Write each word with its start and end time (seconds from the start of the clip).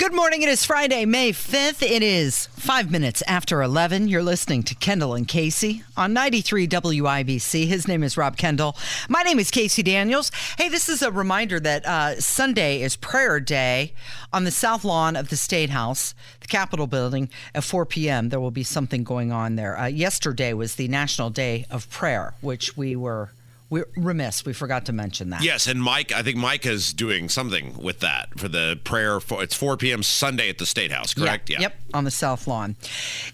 Good 0.00 0.14
morning. 0.14 0.40
It 0.40 0.48
is 0.48 0.64
Friday, 0.64 1.04
May 1.04 1.30
5th. 1.30 1.82
It 1.82 2.02
is 2.02 2.46
five 2.46 2.90
minutes 2.90 3.22
after 3.26 3.60
11. 3.60 4.08
You're 4.08 4.22
listening 4.22 4.62
to 4.62 4.74
Kendall 4.74 5.12
and 5.12 5.28
Casey 5.28 5.84
on 5.94 6.14
93 6.14 6.66
WIBC. 6.66 7.66
His 7.66 7.86
name 7.86 8.02
is 8.02 8.16
Rob 8.16 8.38
Kendall. 8.38 8.78
My 9.10 9.22
name 9.22 9.38
is 9.38 9.50
Casey 9.50 9.82
Daniels. 9.82 10.32
Hey, 10.56 10.70
this 10.70 10.88
is 10.88 11.02
a 11.02 11.12
reminder 11.12 11.60
that 11.60 11.84
uh, 11.84 12.18
Sunday 12.18 12.80
is 12.80 12.96
prayer 12.96 13.40
day 13.40 13.92
on 14.32 14.44
the 14.44 14.50
south 14.50 14.86
lawn 14.86 15.16
of 15.16 15.28
the 15.28 15.36
State 15.36 15.68
House, 15.68 16.14
the 16.40 16.48
Capitol 16.48 16.86
building, 16.86 17.28
at 17.54 17.62
4 17.62 17.84
p.m. 17.84 18.30
There 18.30 18.40
will 18.40 18.50
be 18.50 18.62
something 18.62 19.04
going 19.04 19.32
on 19.32 19.56
there. 19.56 19.78
Uh, 19.78 19.84
yesterday 19.84 20.54
was 20.54 20.76
the 20.76 20.88
National 20.88 21.28
Day 21.28 21.66
of 21.68 21.90
Prayer, 21.90 22.32
which 22.40 22.74
we 22.74 22.96
were 22.96 23.32
we're 23.70 23.86
remiss. 23.96 24.44
We 24.44 24.52
forgot 24.52 24.86
to 24.86 24.92
mention 24.92 25.30
that. 25.30 25.42
Yes, 25.42 25.68
and 25.68 25.80
Mike, 25.80 26.10
I 26.12 26.22
think 26.22 26.36
Mike 26.36 26.66
is 26.66 26.92
doing 26.92 27.28
something 27.28 27.80
with 27.80 28.00
that 28.00 28.38
for 28.38 28.48
the 28.48 28.78
prayer. 28.82 29.20
For, 29.20 29.42
it's 29.42 29.54
4 29.54 29.76
p.m. 29.76 30.02
Sunday 30.02 30.48
at 30.48 30.58
the 30.58 30.66
State 30.66 30.90
House, 30.90 31.14
correct? 31.14 31.48
Yeah. 31.48 31.60
Yep, 31.60 31.74
on 31.94 32.04
the 32.04 32.10
South 32.10 32.48
Lawn. 32.48 32.74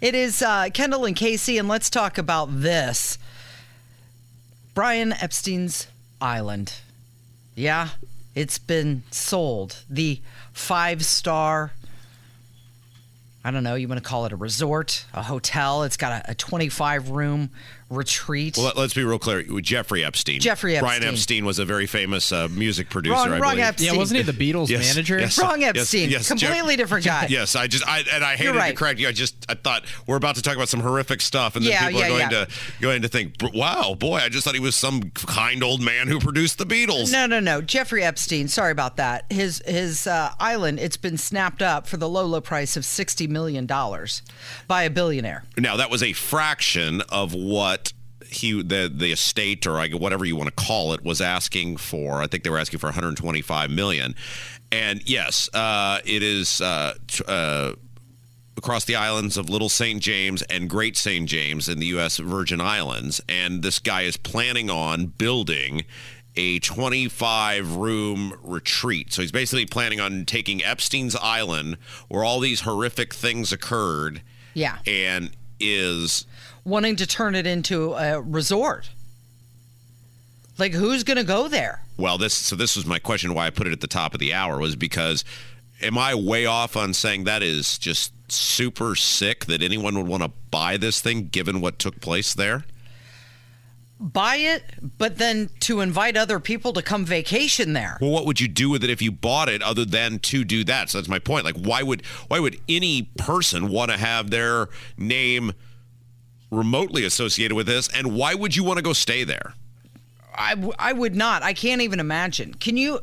It 0.02 0.14
is 0.14 0.42
uh, 0.42 0.68
Kendall 0.72 1.06
and 1.06 1.16
Casey, 1.16 1.56
and 1.56 1.68
let's 1.68 1.88
talk 1.88 2.18
about 2.18 2.48
this. 2.60 3.18
Brian 4.74 5.14
Epstein's 5.14 5.88
Island. 6.20 6.74
Yeah, 7.54 7.88
it's 8.34 8.58
been 8.58 9.04
sold. 9.10 9.82
The 9.88 10.20
five 10.52 11.02
star 11.02 11.72
I 13.46 13.52
don't 13.52 13.62
know, 13.62 13.76
you 13.76 13.86
want 13.86 14.02
to 14.02 14.08
call 14.08 14.26
it 14.26 14.32
a 14.32 14.36
resort, 14.36 15.06
a 15.14 15.22
hotel. 15.22 15.84
It's 15.84 15.96
got 15.96 16.26
a, 16.26 16.32
a 16.32 16.34
25 16.34 17.10
room 17.10 17.50
retreat. 17.88 18.56
Well, 18.56 18.72
let's 18.76 18.94
be 18.94 19.04
real 19.04 19.18
clear. 19.18 19.42
Jeffrey 19.60 20.04
Epstein. 20.04 20.40
Jeffrey 20.40 20.76
Epstein. 20.76 21.00
Brian 21.00 21.04
Epstein 21.14 21.44
was 21.44 21.58
a 21.58 21.64
very 21.64 21.86
famous 21.86 22.32
uh, 22.32 22.48
music 22.50 22.90
producer. 22.90 23.14
Wrong, 23.14 23.28
I 23.32 23.38
wrong 23.38 23.50
believe. 23.52 23.64
Epstein. 23.64 23.92
Yeah, 23.92 23.98
wasn't 23.98 24.24
he 24.24 24.30
the 24.30 24.52
Beatles 24.52 24.68
Yes, 24.68 24.94
manager? 24.94 25.18
yes. 25.18 25.38
Wrong 25.38 25.62
Epstein. 25.62 26.10
yes, 26.10 26.28
Completely 26.28 26.74
Jeff- 26.74 26.76
different 26.76 27.04
guy. 27.06 27.26
Yes, 27.30 27.54
I 27.56 27.66
just 27.66 27.86
I 27.88 28.02
and 28.12 28.24
I 28.24 28.36
hated 28.36 28.56
right. 28.56 28.70
to 28.70 28.74
correct 28.76 28.98
you. 28.98 29.08
I 29.08 29.12
just 29.12 29.34
I 29.48 29.54
thought 29.54 29.84
we're 30.06 30.16
about 30.16 30.34
to 30.36 30.42
talk 30.42 30.56
about 30.56 30.68
some 30.68 30.80
horrific 30.80 31.20
stuff, 31.20 31.56
and 31.56 31.64
then 31.64 31.72
Yeah, 31.72 31.86
people 31.86 32.00
yeah, 32.00 32.06
are 32.06 32.08
going 32.10 32.30
yeah. 32.30 32.44
to 32.44 32.48
going 32.80 33.02
to 33.02 33.08
think, 33.08 33.34
wow, 33.54 33.94
boy, 33.98 34.16
I 34.16 34.28
just 34.28 34.44
thought 34.44 34.54
he 34.54 34.60
was 34.60 34.76
some 34.76 35.10
kind 35.14 35.62
old 35.62 35.80
man 35.80 36.08
who 36.08 36.18
produced 36.18 36.58
the 36.58 36.66
Beatles. 36.66 37.12
No, 37.12 37.26
no, 37.26 37.40
no. 37.40 37.60
Jeffrey 37.60 38.02
Epstein. 38.02 38.48
Sorry 38.48 38.72
about 38.72 38.96
that. 38.96 39.24
His 39.30 39.62
his 39.66 40.06
uh, 40.06 40.32
island. 40.40 40.80
It's 40.80 40.96
been 40.96 41.18
snapped 41.18 41.62
up 41.62 41.86
for 41.86 41.96
the 41.96 42.08
low 42.08 42.24
low 42.26 42.40
price 42.40 42.76
of 42.76 42.84
sixty 42.84 43.26
million 43.26 43.66
dollars 43.66 44.22
by 44.66 44.82
a 44.82 44.90
billionaire. 44.90 45.44
Now 45.56 45.76
that 45.76 45.90
was 45.90 46.02
a 46.02 46.12
fraction 46.12 47.00
of 47.02 47.32
what 47.34 47.75
he 48.30 48.62
the 48.62 48.90
the 48.94 49.12
estate 49.12 49.66
or 49.66 49.78
I- 49.78 49.88
whatever 49.90 50.24
you 50.24 50.36
want 50.36 50.48
to 50.54 50.64
call 50.64 50.92
it 50.92 51.02
was 51.04 51.20
asking 51.20 51.76
for. 51.78 52.22
I 52.22 52.26
think 52.26 52.44
they 52.44 52.50
were 52.50 52.58
asking 52.58 52.78
for 52.80 52.86
125 52.86 53.70
million. 53.70 54.14
And 54.72 55.08
yes, 55.08 55.48
uh, 55.54 56.00
it 56.04 56.22
is 56.22 56.60
uh, 56.60 56.94
uh, 57.28 57.72
across 58.56 58.84
the 58.84 58.96
islands 58.96 59.36
of 59.36 59.48
Little 59.48 59.68
St. 59.68 60.02
James 60.02 60.42
and 60.42 60.68
Great 60.68 60.96
St. 60.96 61.28
James 61.28 61.68
in 61.68 61.78
the 61.78 61.86
U.S. 61.86 62.16
Virgin 62.18 62.60
Islands. 62.60 63.20
And 63.28 63.62
this 63.62 63.78
guy 63.78 64.02
is 64.02 64.16
planning 64.16 64.68
on 64.68 65.06
building 65.06 65.84
a 66.38 66.58
25 66.58 67.76
room 67.76 68.34
retreat. 68.42 69.12
So 69.12 69.22
he's 69.22 69.32
basically 69.32 69.66
planning 69.66 70.00
on 70.00 70.24
taking 70.26 70.62
Epstein's 70.64 71.16
Island, 71.16 71.78
where 72.08 72.24
all 72.24 72.40
these 72.40 72.62
horrific 72.62 73.14
things 73.14 73.52
occurred, 73.52 74.20
Yeah, 74.52 74.78
and 74.86 75.30
is 75.60 76.26
wanting 76.66 76.96
to 76.96 77.06
turn 77.06 77.34
it 77.34 77.46
into 77.46 77.94
a 77.94 78.20
resort. 78.20 78.90
Like, 80.58 80.72
who's 80.72 81.04
going 81.04 81.18
to 81.18 81.24
go 81.24 81.48
there? 81.48 81.82
well 81.98 82.18
this 82.18 82.34
so 82.34 82.54
this 82.54 82.76
was 82.76 82.84
my 82.84 82.98
question 82.98 83.32
why 83.32 83.46
i 83.46 83.50
put 83.50 83.66
it 83.66 83.72
at 83.72 83.80
the 83.80 83.86
top 83.86 84.12
of 84.12 84.20
the 84.20 84.34
hour 84.34 84.58
was 84.58 84.76
because 84.76 85.24
am 85.80 85.96
i 85.96 86.14
way 86.14 86.44
off 86.44 86.76
on 86.76 86.92
saying 86.92 87.24
that 87.24 87.42
is 87.42 87.78
just 87.78 88.12
super 88.30 88.94
sick 88.94 89.46
that 89.46 89.62
anyone 89.62 89.94
would 89.96 90.06
want 90.06 90.22
to 90.22 90.30
buy 90.50 90.76
this 90.76 91.00
thing 91.00 91.28
given 91.28 91.60
what 91.60 91.78
took 91.78 92.00
place 92.00 92.34
there 92.34 92.64
Buy 93.98 94.36
it, 94.36 94.62
but 94.98 95.16
then 95.16 95.48
to 95.60 95.80
invite 95.80 96.18
other 96.18 96.38
people 96.38 96.74
to 96.74 96.82
come 96.82 97.06
vacation 97.06 97.72
there. 97.72 97.96
well 98.02 98.10
what 98.10 98.26
would 98.26 98.38
you 98.42 98.46
do 98.48 98.68
with 98.68 98.84
it 98.84 98.90
if 98.90 99.00
you 99.00 99.10
bought 99.10 99.48
it 99.48 99.62
other 99.62 99.86
than 99.86 100.18
to 100.18 100.44
do 100.44 100.64
that 100.64 100.90
so 100.90 100.98
that's 100.98 101.08
my 101.08 101.18
point 101.18 101.46
like 101.46 101.56
why 101.56 101.82
would 101.82 102.04
why 102.28 102.38
would 102.38 102.60
any 102.68 103.04
person 103.16 103.70
want 103.70 103.90
to 103.90 103.96
have 103.96 104.28
their 104.28 104.68
name 104.98 105.54
remotely 106.50 107.04
associated 107.04 107.54
with 107.54 107.66
this 107.66 107.88
and 107.88 108.14
why 108.14 108.34
would 108.34 108.54
you 108.54 108.62
want 108.64 108.76
to 108.78 108.82
go 108.82 108.92
stay 108.92 109.24
there 109.24 109.54
I, 110.38 110.50
w- 110.54 110.74
I 110.78 110.92
would 110.92 111.16
not. 111.16 111.42
I 111.42 111.54
can't 111.54 111.80
even 111.80 111.98
imagine. 111.98 112.52
Can 112.52 112.76
you 112.76 113.00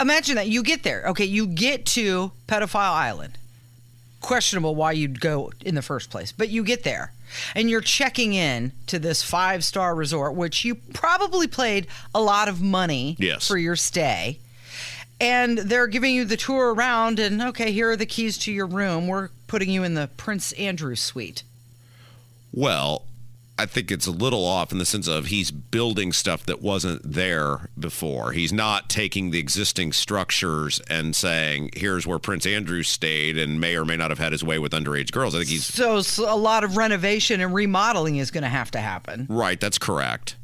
imagine 0.00 0.34
that 0.34 0.48
you 0.48 0.64
get 0.64 0.82
there? 0.82 1.04
Okay, 1.06 1.24
you 1.24 1.46
get 1.46 1.86
to 1.86 2.32
Pedophile 2.48 2.90
Island. 2.92 3.38
Questionable 4.20 4.74
why 4.74 4.90
you'd 4.90 5.20
go 5.20 5.52
in 5.64 5.76
the 5.76 5.82
first 5.82 6.10
place, 6.10 6.32
but 6.32 6.48
you 6.48 6.64
get 6.64 6.82
there 6.82 7.12
and 7.54 7.70
you're 7.70 7.80
checking 7.80 8.34
in 8.34 8.72
to 8.88 8.98
this 8.98 9.22
five 9.22 9.62
star 9.64 9.94
resort, 9.94 10.34
which 10.34 10.64
you 10.64 10.74
probably 10.74 11.46
paid 11.46 11.86
a 12.12 12.20
lot 12.20 12.48
of 12.48 12.60
money 12.60 13.14
Yes. 13.20 13.46
for 13.46 13.56
your 13.56 13.76
stay. 13.76 14.40
And 15.20 15.58
they're 15.58 15.86
giving 15.86 16.14
you 16.14 16.24
the 16.24 16.36
tour 16.36 16.74
around, 16.74 17.18
and 17.20 17.40
okay, 17.40 17.70
here 17.72 17.90
are 17.90 17.96
the 17.96 18.04
keys 18.06 18.36
to 18.38 18.52
your 18.52 18.66
room. 18.66 19.06
We're 19.06 19.28
putting 19.46 19.70
you 19.70 19.84
in 19.84 19.94
the 19.94 20.08
Prince 20.16 20.50
Andrew 20.52 20.96
suite. 20.96 21.44
Well, 22.52 23.06
I 23.58 23.66
think 23.66 23.90
it's 23.90 24.06
a 24.06 24.10
little 24.10 24.46
off 24.46 24.72
in 24.72 24.78
the 24.78 24.86
sense 24.86 25.06
of 25.06 25.26
he's 25.26 25.50
building 25.50 26.12
stuff 26.12 26.46
that 26.46 26.62
wasn't 26.62 27.02
there 27.04 27.68
before. 27.78 28.32
He's 28.32 28.54
not 28.54 28.88
taking 28.88 29.30
the 29.32 29.38
existing 29.38 29.92
structures 29.92 30.80
and 30.88 31.14
saying, 31.14 31.70
here's 31.76 32.06
where 32.06 32.18
Prince 32.18 32.46
Andrew 32.46 32.82
stayed 32.82 33.36
and 33.36 33.60
may 33.60 33.76
or 33.76 33.84
may 33.84 33.96
not 33.96 34.10
have 34.10 34.18
had 34.18 34.32
his 34.32 34.42
way 34.42 34.58
with 34.58 34.72
underage 34.72 35.12
girls. 35.12 35.34
I 35.34 35.38
think 35.38 35.50
he's 35.50 35.66
So, 35.66 35.98
s 35.98 36.16
a 36.16 36.34
lot 36.34 36.64
of 36.64 36.78
renovation 36.78 37.42
and 37.42 37.52
remodeling 37.52 38.16
is 38.16 38.30
going 38.30 38.44
to 38.44 38.48
have 38.48 38.70
to 38.70 38.78
happen. 38.78 39.26
right. 39.28 39.60
That's 39.60 39.78
correct. 39.78 40.36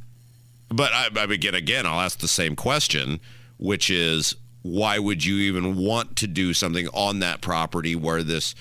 But 0.68 0.92
I, 0.92 1.08
I 1.16 1.24
again, 1.24 1.54
again, 1.54 1.86
I'll 1.86 2.00
ask 2.00 2.18
the 2.18 2.28
same 2.28 2.54
question, 2.54 3.20
which 3.56 3.88
is, 3.88 4.34
why 4.60 4.98
would 4.98 5.24
you 5.24 5.36
even 5.36 5.76
want 5.76 6.16
to 6.16 6.26
do 6.26 6.52
something 6.52 6.88
on 6.88 7.20
that 7.20 7.40
property 7.40 7.94
where 7.94 8.22
this 8.22 8.54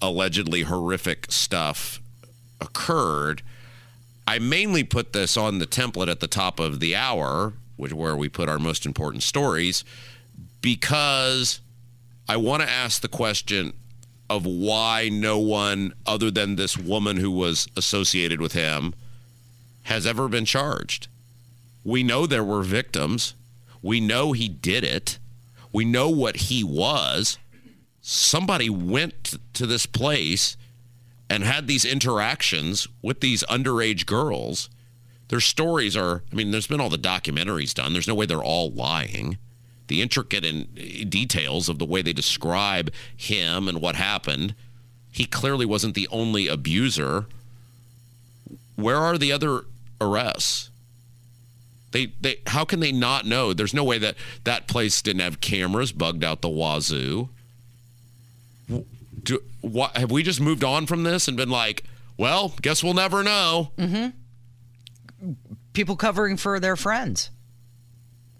allegedly 0.00 0.62
horrific 0.62 1.32
stuff 1.32 2.00
occurred? 2.60 3.42
I 4.26 4.38
mainly 4.38 4.84
put 4.84 5.12
this 5.12 5.36
on 5.36 5.58
the 5.58 5.66
template 5.66 6.10
at 6.10 6.20
the 6.20 6.28
top 6.28 6.60
of 6.60 6.80
the 6.80 6.94
hour, 6.94 7.54
which 7.76 7.92
where 7.92 8.16
we 8.16 8.28
put 8.28 8.48
our 8.48 8.58
most 8.58 8.84
important 8.84 9.22
stories, 9.22 9.84
because 10.60 11.60
I 12.28 12.36
want 12.36 12.62
to 12.62 12.68
ask 12.68 13.00
the 13.00 13.08
question 13.08 13.72
of 14.28 14.44
why 14.44 15.08
no 15.10 15.38
one 15.38 15.94
other 16.06 16.30
than 16.30 16.56
this 16.56 16.76
woman 16.76 17.16
who 17.16 17.30
was 17.30 17.68
associated 17.76 18.40
with 18.40 18.52
him 18.52 18.94
has 19.84 20.06
ever 20.06 20.28
been 20.28 20.44
charged. 20.44 21.08
We 21.84 22.02
know 22.02 22.26
there 22.26 22.44
were 22.44 22.62
victims. 22.62 23.32
We 23.80 24.00
know 24.00 24.32
he 24.32 24.48
did 24.48 24.84
it. 24.84 25.18
We 25.72 25.86
know 25.86 26.10
what 26.10 26.36
he 26.36 26.62
was. 26.62 27.38
Somebody 28.02 28.68
went 28.68 29.38
to 29.54 29.66
this 29.66 29.86
place 29.86 30.56
and 31.30 31.44
had 31.44 31.66
these 31.66 31.84
interactions 31.84 32.88
with 33.02 33.20
these 33.20 33.44
underage 33.44 34.06
girls. 34.06 34.68
Their 35.28 35.40
stories 35.40 35.96
are, 35.96 36.22
I 36.32 36.34
mean, 36.34 36.50
there's 36.50 36.66
been 36.66 36.80
all 36.80 36.88
the 36.88 36.96
documentaries 36.96 37.74
done. 37.74 37.92
There's 37.92 38.08
no 38.08 38.14
way 38.14 38.26
they're 38.26 38.42
all 38.42 38.70
lying. 38.70 39.36
The 39.88 40.00
intricate 40.00 40.44
in, 40.44 40.68
eh, 40.76 41.04
details 41.08 41.68
of 41.68 41.78
the 41.78 41.84
way 41.84 42.02
they 42.02 42.12
describe 42.12 42.90
him 43.14 43.68
and 43.68 43.80
what 43.80 43.94
happened. 43.94 44.54
He 45.10 45.24
clearly 45.24 45.66
wasn't 45.66 45.94
the 45.94 46.08
only 46.08 46.46
abuser. 46.46 47.26
Where 48.76 48.96
are 48.96 49.18
the 49.18 49.32
other 49.32 49.64
arrests? 50.00 50.70
They, 51.90 52.12
they, 52.20 52.36
how 52.46 52.64
can 52.64 52.80
they 52.80 52.92
not 52.92 53.26
know? 53.26 53.52
There's 53.52 53.74
no 53.74 53.84
way 53.84 53.98
that 53.98 54.14
that 54.44 54.66
place 54.66 55.00
didn't 55.00 55.22
have 55.22 55.40
cameras 55.40 55.90
bugged 55.92 56.22
out 56.22 56.42
the 56.42 56.48
wazoo. 56.48 57.30
Do, 59.22 59.40
what, 59.60 59.96
have 59.96 60.10
we 60.10 60.22
just 60.22 60.40
moved 60.40 60.62
on 60.64 60.86
from 60.86 61.02
this 61.02 61.28
and 61.28 61.36
been 61.36 61.50
like, 61.50 61.84
well, 62.16 62.54
guess 62.62 62.82
we'll 62.84 62.94
never 62.94 63.22
know? 63.22 63.72
Mm-hmm. 63.78 64.08
people 65.72 65.96
covering 65.96 66.36
for 66.36 66.60
their 66.60 66.76
friends. 66.76 67.30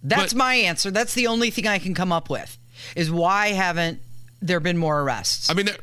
That's 0.02 0.32
But- 0.32 0.38
my 0.38 0.54
answer. 0.54 0.90
That's 0.90 1.14
the 1.14 1.26
only 1.26 1.50
thing 1.50 1.66
I 1.66 1.78
can 1.78 1.94
come 1.94 2.12
up 2.12 2.30
with. 2.30 2.58
Is 2.94 3.10
why 3.10 3.48
haven't 3.48 4.00
there 4.40 4.60
been 4.60 4.76
more 4.78 5.00
arrests? 5.02 5.50
I 5.50 5.54
mean, 5.54 5.66
they're, 5.66 5.76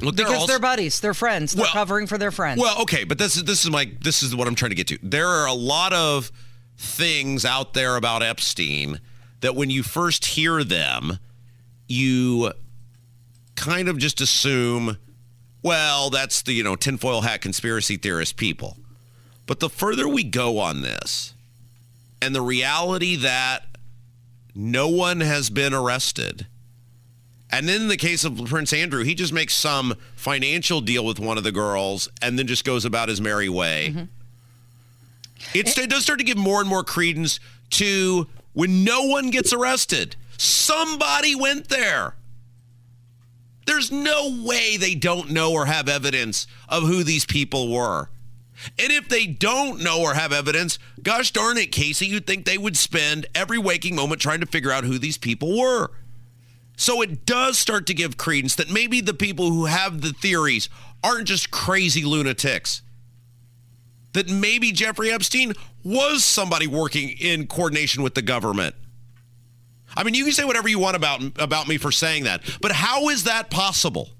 look, 0.00 0.16
they're 0.16 0.24
because 0.26 0.40
also- 0.42 0.52
they're 0.52 0.58
buddies, 0.58 1.00
they're 1.00 1.12
friends, 1.14 1.52
they're 1.52 1.64
Well- 1.64 1.72
covering 1.72 2.06
for 2.06 2.16
their 2.18 2.30
friends. 2.30 2.60
Well, 2.60 2.80
okay, 2.82 3.04
but 3.04 3.18
this 3.18 3.36
is 3.36 3.44
this 3.44 3.64
is 3.64 3.70
my 3.70 3.90
this 4.00 4.22
is 4.22 4.34
what 4.34 4.48
I'm 4.48 4.54
trying 4.54 4.70
to 4.70 4.74
get 4.74 4.86
to. 4.88 4.98
There 5.02 5.28
are 5.28 5.46
a 5.46 5.52
lot 5.52 5.92
of 5.92 6.32
things 6.78 7.44
out 7.44 7.74
there 7.74 7.96
about 7.96 8.22
Epstein 8.22 9.00
that 9.40 9.54
when 9.54 9.68
you 9.68 9.82
first 9.82 10.24
hear 10.24 10.64
them, 10.64 11.18
you 11.88 12.52
kind 13.56 13.88
of 13.88 13.98
just 13.98 14.20
assume, 14.20 14.98
well, 15.62 16.10
that's 16.10 16.42
the, 16.42 16.52
you 16.52 16.62
know, 16.62 16.76
tinfoil 16.76 17.22
hat 17.22 17.40
conspiracy 17.40 17.96
theorist 17.96 18.36
people. 18.36 18.76
But 19.46 19.60
the 19.60 19.68
further 19.68 20.08
we 20.08 20.24
go 20.24 20.58
on 20.58 20.82
this, 20.82 21.34
and 22.22 22.34
the 22.34 22.42
reality 22.42 23.16
that 23.16 23.66
no 24.54 24.88
one 24.88 25.20
has 25.20 25.50
been 25.50 25.74
arrested, 25.74 26.46
and 27.50 27.68
then 27.68 27.82
in 27.82 27.88
the 27.88 27.96
case 27.96 28.24
of 28.24 28.36
Prince 28.46 28.72
Andrew, 28.72 29.04
he 29.04 29.14
just 29.14 29.32
makes 29.32 29.54
some 29.54 29.94
financial 30.16 30.80
deal 30.80 31.04
with 31.04 31.20
one 31.20 31.38
of 31.38 31.44
the 31.44 31.52
girls 31.52 32.08
and 32.20 32.38
then 32.38 32.46
just 32.46 32.64
goes 32.64 32.84
about 32.84 33.08
his 33.08 33.20
merry 33.20 33.48
way. 33.48 33.90
Mm-hmm. 33.90 34.04
it 35.54 35.90
does 35.90 36.02
start 36.02 36.18
to 36.18 36.24
give 36.24 36.36
more 36.36 36.60
and 36.60 36.68
more 36.68 36.82
credence 36.82 37.38
to 37.70 38.26
when 38.54 38.82
no 38.82 39.02
one 39.06 39.30
gets 39.30 39.52
arrested. 39.52 40.16
Somebody 40.36 41.34
went 41.34 41.68
there. 41.68 42.14
There's 43.66 43.90
no 43.90 44.42
way 44.44 44.76
they 44.76 44.94
don't 44.94 45.30
know 45.30 45.52
or 45.52 45.66
have 45.66 45.88
evidence 45.88 46.46
of 46.68 46.84
who 46.84 47.02
these 47.02 47.24
people 47.24 47.72
were. 47.72 48.08
And 48.78 48.92
if 48.92 49.08
they 49.08 49.26
don't 49.26 49.82
know 49.82 50.00
or 50.00 50.14
have 50.14 50.32
evidence, 50.32 50.78
gosh 51.02 51.32
darn 51.32 51.58
it, 51.58 51.72
Casey, 51.72 52.06
you'd 52.06 52.26
think 52.26 52.44
they 52.44 52.58
would 52.58 52.76
spend 52.76 53.26
every 53.34 53.58
waking 53.58 53.96
moment 53.96 54.20
trying 54.20 54.40
to 54.40 54.46
figure 54.46 54.70
out 54.70 54.84
who 54.84 54.98
these 54.98 55.18
people 55.18 55.58
were. 55.58 55.90
So 56.76 57.02
it 57.02 57.24
does 57.24 57.58
start 57.58 57.86
to 57.86 57.94
give 57.94 58.16
credence 58.16 58.54
that 58.56 58.70
maybe 58.70 59.00
the 59.00 59.14
people 59.14 59.50
who 59.50 59.66
have 59.66 60.00
the 60.00 60.12
theories 60.12 60.68
aren't 61.02 61.28
just 61.28 61.50
crazy 61.50 62.04
lunatics. 62.04 62.82
That 64.12 64.28
maybe 64.28 64.72
Jeffrey 64.72 65.10
Epstein 65.10 65.54
was 65.82 66.24
somebody 66.24 66.66
working 66.66 67.10
in 67.10 67.46
coordination 67.46 68.02
with 68.02 68.14
the 68.14 68.22
government. 68.22 68.74
I 69.96 70.04
mean, 70.04 70.14
you 70.14 70.24
can 70.24 70.32
say 70.32 70.44
whatever 70.44 70.68
you 70.68 70.78
want 70.78 70.96
about 70.96 71.22
about 71.38 71.68
me 71.68 71.78
for 71.78 71.92
saying 71.92 72.24
that, 72.24 72.42
but 72.60 72.72
how 72.72 73.08
is 73.08 73.24
that 73.24 73.50
possible? 73.50 74.10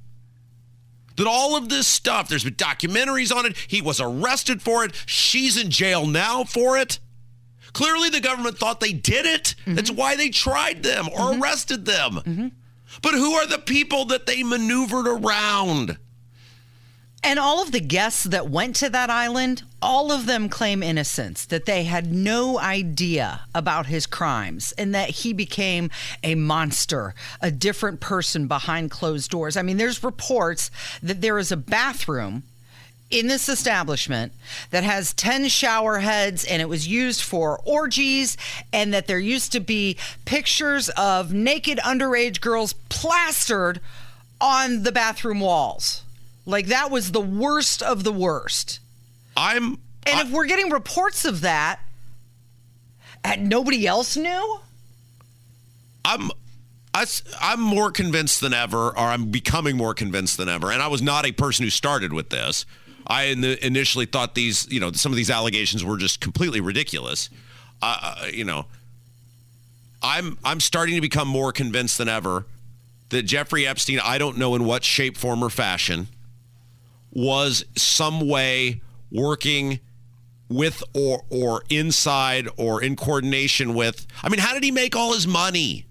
That 1.16 1.26
all 1.26 1.56
of 1.56 1.68
this 1.68 1.86
stuff, 1.86 2.28
there's 2.28 2.44
been 2.44 2.54
documentaries 2.54 3.34
on 3.34 3.46
it. 3.46 3.56
He 3.68 3.80
was 3.80 4.00
arrested 4.00 4.62
for 4.62 4.84
it. 4.84 4.94
She's 5.06 5.56
in 5.56 5.70
jail 5.70 6.06
now 6.06 6.44
for 6.44 6.76
it. 6.76 6.98
Clearly, 7.72 8.08
the 8.08 8.20
government 8.20 8.58
thought 8.58 8.80
they 8.80 8.92
did 8.92 9.26
it. 9.26 9.54
Mm-hmm. 9.60 9.74
That's 9.74 9.90
why 9.90 10.16
they 10.16 10.30
tried 10.30 10.82
them 10.82 11.08
or 11.08 11.18
mm-hmm. 11.18 11.42
arrested 11.42 11.84
them. 11.84 12.12
Mm-hmm. 12.14 12.48
But 13.02 13.14
who 13.14 13.32
are 13.34 13.46
the 13.46 13.58
people 13.58 14.06
that 14.06 14.26
they 14.26 14.42
maneuvered 14.42 15.06
around? 15.06 15.98
And 17.22 17.38
all 17.38 17.62
of 17.62 17.72
the 17.72 17.80
guests 17.80 18.24
that 18.24 18.50
went 18.50 18.76
to 18.76 18.90
that 18.90 19.10
island, 19.10 19.64
all 19.84 20.10
of 20.10 20.24
them 20.24 20.48
claim 20.48 20.82
innocence, 20.82 21.44
that 21.44 21.66
they 21.66 21.84
had 21.84 22.10
no 22.10 22.58
idea 22.58 23.42
about 23.54 23.84
his 23.84 24.06
crimes 24.06 24.72
and 24.78 24.94
that 24.94 25.10
he 25.10 25.34
became 25.34 25.90
a 26.22 26.34
monster, 26.34 27.14
a 27.42 27.50
different 27.50 28.00
person 28.00 28.46
behind 28.46 28.90
closed 28.90 29.30
doors. 29.30 29.58
I 29.58 29.62
mean, 29.62 29.76
there's 29.76 30.02
reports 30.02 30.70
that 31.02 31.20
there 31.20 31.38
is 31.38 31.52
a 31.52 31.56
bathroom 31.56 32.44
in 33.10 33.26
this 33.26 33.46
establishment 33.46 34.32
that 34.70 34.84
has 34.84 35.12
10 35.12 35.48
shower 35.48 35.98
heads 35.98 36.46
and 36.46 36.62
it 36.62 36.68
was 36.68 36.88
used 36.88 37.20
for 37.20 37.60
orgies 37.66 38.38
and 38.72 38.94
that 38.94 39.06
there 39.06 39.18
used 39.18 39.52
to 39.52 39.60
be 39.60 39.98
pictures 40.24 40.88
of 40.96 41.34
naked 41.34 41.76
underage 41.78 42.40
girls 42.40 42.72
plastered 42.88 43.80
on 44.40 44.82
the 44.82 44.92
bathroom 44.92 45.40
walls. 45.40 46.04
Like 46.46 46.66
that 46.66 46.90
was 46.90 47.12
the 47.12 47.20
worst 47.20 47.82
of 47.82 48.02
the 48.02 48.12
worst. 48.12 48.80
I'm 49.36 49.78
And 50.06 50.18
I, 50.18 50.22
if 50.22 50.30
we're 50.30 50.46
getting 50.46 50.70
reports 50.70 51.24
of 51.24 51.42
that 51.42 51.80
and 53.22 53.48
nobody 53.48 53.86
else 53.86 54.16
knew? 54.16 54.60
I'm 56.04 56.30
I, 56.94 57.06
am 57.40 57.60
more 57.60 57.90
convinced 57.90 58.40
than 58.40 58.54
ever, 58.54 58.90
or 58.90 58.98
I'm 58.98 59.30
becoming 59.30 59.76
more 59.76 59.94
convinced 59.94 60.36
than 60.36 60.48
ever. 60.48 60.70
And 60.70 60.80
I 60.80 60.86
was 60.86 61.02
not 61.02 61.26
a 61.26 61.32
person 61.32 61.64
who 61.64 61.70
started 61.70 62.12
with 62.12 62.30
this. 62.30 62.66
I 63.06 63.24
initially 63.24 64.06
thought 64.06 64.34
these, 64.34 64.70
you 64.70 64.80
know, 64.80 64.92
some 64.92 65.12
of 65.12 65.16
these 65.16 65.30
allegations 65.30 65.84
were 65.84 65.96
just 65.96 66.20
completely 66.20 66.60
ridiculous. 66.60 67.28
Uh, 67.82 68.28
you 68.32 68.44
know, 68.44 68.66
I'm 70.02 70.38
I'm 70.44 70.60
starting 70.60 70.94
to 70.94 71.00
become 71.00 71.28
more 71.28 71.52
convinced 71.52 71.98
than 71.98 72.08
ever 72.08 72.46
that 73.10 73.22
Jeffrey 73.24 73.66
Epstein, 73.66 74.00
I 74.02 74.16
don't 74.18 74.38
know 74.38 74.54
in 74.54 74.64
what 74.64 74.84
shape, 74.84 75.16
form, 75.16 75.42
or 75.42 75.50
fashion, 75.50 76.08
was 77.12 77.64
some 77.76 78.26
way 78.26 78.80
working 79.14 79.80
with 80.48 80.82
or 80.92 81.22
or 81.30 81.62
inside 81.70 82.48
or 82.56 82.82
in 82.82 82.96
coordination 82.96 83.74
with. 83.74 84.06
I 84.22 84.28
mean, 84.28 84.40
how 84.40 84.52
did 84.52 84.64
he 84.64 84.70
make 84.70 84.94
all 84.94 85.14
his 85.14 85.26
money? 85.26 85.86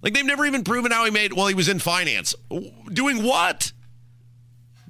Like 0.00 0.14
they've 0.14 0.24
never 0.24 0.46
even 0.46 0.64
proven 0.64 0.90
how 0.90 1.04
he 1.04 1.10
made. 1.10 1.32
Well, 1.32 1.46
he 1.48 1.54
was 1.54 1.68
in 1.68 1.78
finance, 1.78 2.34
doing 2.92 3.22
what? 3.22 3.72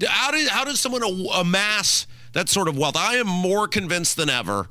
How, 0.05 0.31
did, 0.31 0.49
how 0.49 0.65
does 0.65 0.81
someone 0.81 1.03
amass 1.35 2.07
that 2.33 2.49
sort 2.49 2.69
of 2.69 2.77
wealth? 2.77 2.97
I 2.97 3.17
am 3.17 3.29
more 3.29 3.69
convinced 3.69 4.17
than 4.17 4.31
ever, 4.31 4.69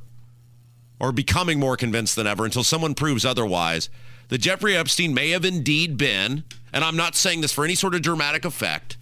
or 0.99 1.11
becoming 1.11 1.59
more 1.59 1.77
convinced 1.77 2.15
than 2.15 2.27
ever 2.27 2.43
until 2.43 2.63
someone 2.63 2.95
proves 2.95 3.23
otherwise, 3.23 3.89
that 4.29 4.39
Jeffrey 4.39 4.75
Epstein 4.75 5.13
may 5.13 5.29
have 5.29 5.45
indeed 5.45 5.95
been, 5.95 6.43
and 6.73 6.83
I'm 6.83 6.97
not 6.97 7.15
saying 7.15 7.41
this 7.41 7.53
for 7.53 7.63
any 7.63 7.75
sort 7.75 7.95
of 7.95 8.01
dramatic 8.01 8.43
effect, 8.43 8.97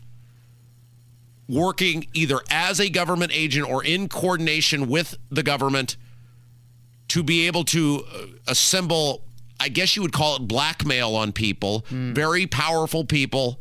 working 1.50 2.08
either 2.14 2.40
as 2.50 2.80
a 2.80 2.90
government 2.90 3.34
agent 3.34 3.68
or 3.68 3.84
in 3.84 4.08
coordination 4.08 4.88
with 4.88 5.18
the 5.30 5.44
government 5.44 5.98
to 7.10 7.24
be 7.24 7.48
able 7.48 7.66
to 7.66 8.06
uh, 8.14 8.26
assemble, 8.48 9.26
I 9.60 9.70
guess 9.70 9.96
you 9.96 10.04
would 10.04 10.14
call 10.14 10.36
it 10.36 10.48
blackmail 10.48 11.16
on 11.16 11.32
people, 11.34 11.86
mm. 11.90 12.14
very 12.14 12.46
powerful 12.46 13.04
people 13.04 13.60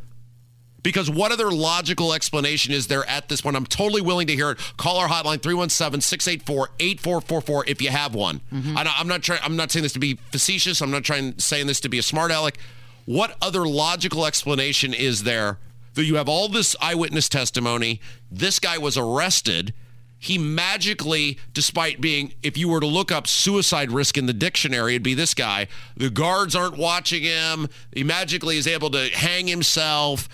because 0.83 1.11
what 1.11 1.33
other 1.33 1.51
logical 1.51 2.13
explanation 2.13 2.73
is 2.73 2.87
there 2.87 3.05
at 3.09 3.29
this 3.29 3.41
point? 3.41 3.57
I'm 3.57 3.67
totally 3.67 4.03
willing 4.03 4.29
to 4.29 4.35
hear 4.35 4.53
it. 4.53 4.59
Call 4.77 4.99
our 4.99 5.09
hotline 5.09 5.39
317-684-8444 5.39 7.69
if 7.69 7.83
you 7.83 7.91
have 7.91 8.15
one. 8.15 8.41
Mm-hmm. 8.53 8.77
I, 8.77 9.01
am 9.01 9.09
not 9.09 9.23
trying 9.23 9.41
I'm 9.43 9.57
not 9.57 9.73
saying 9.73 9.83
this 9.83 9.95
to 9.95 9.99
be 9.99 10.19
facetious. 10.31 10.81
I'm 10.81 10.91
not 10.91 11.05
trying 11.05 11.39
saying 11.39 11.67
this 11.67 11.81
to 11.81 11.89
be 11.89 11.99
a 11.99 12.03
smart 12.03 12.31
aleck. 12.31 12.59
What 13.07 13.37
other 13.41 13.67
logical 13.67 14.27
explanation 14.27 14.95
is 14.95 15.25
there 15.25 15.59
you 16.03 16.17
have 16.17 16.29
all 16.29 16.49
this 16.49 16.75
eyewitness 16.81 17.29
testimony? 17.29 18.01
This 18.31 18.59
guy 18.59 18.79
was 18.79 18.97
arrested 18.97 19.73
he 20.19 20.37
magically, 20.37 21.39
despite 21.55 22.01
being, 22.01 22.35
if 22.43 22.59
you 22.59 22.69
were 22.69 22.81
to 22.81 22.87
look 22.87 23.13
up 23.13 23.29
suicide 23.29 23.93
risk 23.93 24.19
in 24.19 24.27
the 24.27 24.33
dictionary, 24.33 24.95
it'd 24.95 25.03
be 25.03 25.15
this 25.15 25.33
guy. 25.33 25.69
The 25.97 26.11
guards 26.11 26.57
aren't 26.57 26.77
watching 26.77 27.23
him. 27.23 27.69
He 27.93 28.03
magically 28.03 28.57
is 28.57 28.67
able 28.67 28.91
to 28.91 29.09
hang 29.15 29.47
himself. 29.47 30.29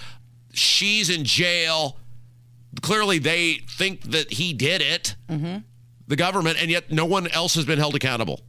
She's 0.55 1.11
in 1.11 1.25
jail. 1.25 1.99
Clearly, 2.81 3.19
they 3.19 3.61
think 3.69 4.03
that 4.05 4.33
he 4.33 4.55
did 4.55 4.81
it, 4.81 5.17
mm-hmm. 5.29 5.59
the 6.09 6.17
government, 6.17 6.61
and 6.61 6.71
yet 6.71 6.91
no 6.91 7.05
one 7.05 7.29
else 7.29 7.55
has 7.55 7.67
been 7.67 7.79
held 7.79 7.95
accountable. 7.95 8.41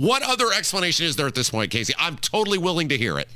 What 0.00 0.22
other 0.22 0.50
explanation 0.50 1.04
is 1.04 1.16
there 1.16 1.26
at 1.26 1.34
this 1.34 1.50
point, 1.50 1.70
Casey? 1.70 1.92
I'm 1.98 2.16
totally 2.16 2.56
willing 2.56 2.88
to 2.88 2.96
hear 2.96 3.18
it. 3.18 3.28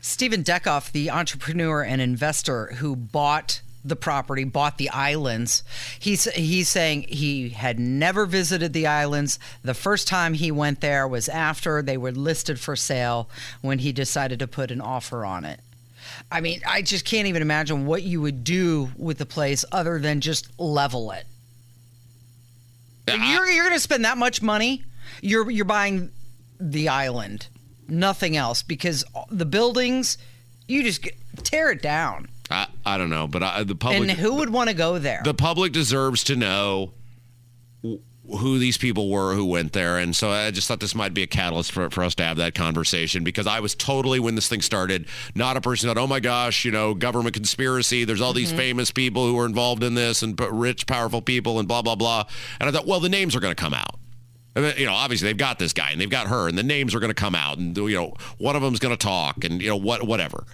Stephen 0.00 0.44
Deckoff, 0.44 0.92
the 0.92 1.10
entrepreneur 1.10 1.82
and 1.82 2.00
investor 2.00 2.74
who 2.74 2.94
bought 2.94 3.60
the 3.84 3.96
property, 3.96 4.44
bought 4.44 4.78
the 4.78 4.88
islands. 4.90 5.64
He's 5.98 6.26
he's 6.26 6.68
saying 6.68 7.06
he 7.08 7.48
had 7.48 7.80
never 7.80 8.24
visited 8.24 8.72
the 8.72 8.86
islands. 8.86 9.40
The 9.64 9.74
first 9.74 10.06
time 10.06 10.34
he 10.34 10.52
went 10.52 10.80
there 10.80 11.08
was 11.08 11.28
after 11.28 11.82
they 11.82 11.96
were 11.96 12.12
listed 12.12 12.60
for 12.60 12.76
sale 12.76 13.28
when 13.60 13.80
he 13.80 13.90
decided 13.90 14.38
to 14.38 14.46
put 14.46 14.70
an 14.70 14.80
offer 14.80 15.24
on 15.24 15.44
it. 15.44 15.58
I 16.30 16.40
mean, 16.40 16.60
I 16.64 16.82
just 16.82 17.04
can't 17.04 17.26
even 17.26 17.42
imagine 17.42 17.84
what 17.84 18.04
you 18.04 18.20
would 18.20 18.44
do 18.44 18.92
with 18.96 19.18
the 19.18 19.26
place 19.26 19.64
other 19.72 19.98
than 19.98 20.20
just 20.20 20.56
level 20.56 21.10
it. 21.10 21.26
you're 23.08 23.44
you're 23.48 23.64
going 23.64 23.74
to 23.74 23.80
spend 23.80 24.04
that 24.04 24.18
much 24.18 24.40
money. 24.40 24.84
You're 25.20 25.50
you're 25.50 25.64
buying 25.64 26.10
the 26.58 26.88
island, 26.88 27.48
nothing 27.88 28.36
else, 28.36 28.62
because 28.62 29.04
the 29.30 29.46
buildings, 29.46 30.18
you 30.68 30.82
just 30.82 31.02
get, 31.02 31.16
tear 31.38 31.70
it 31.70 31.82
down. 31.82 32.28
I, 32.50 32.66
I 32.84 32.98
don't 32.98 33.10
know, 33.10 33.26
but 33.26 33.42
I, 33.42 33.64
the 33.64 33.74
public. 33.74 34.02
And 34.02 34.10
who 34.10 34.34
would 34.34 34.50
want 34.50 34.68
to 34.70 34.74
go 34.74 34.98
there? 34.98 35.22
The 35.24 35.34
public 35.34 35.72
deserves 35.72 36.24
to 36.24 36.36
know 36.36 36.92
who 37.82 38.58
these 38.58 38.78
people 38.78 39.10
were 39.10 39.34
who 39.34 39.44
went 39.44 39.72
there. 39.72 39.98
And 39.98 40.14
so 40.14 40.30
I 40.30 40.50
just 40.52 40.68
thought 40.68 40.78
this 40.78 40.94
might 40.94 41.12
be 41.12 41.22
a 41.22 41.26
catalyst 41.26 41.72
for, 41.72 41.90
for 41.90 42.04
us 42.04 42.14
to 42.16 42.22
have 42.22 42.36
that 42.36 42.54
conversation 42.54 43.24
because 43.24 43.46
I 43.48 43.60
was 43.60 43.74
totally, 43.74 44.20
when 44.20 44.36
this 44.36 44.48
thing 44.48 44.62
started, 44.62 45.06
not 45.34 45.56
a 45.56 45.60
person 45.60 45.88
that, 45.88 45.98
oh 45.98 46.06
my 46.06 46.20
gosh, 46.20 46.64
you 46.64 46.70
know, 46.70 46.94
government 46.94 47.34
conspiracy. 47.34 48.04
There's 48.04 48.20
all 48.20 48.30
mm-hmm. 48.30 48.38
these 48.38 48.52
famous 48.52 48.90
people 48.90 49.26
who 49.26 49.38
are 49.40 49.46
involved 49.46 49.82
in 49.82 49.94
this 49.94 50.22
and 50.22 50.38
rich, 50.52 50.86
powerful 50.86 51.20
people 51.20 51.58
and 51.58 51.66
blah, 51.66 51.82
blah, 51.82 51.96
blah. 51.96 52.24
And 52.60 52.68
I 52.68 52.72
thought, 52.72 52.86
well, 52.86 53.00
the 53.00 53.08
names 53.08 53.34
are 53.34 53.40
going 53.40 53.54
to 53.54 53.60
come 53.60 53.74
out. 53.74 53.98
And 54.54 54.78
you 54.78 54.86
know, 54.86 54.92
obviously 54.92 55.28
they've 55.28 55.36
got 55.36 55.58
this 55.58 55.72
guy 55.72 55.90
and 55.90 56.00
they've 56.00 56.10
got 56.10 56.28
her 56.28 56.48
and 56.48 56.58
the 56.58 56.62
names 56.62 56.94
are 56.94 57.00
going 57.00 57.10
to 57.10 57.14
come 57.14 57.34
out 57.34 57.58
and, 57.58 57.76
you 57.76 57.94
know, 57.94 58.14
one 58.38 58.54
of 58.54 58.62
them's 58.62 58.78
going 58.78 58.94
to 58.94 59.02
talk 59.02 59.44
and, 59.44 59.62
you 59.62 59.68
know, 59.68 59.76
what, 59.76 60.06
whatever. 60.06 60.44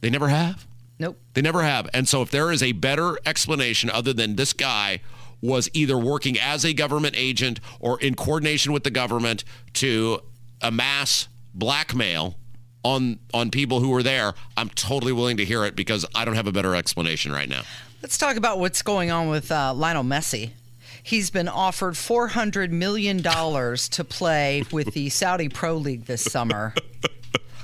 They 0.00 0.10
never 0.10 0.28
have. 0.28 0.66
Nope. 0.98 1.18
They 1.34 1.42
never 1.42 1.62
have. 1.62 1.88
And 1.92 2.08
so 2.08 2.22
if 2.22 2.30
there 2.30 2.52
is 2.52 2.62
a 2.62 2.72
better 2.72 3.18
explanation 3.26 3.90
other 3.90 4.12
than 4.12 4.36
this 4.36 4.52
guy 4.52 5.00
was 5.40 5.68
either 5.72 5.98
working 5.98 6.38
as 6.38 6.64
a 6.64 6.72
government 6.72 7.14
agent 7.16 7.58
or 7.80 7.98
in 8.00 8.14
coordination 8.14 8.72
with 8.72 8.84
the 8.84 8.90
government 8.90 9.42
to 9.74 10.20
amass 10.60 11.28
blackmail 11.54 12.36
on 12.82 13.18
on 13.34 13.50
people 13.50 13.80
who 13.80 13.90
were 13.90 14.02
there, 14.02 14.34
I'm 14.56 14.68
totally 14.70 15.12
willing 15.12 15.38
to 15.38 15.44
hear 15.44 15.64
it 15.64 15.74
because 15.74 16.06
I 16.14 16.24
don't 16.24 16.34
have 16.34 16.46
a 16.46 16.52
better 16.52 16.74
explanation 16.74 17.32
right 17.32 17.48
now. 17.48 17.62
Let's 18.02 18.16
talk 18.16 18.36
about 18.36 18.58
what's 18.58 18.82
going 18.82 19.10
on 19.10 19.28
with 19.28 19.50
uh, 19.50 19.74
Lionel 19.74 20.04
Messi. 20.04 20.50
He's 21.02 21.30
been 21.30 21.48
offered 21.48 21.94
$400 21.94 22.70
million 22.70 23.22
to 23.22 24.04
play 24.04 24.64
with 24.70 24.92
the 24.94 25.08
Saudi 25.10 25.48
Pro 25.48 25.76
League 25.76 26.04
this 26.04 26.22
summer. 26.22 26.74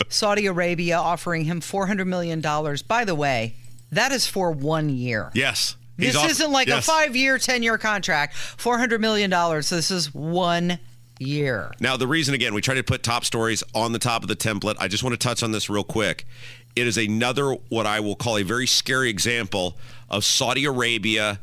Saudi 0.08 0.46
Arabia 0.46 0.96
offering 0.98 1.44
him 1.44 1.60
$400 1.60 2.06
million. 2.06 2.40
By 2.86 3.04
the 3.04 3.14
way, 3.14 3.54
that 3.92 4.12
is 4.12 4.26
for 4.26 4.50
one 4.50 4.88
year. 4.88 5.30
Yes. 5.34 5.76
This 5.96 6.16
off- 6.16 6.30
isn't 6.30 6.52
like 6.52 6.68
yes. 6.68 6.86
a 6.86 6.90
five 6.90 7.16
year, 7.16 7.38
10 7.38 7.62
year 7.62 7.78
contract. 7.78 8.34
$400 8.34 9.00
million. 9.00 9.30
So 9.62 9.76
This 9.76 9.90
is 9.90 10.14
one 10.14 10.78
year. 11.18 11.72
Now, 11.80 11.96
the 11.96 12.06
reason 12.06 12.34
again, 12.34 12.54
we 12.54 12.60
try 12.60 12.74
to 12.74 12.82
put 12.82 13.02
top 13.02 13.24
stories 13.24 13.62
on 13.74 13.92
the 13.92 13.98
top 13.98 14.22
of 14.22 14.28
the 14.28 14.36
template. 14.36 14.76
I 14.78 14.88
just 14.88 15.02
want 15.02 15.14
to 15.14 15.18
touch 15.18 15.42
on 15.42 15.52
this 15.52 15.70
real 15.70 15.84
quick. 15.84 16.26
It 16.74 16.86
is 16.86 16.98
another, 16.98 17.52
what 17.70 17.86
I 17.86 18.00
will 18.00 18.16
call 18.16 18.36
a 18.36 18.42
very 18.42 18.66
scary 18.66 19.08
example 19.08 19.78
of 20.10 20.24
Saudi 20.24 20.66
Arabia 20.66 21.40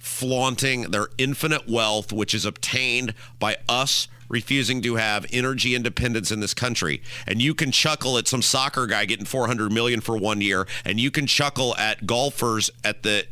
flaunting 0.00 0.90
their 0.90 1.08
infinite 1.18 1.68
wealth, 1.68 2.12
which 2.12 2.34
is 2.34 2.44
obtained 2.44 3.14
by 3.38 3.56
us 3.68 4.08
refusing 4.28 4.80
to 4.80 4.96
have 4.96 5.26
energy 5.32 5.74
independence 5.74 6.30
in 6.30 6.40
this 6.40 6.54
country. 6.54 7.02
And 7.26 7.42
you 7.42 7.54
can 7.54 7.70
chuckle 7.70 8.16
at 8.16 8.26
some 8.26 8.42
soccer 8.42 8.86
guy 8.86 9.04
getting 9.04 9.26
400 9.26 9.70
million 9.70 10.00
for 10.00 10.16
one 10.16 10.40
year, 10.40 10.66
and 10.84 10.98
you 10.98 11.10
can 11.10 11.26
chuckle 11.26 11.76
at 11.76 12.06
golfers 12.06 12.70
at 12.82 13.02
the 13.02 13.26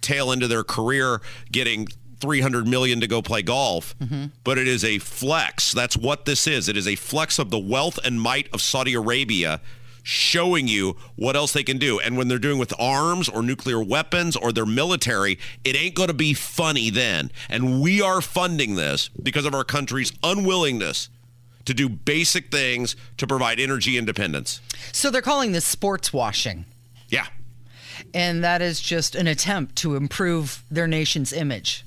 tail 0.00 0.30
end 0.30 0.42
of 0.42 0.48
their 0.48 0.64
career 0.64 1.20
getting 1.50 1.88
300 2.20 2.68
million 2.68 3.00
to 3.00 3.06
go 3.06 3.22
play 3.22 3.42
golf. 3.42 3.98
Mm-hmm. 3.98 4.26
But 4.44 4.58
it 4.58 4.68
is 4.68 4.84
a 4.84 4.98
flex. 4.98 5.72
That's 5.72 5.96
what 5.96 6.24
this 6.24 6.46
is. 6.46 6.68
It 6.68 6.76
is 6.76 6.86
a 6.86 6.94
flex 6.94 7.38
of 7.38 7.50
the 7.50 7.58
wealth 7.58 7.98
and 8.04 8.20
might 8.20 8.48
of 8.52 8.60
Saudi 8.60 8.94
Arabia 8.94 9.60
showing 10.02 10.68
you 10.68 10.96
what 11.16 11.36
else 11.36 11.52
they 11.52 11.62
can 11.62 11.78
do. 11.78 12.00
And 12.00 12.16
when 12.16 12.28
they're 12.28 12.38
doing 12.38 12.58
with 12.58 12.72
arms 12.78 13.28
or 13.28 13.42
nuclear 13.42 13.82
weapons 13.82 14.36
or 14.36 14.52
their 14.52 14.66
military, 14.66 15.38
it 15.64 15.76
ain't 15.76 15.94
going 15.94 16.08
to 16.08 16.14
be 16.14 16.34
funny 16.34 16.90
then. 16.90 17.30
And 17.48 17.80
we 17.80 18.00
are 18.00 18.20
funding 18.20 18.74
this 18.74 19.08
because 19.08 19.46
of 19.46 19.54
our 19.54 19.64
country's 19.64 20.12
unwillingness 20.22 21.08
to 21.64 21.74
do 21.74 21.88
basic 21.88 22.50
things 22.50 22.96
to 23.16 23.26
provide 23.26 23.60
energy 23.60 23.96
independence. 23.96 24.60
So 24.92 25.10
they're 25.10 25.22
calling 25.22 25.52
this 25.52 25.66
sports 25.66 26.12
washing. 26.12 26.64
Yeah. 27.08 27.26
And 28.12 28.42
that 28.42 28.62
is 28.62 28.80
just 28.80 29.14
an 29.14 29.26
attempt 29.26 29.76
to 29.76 29.94
improve 29.94 30.62
their 30.70 30.88
nation's 30.88 31.32
image 31.32 31.84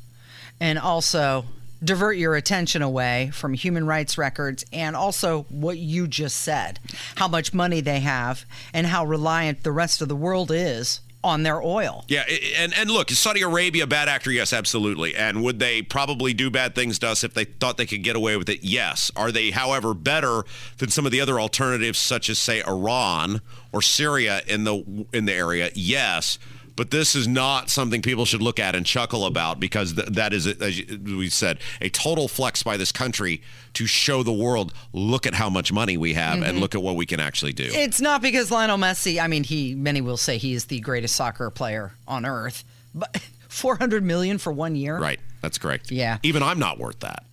and 0.60 0.80
also 0.80 1.46
divert 1.84 2.18
your 2.18 2.36
attention 2.36 2.82
away 2.82 3.30
from 3.34 3.54
human 3.54 3.86
rights 3.86 4.18
records 4.18 4.66
and 4.72 4.96
also 4.96 5.44
what 5.50 5.78
you 5.78 6.08
just 6.08 6.38
said 6.38 6.80
how 7.16 7.28
much 7.28 7.54
money 7.54 7.82
they 7.82 8.00
have 8.00 8.46
and 8.74 8.88
how 8.88 9.06
reliant 9.06 9.64
the 9.64 9.72
rest 9.72 10.02
of 10.02 10.08
the 10.08 10.16
world 10.16 10.52
is 10.52 11.02
on 11.26 11.42
their 11.42 11.60
oil. 11.62 12.06
Yeah, 12.08 12.24
and 12.56 12.72
and 12.76 12.90
look, 12.90 13.10
is 13.10 13.18
Saudi 13.18 13.42
Arabia 13.42 13.86
a 13.86 13.88
bad 13.88 14.08
actor? 14.08 14.32
Yes, 14.32 14.54
absolutely. 14.54 15.16
And 15.16 15.44
would 15.44 15.58
they 15.58 15.82
probably 15.82 16.36
do 16.36 16.52
bad 16.52 16.76
things 16.76 17.00
to 17.00 17.08
us 17.08 17.24
if 17.24 17.34
they 17.34 17.46
thought 17.46 17.78
they 17.78 17.88
could 17.88 18.04
get 18.04 18.16
away 18.16 18.38
with 18.38 18.48
it? 18.48 18.64
Yes. 18.64 19.12
Are 19.16 19.32
they, 19.32 19.50
however, 19.50 19.96
better 19.96 20.44
than 20.78 20.90
some 20.90 21.06
of 21.06 21.12
the 21.12 21.20
other 21.20 21.40
alternatives, 21.40 21.98
such 21.98 22.30
as 22.30 22.38
say 22.38 22.62
Iran 22.62 23.42
or 23.74 23.82
Syria 23.82 24.44
in 24.48 24.66
the 24.66 25.08
in 25.12 25.26
the 25.26 25.34
area? 25.34 25.72
Yes. 25.74 26.38
But 26.76 26.92
this 26.92 27.16
is 27.16 27.28
not 27.28 27.70
something 27.70 28.02
people 28.02 28.26
should 28.26 28.42
look 28.42 28.60
at 28.60 28.76
and 28.76 28.86
chuckle 28.86 29.26
about 29.26 29.60
because 29.60 29.94
th- 29.94 30.10
that 30.10 30.34
is, 30.34 30.46
as 30.48 30.82
we 31.04 31.30
said, 31.30 31.60
a 31.80 31.90
total 31.90 32.28
flex 32.28 32.64
by 32.64 32.78
this 32.78 32.92
country 32.92 33.42
to 33.74 33.86
show 33.86 34.24
the 34.24 34.34
world, 34.34 34.74
look 34.92 35.26
at 35.26 35.34
how 35.34 35.50
much 35.50 35.72
money 35.72 35.98
we 35.98 36.14
have 36.14 36.36
and 36.36 36.44
mm-hmm. 36.44 36.60
look 36.60 36.76
at 36.76 36.82
what 36.82 36.96
we 36.96 37.06
can 37.06 37.20
actually 37.20 37.54
do. 37.54 37.70
It's 37.72 38.02
not 38.02 38.22
because 38.22 38.52
Lionel 38.52 38.78
Messi, 38.78 39.22
I 39.22 39.28
mean 39.28 39.44
he 39.44 39.76
many 39.76 40.02
will 40.02 40.18
say 40.18 40.38
he 40.38 40.54
is 40.54 40.66
the 40.66 40.80
greatest 40.80 41.16
soccer 41.16 41.50
player 41.50 41.94
on 42.08 42.26
earth, 42.26 42.64
but 42.94 43.22
400 43.56 44.04
million 44.04 44.38
for 44.38 44.52
one 44.52 44.76
year. 44.76 44.98
right. 45.00 45.20
That's 45.42 45.60
correct. 45.60 45.92
Yeah. 45.92 46.18
Even 46.24 46.42
I'm 46.42 46.58
not 46.58 46.80
worth 46.80 47.02
that. 47.02 47.24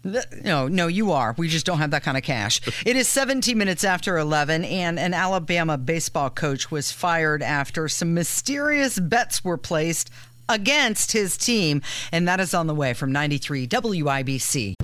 No, 0.45 0.69
no, 0.69 0.87
you 0.87 1.13
are. 1.13 1.35
We 1.39 1.49
just 1.49 1.65
don't 1.65 1.79
have 1.79 1.93
that 1.93 2.03
kind 2.03 2.19
of 2.19 2.23
cash. 2.23 2.61
It 2.87 2.95
is 2.95 3.09
17 3.09 3.57
minutes 3.57 3.85
after 3.85 4.19
11, 4.19 4.67
and 4.67 4.99
an 4.99 5.15
Alabama 5.15 5.79
baseball 5.79 6.29
coach 6.29 6.71
was 6.71 6.93
fired 6.93 7.43
after 7.43 7.89
some 7.89 8.13
mysterious 8.13 8.99
bets 9.01 9.43
were 9.43 9.57
placed 9.57 10.11
against 10.51 11.13
his 11.13 11.39
team, 11.39 11.81
and 12.13 12.29
that 12.29 12.39
is 12.39 12.53
on 12.53 12.67
the 12.67 12.75
way 12.75 12.93
from 12.93 13.13
93 13.13 13.67
WIBC. 13.67 14.75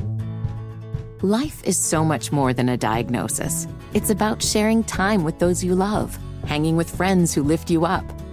Life 1.21 1.63
is 1.65 1.77
so 1.77 2.05
much 2.05 2.33
more 2.33 2.55
than 2.55 2.71
a 2.71 2.79
diagnosis. 2.79 3.67
It's 3.93 4.09
about 4.09 4.43
sharing 4.43 4.85
time 4.85 5.23
with 5.23 5.39
those 5.39 5.63
you 5.63 5.75
love, 5.75 6.17
hanging 6.47 6.77
with 6.77 6.97
friends 6.97 7.35
who 7.35 7.43
lift 7.43 7.69
you 7.71 7.85
up, 7.85 8.05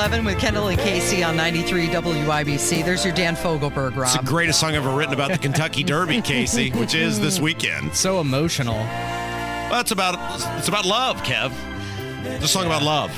11 0.00 0.24
with 0.24 0.38
Kendall 0.38 0.68
and 0.68 0.78
Casey 0.78 1.22
on 1.22 1.36
93 1.36 1.88
WIBC. 1.88 2.82
There's 2.82 3.04
your 3.04 3.12
Dan 3.12 3.36
Fogelberg, 3.36 4.00
It's 4.00 4.16
the 4.16 4.22
greatest 4.24 4.58
song 4.58 4.74
ever 4.74 4.88
written 4.88 5.12
about 5.12 5.30
the 5.30 5.36
Kentucky 5.36 5.84
Derby, 5.84 6.22
Casey, 6.22 6.70
which 6.70 6.94
is 6.94 7.20
this 7.20 7.38
weekend. 7.38 7.94
So 7.94 8.18
emotional. 8.18 8.76
Well, 8.76 9.78
it's 9.82 9.90
about 9.90 10.14
it's 10.58 10.68
about 10.68 10.86
love, 10.86 11.22
Kev. 11.22 11.52
It's 12.24 12.46
a 12.46 12.48
song 12.48 12.64
about 12.64 12.82
love. 12.82 13.12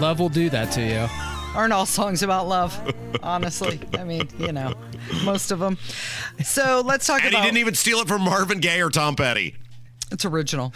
Love 0.00 0.20
will 0.20 0.28
do 0.28 0.48
that 0.50 0.70
to 0.74 0.82
you. 0.82 1.08
Aren't 1.58 1.72
all 1.72 1.84
songs 1.84 2.22
about 2.22 2.46
love? 2.46 2.80
Honestly, 3.24 3.80
I 3.98 4.04
mean, 4.04 4.28
you 4.38 4.52
know, 4.52 4.74
most 5.24 5.50
of 5.50 5.58
them. 5.58 5.78
So 6.44 6.80
let's 6.86 7.08
talk 7.08 7.22
about 7.22 7.26
And 7.26 7.34
he 7.34 7.42
didn't 7.42 7.58
even 7.58 7.74
steal 7.74 7.98
it 7.98 8.06
from 8.06 8.22
Marvin 8.22 8.60
Gaye 8.60 8.82
or 8.82 8.90
Tom 8.90 9.16
Petty. 9.16 9.56
It's 10.12 10.24
original. 10.24 10.72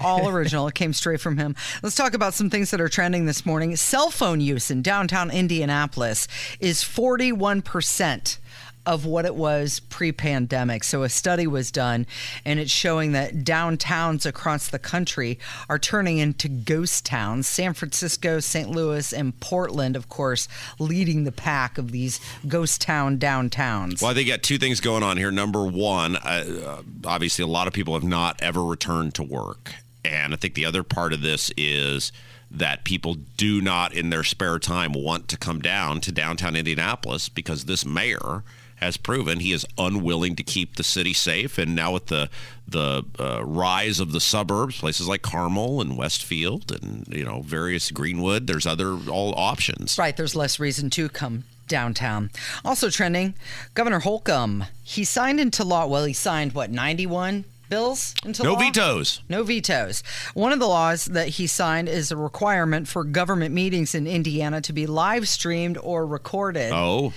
All 0.00 0.28
original. 0.28 0.66
It 0.68 0.74
came 0.74 0.92
straight 0.92 1.20
from 1.20 1.38
him. 1.38 1.56
Let's 1.82 1.96
talk 1.96 2.14
about 2.14 2.34
some 2.34 2.50
things 2.50 2.70
that 2.70 2.80
are 2.80 2.88
trending 2.88 3.26
this 3.26 3.44
morning. 3.44 3.76
Cell 3.76 4.10
phone 4.10 4.40
use 4.40 4.70
in 4.70 4.82
downtown 4.82 5.30
Indianapolis 5.30 6.26
is 6.60 6.82
41% 6.82 8.38
of 8.86 9.04
what 9.04 9.24
it 9.24 9.34
was 9.34 9.80
pre 9.80 10.12
pandemic. 10.12 10.84
So 10.84 11.02
a 11.02 11.08
study 11.08 11.46
was 11.46 11.70
done 11.70 12.06
and 12.44 12.58
it's 12.58 12.70
showing 12.70 13.12
that 13.12 13.44
downtowns 13.44 14.26
across 14.26 14.68
the 14.68 14.78
country 14.78 15.38
are 15.68 15.78
turning 15.78 16.18
into 16.18 16.48
ghost 16.48 17.04
towns. 17.04 17.46
San 17.46 17.74
Francisco, 17.74 18.40
St. 18.40 18.70
Louis, 18.70 19.12
and 19.12 19.38
Portland, 19.40 19.96
of 19.96 20.08
course, 20.08 20.48
leading 20.78 21.24
the 21.24 21.32
pack 21.32 21.78
of 21.78 21.92
these 21.92 22.20
ghost 22.48 22.80
town 22.80 23.18
downtowns. 23.18 24.00
Well, 24.00 24.10
I 24.10 24.14
they 24.14 24.24
got 24.24 24.42
two 24.42 24.58
things 24.58 24.80
going 24.80 25.02
on 25.02 25.16
here. 25.16 25.30
Number 25.30 25.64
one, 25.64 26.16
uh, 26.16 26.44
uh, 26.66 26.82
obviously, 27.04 27.42
a 27.42 27.48
lot 27.48 27.66
of 27.66 27.72
people 27.72 27.94
have 27.94 28.04
not 28.04 28.42
ever 28.42 28.64
returned 28.64 29.14
to 29.14 29.22
work. 29.22 29.74
And 30.04 30.32
I 30.32 30.36
think 30.36 30.54
the 30.54 30.64
other 30.64 30.82
part 30.82 31.12
of 31.12 31.22
this 31.22 31.50
is 31.56 32.12
that 32.50 32.84
people 32.84 33.14
do 33.36 33.60
not, 33.60 33.94
in 33.94 34.10
their 34.10 34.24
spare 34.24 34.58
time, 34.58 34.92
want 34.92 35.28
to 35.28 35.36
come 35.36 35.60
down 35.60 36.00
to 36.00 36.12
downtown 36.12 36.56
Indianapolis 36.56 37.28
because 37.28 37.64
this 37.64 37.84
mayor 37.84 38.42
has 38.76 38.96
proven 38.96 39.40
he 39.40 39.52
is 39.52 39.66
unwilling 39.76 40.34
to 40.34 40.42
keep 40.42 40.76
the 40.76 40.82
city 40.82 41.12
safe. 41.12 41.58
And 41.58 41.74
now 41.74 41.92
with 41.92 42.06
the 42.06 42.30
the 42.66 43.04
uh, 43.18 43.44
rise 43.44 44.00
of 44.00 44.12
the 44.12 44.20
suburbs, 44.20 44.78
places 44.78 45.06
like 45.06 45.22
Carmel 45.22 45.80
and 45.80 45.96
Westfield, 45.96 46.72
and 46.72 47.06
you 47.08 47.24
know 47.24 47.42
various 47.42 47.90
Greenwood, 47.90 48.46
there's 48.46 48.66
other 48.66 48.96
all 49.08 49.34
options. 49.36 49.98
Right, 49.98 50.16
there's 50.16 50.34
less 50.34 50.58
reason 50.58 50.88
to 50.90 51.08
come 51.08 51.44
downtown. 51.68 52.30
Also 52.64 52.90
trending, 52.90 53.34
Governor 53.74 54.00
Holcomb, 54.00 54.64
he 54.82 55.04
signed 55.04 55.38
into 55.38 55.62
law, 55.62 55.86
well, 55.86 56.04
he 56.04 56.12
signed 56.12 56.52
what, 56.52 56.70
91 56.70 57.44
bills 57.70 58.14
into 58.24 58.42
No 58.42 58.52
law? 58.52 58.58
vetoes. 58.58 59.22
No 59.28 59.42
vetoes. 59.42 60.02
One 60.34 60.52
of 60.52 60.58
the 60.58 60.66
laws 60.68 61.06
that 61.06 61.28
he 61.28 61.46
signed 61.46 61.88
is 61.88 62.10
a 62.10 62.16
requirement 62.16 62.88
for 62.88 63.04
government 63.04 63.54
meetings 63.54 63.94
in 63.94 64.06
Indiana 64.06 64.60
to 64.60 64.72
be 64.72 64.86
live 64.86 65.28
streamed 65.28 65.78
or 65.78 66.04
recorded. 66.06 66.72
Oh, 66.74 67.12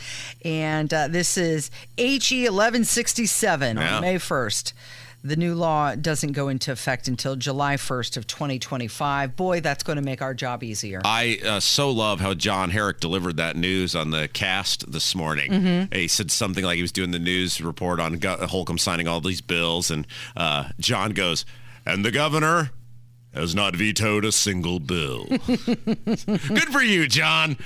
And 0.45 0.93
uh, 0.93 1.07
this 1.09 1.37
is 1.37 1.69
HE 1.97 2.43
1167 2.49 3.77
Yeah. 3.77 3.95
on 3.95 4.01
May 4.01 4.15
1st. 4.15 4.73
The 5.25 5.37
new 5.37 5.55
law 5.55 5.95
doesn't 5.95 6.33
go 6.33 6.49
into 6.49 6.73
effect 6.73 7.07
until 7.07 7.37
July 7.37 7.77
1st 7.77 8.17
of 8.17 8.27
2025. 8.27 9.37
Boy, 9.37 9.61
that's 9.61 9.81
going 9.81 9.95
to 9.95 10.01
make 10.01 10.21
our 10.21 10.33
job 10.33 10.63
easier. 10.63 11.01
I 11.05 11.39
uh, 11.45 11.59
so 11.61 11.91
love 11.91 12.19
how 12.19 12.33
John 12.33 12.71
Herrick 12.71 12.99
delivered 12.99 13.37
that 13.37 13.55
news 13.55 13.95
on 13.95 14.11
the 14.11 14.27
cast 14.27 14.91
this 14.91 15.15
morning. 15.15 15.49
Mm-hmm. 15.49 15.95
He 15.95 16.09
said 16.09 16.29
something 16.29 16.65
like 16.65 16.75
he 16.75 16.81
was 16.81 16.91
doing 16.91 17.11
the 17.11 17.19
news 17.19 17.61
report 17.61 18.01
on 18.01 18.19
Holcomb 18.21 18.77
signing 18.77 19.07
all 19.07 19.21
these 19.21 19.39
bills, 19.39 19.89
and 19.89 20.05
uh, 20.35 20.69
John 20.77 21.11
goes, 21.11 21.45
"And 21.85 22.03
the 22.03 22.11
governor 22.11 22.71
has 23.33 23.55
not 23.55 23.75
vetoed 23.75 24.25
a 24.25 24.31
single 24.31 24.79
bill. 24.79 25.25
Good 25.47 26.69
for 26.71 26.83
you, 26.83 27.07
John. 27.07 27.57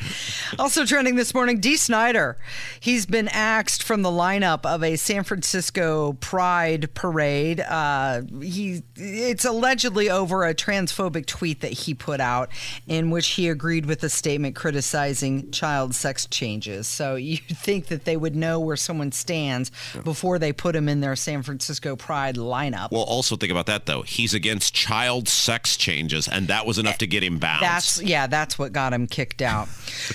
Also 0.57 0.85
trending 0.85 1.15
this 1.15 1.33
morning, 1.33 1.59
Dee 1.59 1.75
Snider. 1.75 2.37
He's 2.79 3.05
been 3.05 3.27
axed 3.29 3.83
from 3.83 4.01
the 4.01 4.09
lineup 4.09 4.65
of 4.65 4.83
a 4.83 4.95
San 4.95 5.23
Francisco 5.23 6.13
Pride 6.13 6.93
parade. 6.93 7.59
Uh, 7.59 8.21
he 8.41 8.83
it's 8.95 9.43
allegedly 9.43 10.09
over 10.09 10.45
a 10.45 10.55
transphobic 10.55 11.25
tweet 11.25 11.61
that 11.61 11.73
he 11.73 11.93
put 11.93 12.21
out 12.21 12.49
in 12.87 13.09
which 13.09 13.27
he 13.29 13.49
agreed 13.49 13.85
with 13.85 14.03
a 14.03 14.09
statement 14.09 14.55
criticizing 14.55 15.51
child 15.51 15.93
sex 15.93 16.25
changes. 16.27 16.87
So 16.87 17.15
you'd 17.27 17.41
think 17.45 17.87
that 17.87 18.05
they 18.05 18.15
would 18.15 18.35
know 18.35 18.59
where 18.59 18.77
someone 18.77 19.11
stands 19.11 19.71
before 20.03 20.39
they 20.39 20.53
put 20.53 20.75
him 20.75 20.87
in 20.87 21.01
their 21.01 21.15
San 21.17 21.43
Francisco 21.43 21.97
Pride 21.97 22.35
lineup. 22.35 22.91
Well, 22.91 23.03
also 23.03 23.35
think 23.35 23.51
about 23.51 23.65
that 23.65 23.85
though. 23.85 24.03
He's 24.03 24.33
against 24.33 24.73
child 24.73 25.27
sex 25.27 25.56
changes, 25.63 26.27
and 26.27 26.47
that 26.49 26.65
was 26.65 26.77
enough 26.77 26.97
to 26.99 27.07
get 27.07 27.23
him 27.23 27.39
bounced. 27.39 27.61
That's 27.61 28.01
yeah, 28.01 28.27
that's 28.27 28.59
what 28.59 28.73
got 28.73 28.93
him 28.93 29.07
kicked 29.07 29.41
out. 29.41 29.67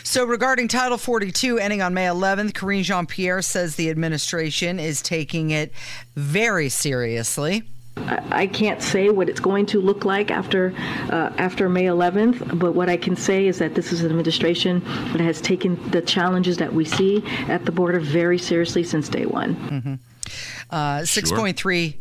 so 0.05 0.25
regarding 0.25 0.69
Title 0.69 0.99
42 0.99 1.59
ending 1.59 1.83
on 1.83 1.95
May 1.95 2.07
11th, 2.07 2.53
Karine 2.53 2.85
Jean-Pierre 2.85 3.43
says 3.43 3.77
the 3.77 3.91
administration 3.91 4.79
is 4.79 5.03
taking 5.03 5.51
it 5.51 5.73
very 6.15 6.69
seriously. 6.69 7.65
I 7.97 8.23
I 8.43 8.47
can't 8.47 8.83
say 8.83 9.11
what 9.11 9.29
it's 9.29 9.41
going 9.41 9.67
to 9.67 9.81
look 9.81 10.05
like 10.05 10.31
after 10.31 10.75
uh, 11.11 11.33
after 11.37 11.69
May 11.69 11.85
11th, 11.85 12.59
but 12.59 12.73
what 12.73 12.89
I 12.89 12.97
can 12.97 13.15
say 13.15 13.47
is 13.47 13.59
that 13.59 13.75
this 13.75 13.93
is 13.93 14.01
an 14.01 14.07
administration 14.07 14.81
that 15.13 15.21
has 15.21 15.41
taken 15.41 15.79
the 15.91 16.01
challenges 16.01 16.57
that 16.57 16.73
we 16.73 16.85
see 16.85 17.23
at 17.49 17.65
the 17.67 17.73
border 17.73 18.01
very 18.01 18.39
seriously 18.39 18.83
since 18.83 19.09
day 19.09 19.27
one. 19.27 20.01
Uh, 20.71 21.01
6.3 21.01 21.95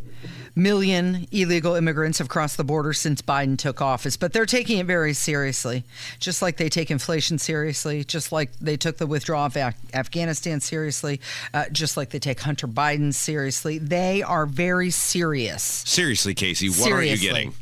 million 0.54 1.26
illegal 1.32 1.74
immigrants 1.74 2.18
have 2.18 2.28
crossed 2.28 2.56
the 2.56 2.64
border 2.64 2.92
since 2.92 3.22
Biden 3.22 3.56
took 3.56 3.80
office, 3.80 4.16
but 4.16 4.32
they're 4.32 4.46
taking 4.46 4.78
it 4.78 4.86
very 4.86 5.12
seriously, 5.14 5.84
just 6.18 6.42
like 6.42 6.56
they 6.56 6.68
take 6.68 6.90
inflation 6.90 7.38
seriously, 7.38 8.04
just 8.04 8.32
like 8.32 8.50
they 8.60 8.76
took 8.76 8.98
the 8.98 9.06
withdrawal 9.06 9.46
of 9.46 9.56
Af- 9.56 9.74
Afghanistan 9.94 10.60
seriously, 10.60 11.20
uh, 11.54 11.64
just 11.72 11.96
like 11.96 12.10
they 12.10 12.18
take 12.18 12.40
Hunter 12.40 12.68
Biden 12.68 13.14
seriously. 13.14 13.78
They 13.78 14.22
are 14.22 14.46
very 14.46 14.90
serious. 14.90 15.62
Seriously, 15.62 16.34
Casey, 16.34 16.68
what 16.68 16.92
aren't 16.92 17.08
you 17.08 17.18
getting? 17.18 17.54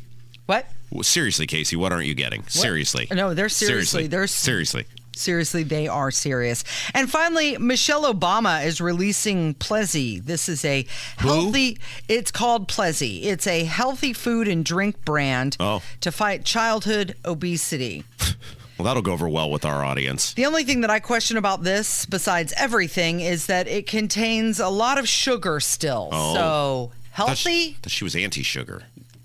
What? 0.45 0.65
Well, 0.91 1.03
Seriously, 1.03 1.47
Casey, 1.47 1.77
what 1.77 1.93
aren't 1.93 2.05
you 2.07 2.13
getting? 2.13 2.43
Seriously. 2.47 3.07
No, 3.11 3.33
they're 3.33 3.47
seriously- 3.47 4.07
they're 4.07 4.23
s- 4.23 4.35
seriously. 4.35 4.85
Seriously, 5.15 5.63
they 5.63 5.87
are 5.87 6.11
serious. 6.11 6.63
And 6.93 7.09
finally, 7.11 7.57
Michelle 7.57 8.11
Obama 8.11 8.65
is 8.65 8.79
releasing 8.81 9.53
Plezi. 9.55 10.23
This 10.23 10.47
is 10.49 10.63
a 10.65 10.85
healthy, 11.17 11.77
it's 12.07 12.31
called 12.31 12.67
Plezi. 12.67 13.23
It's 13.23 13.45
a 13.47 13.63
healthy 13.65 14.13
food 14.13 14.47
and 14.47 14.63
drink 14.65 15.03
brand 15.05 15.57
Oh. 15.59 15.81
to 16.01 16.11
fight 16.11 16.45
childhood 16.45 17.15
obesity. 17.25 18.03
Well, 18.77 18.87
that'll 18.87 19.03
go 19.03 19.11
over 19.11 19.29
well 19.29 19.51
with 19.51 19.63
our 19.63 19.85
audience. 19.85 20.33
The 20.33 20.47
only 20.47 20.63
thing 20.63 20.81
that 20.81 20.89
I 20.89 20.99
question 20.99 21.37
about 21.37 21.61
this, 21.61 22.03
besides 22.07 22.51
everything, 22.57 23.19
is 23.19 23.45
that 23.45 23.67
it 23.67 23.85
contains 23.85 24.59
a 24.59 24.69
lot 24.69 24.97
of 24.97 25.07
sugar 25.07 25.59
still. 25.59 26.09
Oh. 26.11 26.33
So 26.33 26.91
healthy, 27.11 27.73
thought 27.73 27.91
she 27.91 28.03
was 28.03 28.15
anti-sugar. 28.15 28.81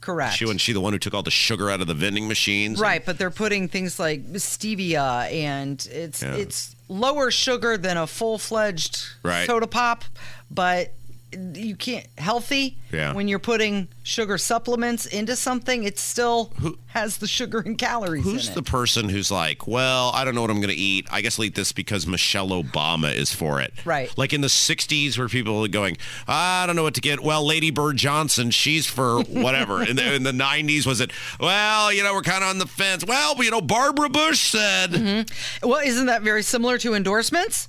Correct. 0.07 0.37
She 0.37 0.45
wasn't 0.45 0.61
she 0.61 0.73
the 0.73 0.81
one 0.81 0.93
who 0.93 0.99
took 0.99 1.13
all 1.15 1.23
the 1.25 1.31
sugar 1.31 1.69
out 1.71 1.81
of 1.81 1.87
the 1.89 1.95
vending 1.95 2.29
machines? 2.29 2.79
Right, 2.81 3.05
but 3.05 3.19
they're 3.19 3.31
putting 3.31 3.69
things 3.69 3.99
like 3.99 4.25
stevia, 4.35 5.31
and 5.33 5.85
it's 5.91 6.23
Yeah. 6.23 6.35
it's 6.37 6.75
lower 6.89 7.31
sugar 7.33 7.77
than 7.77 7.97
a 7.97 8.07
full 8.07 8.39
fledged 8.39 9.05
Right. 9.23 9.47
soda 9.47 9.67
pop, 9.67 10.05
but 10.51 10.93
you 11.33 11.77
can't 11.77 12.07
healthy. 12.19 12.79
Yeah. 12.93 13.13
When 13.13 13.29
you're 13.29 13.39
putting 13.39 13.89
sugar 14.03 14.39
supplements 14.39 15.07
into 15.07 15.35
something, 15.37 15.85
it 15.85 15.99
still 15.99 16.53
has 16.89 17.19
the 17.19 17.27
sugar 17.27 17.61
and 17.61 17.77
calories 17.77 18.25
Who's 18.25 18.51
the 18.51 18.63
person 18.63 19.09
who's 19.09 19.31
like, 19.31 19.67
well, 19.67 20.13
I 20.15 20.25
don't 20.25 20.35
know 20.35 20.41
what 20.41 20.51
I'm 20.51 20.61
going 20.61 20.75
to 20.75 20.81
eat. 20.81 21.07
I 21.11 21.21
guess 21.21 21.39
I'll 21.39 21.45
eat 21.45 21.55
this 21.55 21.73
because 21.73 22.07
Michelle 22.07 22.51
Obama 22.51 23.13
is 23.13 23.35
for 23.35 23.61
it. 23.61 23.75
Right. 23.85 24.17
Like 24.17 24.33
in 24.33 24.41
the 24.41 24.47
60s 24.47 25.19
where 25.19 25.29
people 25.29 25.65
are 25.65 25.69
going, 25.69 25.97
I 26.29 26.65
don't 26.67 26.77
know 26.77 26.85
what 26.85 26.95
to 26.95 27.01
get. 27.01 27.21
Well, 27.21 27.45
Lady 27.45 27.71
Bird 27.71 27.97
Johnson, 27.97 28.51
she's 28.51 28.87
for 28.87 29.23
whatever. 29.29 29.83
in, 29.83 29.97
the, 29.97 30.15
in 30.15 30.23
the 30.23 30.33
90s, 30.33 30.87
was 30.87 31.01
it, 31.01 31.11
well, 31.41 31.93
you 31.93 32.03
know, 32.03 32.15
we're 32.15 32.23
kind 32.23 32.45
of 32.45 32.51
on 32.51 32.59
the 32.59 32.67
fence. 32.67 33.05
Well, 33.05 33.43
you 33.43 33.51
know, 33.51 33.61
Barbara 33.61 34.09
Bush 34.09 34.51
said. 34.51 34.91
Mm-hmm. 34.91 35.69
Well, 35.69 35.81
isn't 35.85 36.07
that 36.07 36.23
very 36.23 36.43
similar 36.43 36.79
to 36.79 36.95
endorsements? 36.95 37.69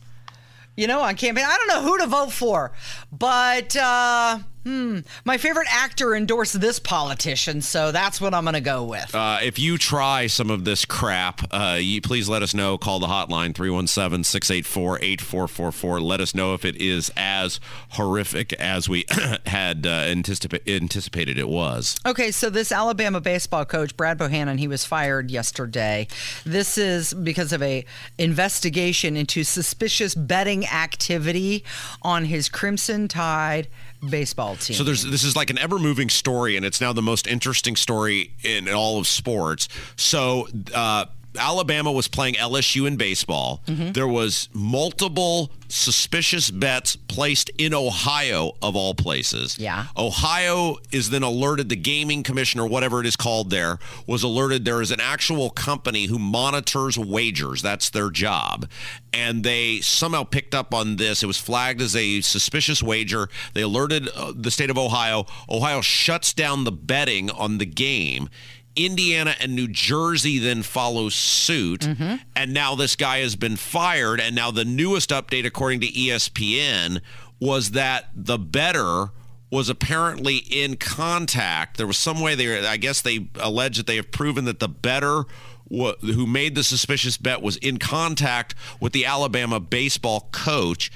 You 0.77 0.85
know, 0.85 1.01
on 1.01 1.15
campaign, 1.15 1.43
I 1.43 1.57
don't 1.57 1.67
know 1.67 1.81
who 1.81 1.97
to 1.97 2.05
vote 2.05 2.31
for, 2.31 2.71
but 3.11 3.75
uh, 3.75 4.37
hmm, 4.67 4.99
my 5.23 5.37
favorite 5.37 5.67
actor 5.71 6.13
endorsed 6.13 6.59
this 6.59 6.77
politician, 6.77 7.61
so 7.61 7.93
that's 7.93 8.19
what 8.19 8.33
I'm 8.33 8.43
going 8.43 8.53
to 8.53 8.59
go 8.59 8.83
with. 8.83 9.15
Uh, 9.15 9.39
if 9.41 9.57
you 9.57 9.77
try 9.77 10.27
some 10.27 10.51
of 10.51 10.65
this 10.65 10.83
crap, 10.83 11.41
uh, 11.51 11.77
you 11.79 12.01
please 12.01 12.27
let 12.27 12.43
us 12.43 12.53
know. 12.53 12.77
Call 12.77 12.99
the 12.99 13.07
hotline 13.07 13.55
317 13.55 14.25
684 14.25 14.97
8444. 15.01 16.01
Let 16.01 16.19
us 16.19 16.35
know 16.35 16.53
if 16.53 16.65
it 16.65 16.75
is 16.81 17.09
as 17.15 17.61
horrific 17.91 18.51
as 18.53 18.89
we 18.89 19.05
had 19.45 19.87
uh, 19.87 20.03
anticipa- 20.03 20.67
anticipated 20.67 21.37
it 21.37 21.47
was. 21.47 21.95
Okay, 22.05 22.31
so 22.31 22.49
this 22.49 22.73
Alabama 22.73 23.21
baseball 23.21 23.63
coach 23.63 23.95
Brad 23.95 24.17
Bohannon, 24.17 24.59
he 24.59 24.67
was 24.67 24.83
fired 24.83 25.31
yesterday. 25.31 26.07
This 26.45 26.77
is 26.77 27.13
because 27.13 27.53
of 27.53 27.63
a 27.63 27.85
investigation 28.17 29.15
into 29.15 29.45
suspicious 29.45 30.13
betting 30.13 30.67
activity 30.67 31.63
on 32.01 32.25
his 32.25 32.49
Crimson 32.49 33.07
Tide 33.07 33.69
baseball 34.09 34.56
team. 34.57 34.75
So 34.75 34.83
there's 34.83 35.03
this 35.03 35.23
is 35.23 35.35
like 35.35 35.49
an 35.49 35.57
ever 35.57 35.79
moving 35.79 36.09
story, 36.09 36.55
and 36.57 36.65
it's 36.65 36.81
now 36.81 36.93
the 36.93 37.01
most 37.01 37.27
interesting 37.27 37.75
story 37.75 38.31
in 38.43 38.67
all 38.69 38.99
of 38.99 39.07
sports. 39.07 39.67
So 39.95 40.47
uh, 40.73 41.05
Alabama 41.37 41.91
was 41.91 42.07
playing 42.07 42.35
LSU 42.35 42.87
in 42.87 42.97
baseball. 42.97 43.61
Mm-hmm. 43.67 43.91
There 43.91 44.07
was 44.07 44.49
multiple 44.53 45.51
suspicious 45.69 46.49
bets 46.49 46.95
placed 46.95 47.49
in 47.57 47.73
Ohio 47.73 48.53
of 48.61 48.75
all 48.75 48.93
places. 48.93 49.57
Yeah. 49.59 49.87
Ohio 49.97 50.77
is 50.91 51.09
then 51.09 51.23
alerted 51.23 51.69
the 51.69 51.75
gaming 51.75 52.23
commission 52.23 52.59
or 52.59 52.67
whatever 52.67 52.99
it 53.01 53.05
is 53.05 53.15
called 53.15 53.49
there 53.49 53.79
was 54.05 54.23
alerted 54.23 54.65
there 54.65 54.81
is 54.81 54.91
an 54.91 55.01
actual 55.01 55.49
company 55.49 56.05
who 56.05 56.17
monitors 56.19 56.97
wagers. 56.97 57.61
That's 57.61 57.89
their 57.89 58.09
job. 58.09 58.69
And 59.13 59.43
they 59.43 59.79
somehow 59.81 60.23
picked 60.23 60.53
up 60.53 60.73
on 60.73 60.97
this. 60.97 61.23
It 61.23 61.27
was 61.27 61.37
flagged 61.37 61.81
as 61.81 61.95
a 61.95 62.21
suspicious 62.21 62.81
wager. 62.81 63.29
They 63.53 63.61
alerted 63.61 64.09
uh, 64.09 64.33
the 64.35 64.51
state 64.51 64.69
of 64.69 64.77
Ohio. 64.77 65.25
Ohio 65.49 65.81
shuts 65.81 66.33
down 66.33 66.63
the 66.63 66.71
betting 66.71 67.29
on 67.29 67.57
the 67.57 67.65
game. 67.65 68.29
Indiana 68.77 69.35
and 69.39 69.55
New 69.55 69.67
Jersey 69.67 70.39
then 70.39 70.63
follow 70.63 71.09
suit. 71.09 71.81
Mm-hmm. 71.81 72.15
And 72.35 72.53
now 72.53 72.75
this 72.75 72.95
guy 72.95 73.19
has 73.19 73.35
been 73.35 73.55
fired. 73.55 74.19
And 74.19 74.35
now 74.35 74.51
the 74.51 74.65
newest 74.65 75.09
update, 75.09 75.45
according 75.45 75.81
to 75.81 75.87
ESPN, 75.87 77.01
was 77.39 77.71
that 77.71 78.09
the 78.15 78.37
better 78.37 79.11
was 79.51 79.69
apparently 79.69 80.37
in 80.37 80.75
contact. 80.75 81.77
There 81.77 81.87
was 81.87 81.97
some 81.97 82.19
way 82.19 82.35
they, 82.35 82.65
I 82.65 82.77
guess 82.77 83.01
they 83.01 83.29
allege 83.39 83.77
that 83.77 83.87
they 83.87 83.95
have 83.95 84.11
proven 84.11 84.45
that 84.45 84.59
the 84.59 84.67
better 84.67 85.23
who 85.69 86.25
made 86.25 86.55
the 86.55 86.63
suspicious 86.63 87.17
bet 87.17 87.41
was 87.41 87.57
in 87.57 87.77
contact 87.77 88.55
with 88.79 88.93
the 88.93 89.05
Alabama 89.05 89.59
baseball 89.59 90.29
coach. 90.31 90.91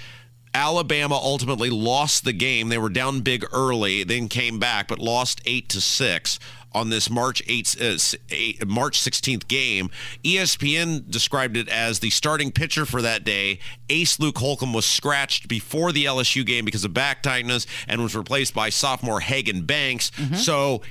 Alabama 0.53 1.15
ultimately 1.15 1.69
lost 1.69 2.23
the 2.23 2.33
game. 2.33 2.69
They 2.69 2.77
were 2.77 2.89
down 2.89 3.21
big 3.21 3.45
early, 3.53 4.03
then 4.03 4.27
came 4.27 4.59
back, 4.59 4.87
but 4.87 4.99
lost 4.99 5.41
eight 5.45 5.69
to 5.69 5.81
six 5.81 6.39
on 6.73 6.89
this 6.89 7.09
March 7.09 7.45
8th, 7.47 8.15
uh, 8.15 8.17
eight, 8.29 8.65
March 8.67 8.99
16th 8.99 9.47
game. 9.47 9.89
ESPN 10.23 11.09
described 11.09 11.57
it 11.57 11.67
as 11.67 11.99
the 11.99 12.09
starting 12.09 12.51
pitcher 12.51 12.85
for 12.85 13.01
that 13.01 13.23
day. 13.23 13.59
Ace 13.89 14.19
Luke 14.19 14.37
Holcomb 14.37 14.73
was 14.73 14.85
scratched 14.85 15.47
before 15.47 15.91
the 15.91 16.05
LSU 16.05 16.45
game 16.45 16.63
because 16.63 16.85
of 16.85 16.93
back 16.93 17.21
tightness 17.23 17.67
and 17.87 18.01
was 18.01 18.15
replaced 18.15 18.53
by 18.53 18.69
sophomore 18.69 19.19
Hagan 19.19 19.65
Banks. 19.65 20.11
So 20.37 20.81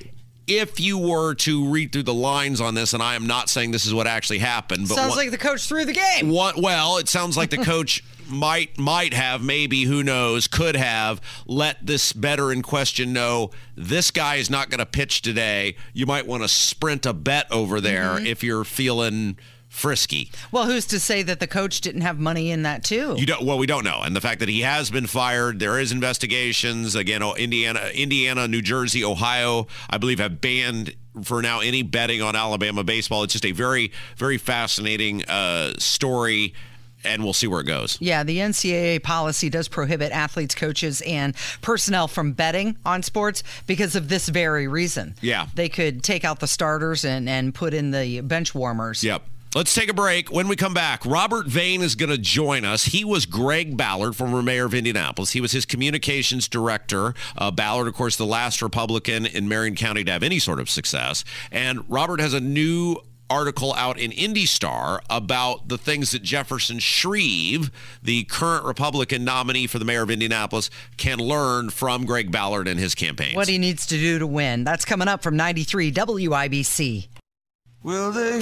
if 0.50 0.80
you 0.80 0.98
were 0.98 1.34
to 1.34 1.68
read 1.68 1.92
through 1.92 2.02
the 2.04 2.14
lines 2.14 2.60
on 2.60 2.74
this, 2.74 2.92
and 2.94 3.02
I 3.02 3.14
am 3.14 3.26
not 3.26 3.48
saying 3.48 3.70
this 3.70 3.86
is 3.86 3.94
what 3.94 4.06
actually 4.06 4.38
happened, 4.38 4.88
but 4.88 4.94
Sounds 4.96 5.10
what- 5.10 5.18
like 5.18 5.30
the 5.30 5.38
coach 5.38 5.66
threw 5.66 5.84
the 5.84 5.92
game. 5.92 6.28
what? 6.30 6.56
Well, 6.60 6.98
it 6.98 7.08
sounds 7.08 7.36
like 7.36 7.50
the 7.50 7.58
coach 7.64 8.02
might 8.28 8.78
might 8.78 9.12
have, 9.12 9.42
maybe, 9.42 9.82
who 9.82 10.02
knows, 10.04 10.46
could 10.46 10.76
have 10.76 11.20
let 11.46 11.84
this 11.84 12.12
better 12.12 12.52
in 12.52 12.62
question 12.62 13.12
know 13.12 13.50
this 13.76 14.10
guy 14.12 14.36
is 14.36 14.48
not 14.48 14.70
going 14.70 14.78
to 14.78 14.86
pitch 14.86 15.22
today. 15.22 15.74
You 15.94 16.06
might 16.06 16.26
want 16.28 16.42
to 16.44 16.48
sprint 16.48 17.06
a 17.06 17.12
bet 17.12 17.50
over 17.50 17.80
there 17.80 18.10
Mm-hmm. 18.16 18.26
if 18.26 18.44
you're 18.44 18.64
feeling 18.64 19.36
frisky. 19.70 20.30
Well, 20.52 20.66
who's 20.66 20.84
to 20.88 21.00
say 21.00 21.22
that 21.22 21.40
the 21.40 21.46
coach 21.46 21.80
didn't 21.80 22.02
have 22.02 22.18
money 22.18 22.50
in 22.50 22.62
that 22.64 22.84
too? 22.84 23.14
You 23.16 23.24
don't. 23.24 23.42
Well, 23.46 23.56
we 23.56 23.66
don't 23.66 23.84
know, 23.84 24.02
and 24.02 24.14
the 24.14 24.20
fact 24.20 24.40
that 24.40 24.50
he 24.50 24.60
has 24.60 24.90
been 24.90 25.06
fired, 25.06 25.58
there 25.60 25.78
is 25.78 25.92
investigations. 25.92 26.94
Again, 26.94 27.22
Indiana, 27.38 27.88
Indiana, 27.94 28.46
New 28.46 28.60
Jersey, 28.60 29.02
Ohio, 29.02 29.66
I 29.88 29.96
believe, 29.96 30.18
have 30.18 30.40
banned 30.42 30.94
for 31.22 31.40
now 31.40 31.60
any 31.60 31.82
betting 31.82 32.20
on 32.20 32.36
Alabama 32.36 32.84
baseball. 32.84 33.22
It's 33.22 33.32
just 33.32 33.46
a 33.46 33.52
very, 33.52 33.90
very 34.16 34.36
fascinating 34.38 35.24
uh, 35.24 35.74
story. 35.78 36.52
and 37.02 37.24
we'll 37.24 37.32
see 37.32 37.46
where 37.46 37.60
it 37.60 37.66
goes. 37.66 37.96
Yeah, 38.00 38.24
the 38.24 38.38
NCAA 38.38 39.02
policy 39.02 39.48
does 39.48 39.68
prohibit 39.68 40.12
athletes, 40.12 40.54
coaches, 40.54 41.00
and 41.06 41.34
personnel 41.62 42.08
from 42.08 42.32
betting 42.32 42.76
on 42.84 43.02
sports 43.02 43.42
because 43.66 43.96
of 43.96 44.08
this 44.10 44.28
very 44.28 44.68
reason. 44.68 45.14
Yeah. 45.22 45.46
They 45.54 45.70
could 45.70 46.02
take 46.02 46.24
out 46.26 46.40
the 46.40 46.46
starters 46.46 47.04
and, 47.04 47.26
and 47.28 47.54
put 47.54 47.72
in 47.72 47.90
the 47.90 48.20
bench 48.20 48.54
warmers. 48.54 49.02
Yep. 49.02 49.22
Let's 49.52 49.74
take 49.74 49.90
a 49.90 49.94
break. 49.94 50.30
When 50.30 50.46
we 50.46 50.54
come 50.54 50.74
back, 50.74 51.04
Robert 51.04 51.46
Vane 51.46 51.82
is 51.82 51.96
going 51.96 52.10
to 52.10 52.18
join 52.18 52.64
us. 52.64 52.84
He 52.84 53.04
was 53.04 53.26
Greg 53.26 53.76
Ballard, 53.76 54.14
former 54.14 54.42
mayor 54.42 54.66
of 54.66 54.74
Indianapolis. 54.74 55.32
He 55.32 55.40
was 55.40 55.50
his 55.50 55.64
communications 55.64 56.46
director. 56.46 57.14
Uh, 57.36 57.50
Ballard, 57.50 57.88
of 57.88 57.94
course, 57.94 58.14
the 58.14 58.26
last 58.26 58.62
Republican 58.62 59.26
in 59.26 59.48
Marion 59.48 59.74
County 59.74 60.04
to 60.04 60.12
have 60.12 60.22
any 60.22 60.38
sort 60.38 60.60
of 60.60 60.70
success. 60.70 61.24
And 61.50 61.84
Robert 61.90 62.20
has 62.20 62.32
a 62.32 62.38
new 62.38 62.98
article 63.28 63.74
out 63.74 63.98
in 63.98 64.12
Indy 64.12 64.46
Star 64.46 65.02
about 65.10 65.66
the 65.66 65.78
things 65.78 66.12
that 66.12 66.22
Jefferson 66.22 66.78
Shreve, 66.78 67.72
the 68.00 68.22
current 68.24 68.64
Republican 68.64 69.24
nominee 69.24 69.66
for 69.66 69.80
the 69.80 69.84
mayor 69.84 70.02
of 70.02 70.10
Indianapolis, 70.12 70.70
can 70.96 71.18
learn 71.18 71.70
from 71.70 72.06
Greg 72.06 72.30
Ballard 72.30 72.68
and 72.68 72.78
his 72.78 72.94
campaign. 72.94 73.34
What 73.34 73.48
he 73.48 73.58
needs 73.58 73.84
to 73.86 73.96
do 73.96 74.20
to 74.20 74.28
win. 74.28 74.62
That's 74.62 74.84
coming 74.84 75.08
up 75.08 75.24
from 75.24 75.36
93 75.36 75.90
WIBC. 75.90 77.08
Well, 77.82 78.12
they 78.12 78.38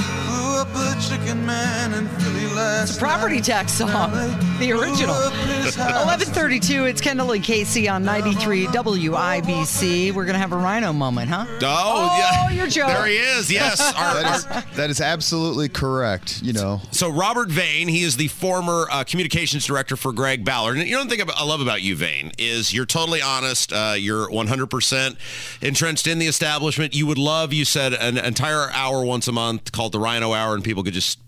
up 0.74 0.96
a 0.96 1.00
chicken 1.00 1.44
man 1.46 1.92
in 1.94 2.09
Philly 2.20 2.46
last 2.54 2.98
Property 2.98 3.40
tax 3.40 3.72
song, 3.72 4.12
the 4.59 4.72
original. 4.72 5.14
Up 5.59 5.64
his 5.66 5.75
house. 5.75 6.07
1132, 6.07 6.85
it's 6.87 7.01
Kendall 7.01 7.33
and 7.33 7.42
Casey 7.44 7.88
on 7.88 8.05
93 8.05 8.66
WIBC. 8.66 10.12
We're 10.12 10.25
going 10.25 10.35
to 10.35 10.38
have 10.38 10.53
a 10.53 10.57
rhino 10.57 10.92
moment, 10.92 11.29
huh? 11.31 11.47
Oh, 11.62 12.16
yeah. 12.18 12.51
you're 12.51 12.66
joking. 12.66 12.94
There 12.94 13.07
he 13.07 13.16
is. 13.16 13.51
Yes. 13.51 13.81
Our- 13.97 14.23
That 14.23 14.37
is, 14.37 14.77
that 14.77 14.90
is 14.90 15.01
absolutely 15.01 15.68
correct. 15.68 16.42
You 16.42 16.53
know, 16.53 16.81
So 16.90 17.09
Robert 17.11 17.49
Vane, 17.51 17.88
he 17.88 18.03
is 18.03 18.16
the 18.16 18.29
former 18.29 18.87
uh, 18.90 19.05
communications 19.05 19.66
director 19.66 19.97
for 19.97 20.12
Greg 20.12 20.44
Ballard. 20.44 20.77
And 20.79 20.88
you 20.88 20.97
know 20.97 21.05
the 21.05 21.11
thing 21.16 21.27
I 21.35 21.44
love 21.44 21.61
about 21.61 21.83
you, 21.83 21.97
Vane, 21.97 22.33
is 22.38 22.73
you're 22.73 22.87
totally 22.87 23.23
honest. 23.23 23.73
Uh, 23.73 23.94
you're 23.99 24.29
100% 24.29 25.16
entrenched 25.62 26.07
in 26.07 26.18
the 26.18 26.27
establishment. 26.27 26.94
You 26.94 27.07
would 27.07 27.18
love, 27.18 27.53
you 27.53 27.64
said, 27.64 27.92
an 27.94 28.18
entire 28.18 28.71
hour 28.71 29.05
once 29.05 29.29
a 29.29 29.33
month 29.33 29.73
called 29.73 29.92
the 29.92 29.99
Rhino 30.01 30.33
Hour, 30.33 30.55
and 30.55 30.64
people 30.64 30.83
could 30.83 30.94
just 30.94 31.18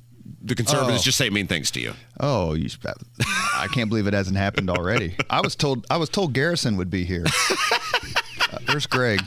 the 0.43 0.55
conservatives 0.55 1.03
Oh. 1.03 1.05
just 1.05 1.19
say 1.19 1.29
mean 1.31 1.47
things 1.47 1.71
to 1.73 1.81
you. 1.81 1.95
oh, 2.19 2.55
you, 2.55 2.69
I 3.55 3.67
can't 3.73 3.89
believe 3.89 4.07
it 4.07 4.15
hasn't 4.15 4.37
happened 4.37 4.71
already. 4.71 5.17
I 5.29 5.41
was 5.41 5.55
told 5.57 5.87
I 5.91 5.97
was 5.99 6.09
told 6.09 6.33
Garrison 6.33 6.77
would 6.77 6.91
be 6.91 7.05
here. 7.05 7.25
Uh, 8.51 8.59
there's 8.67 8.87
Greg. 8.87 9.21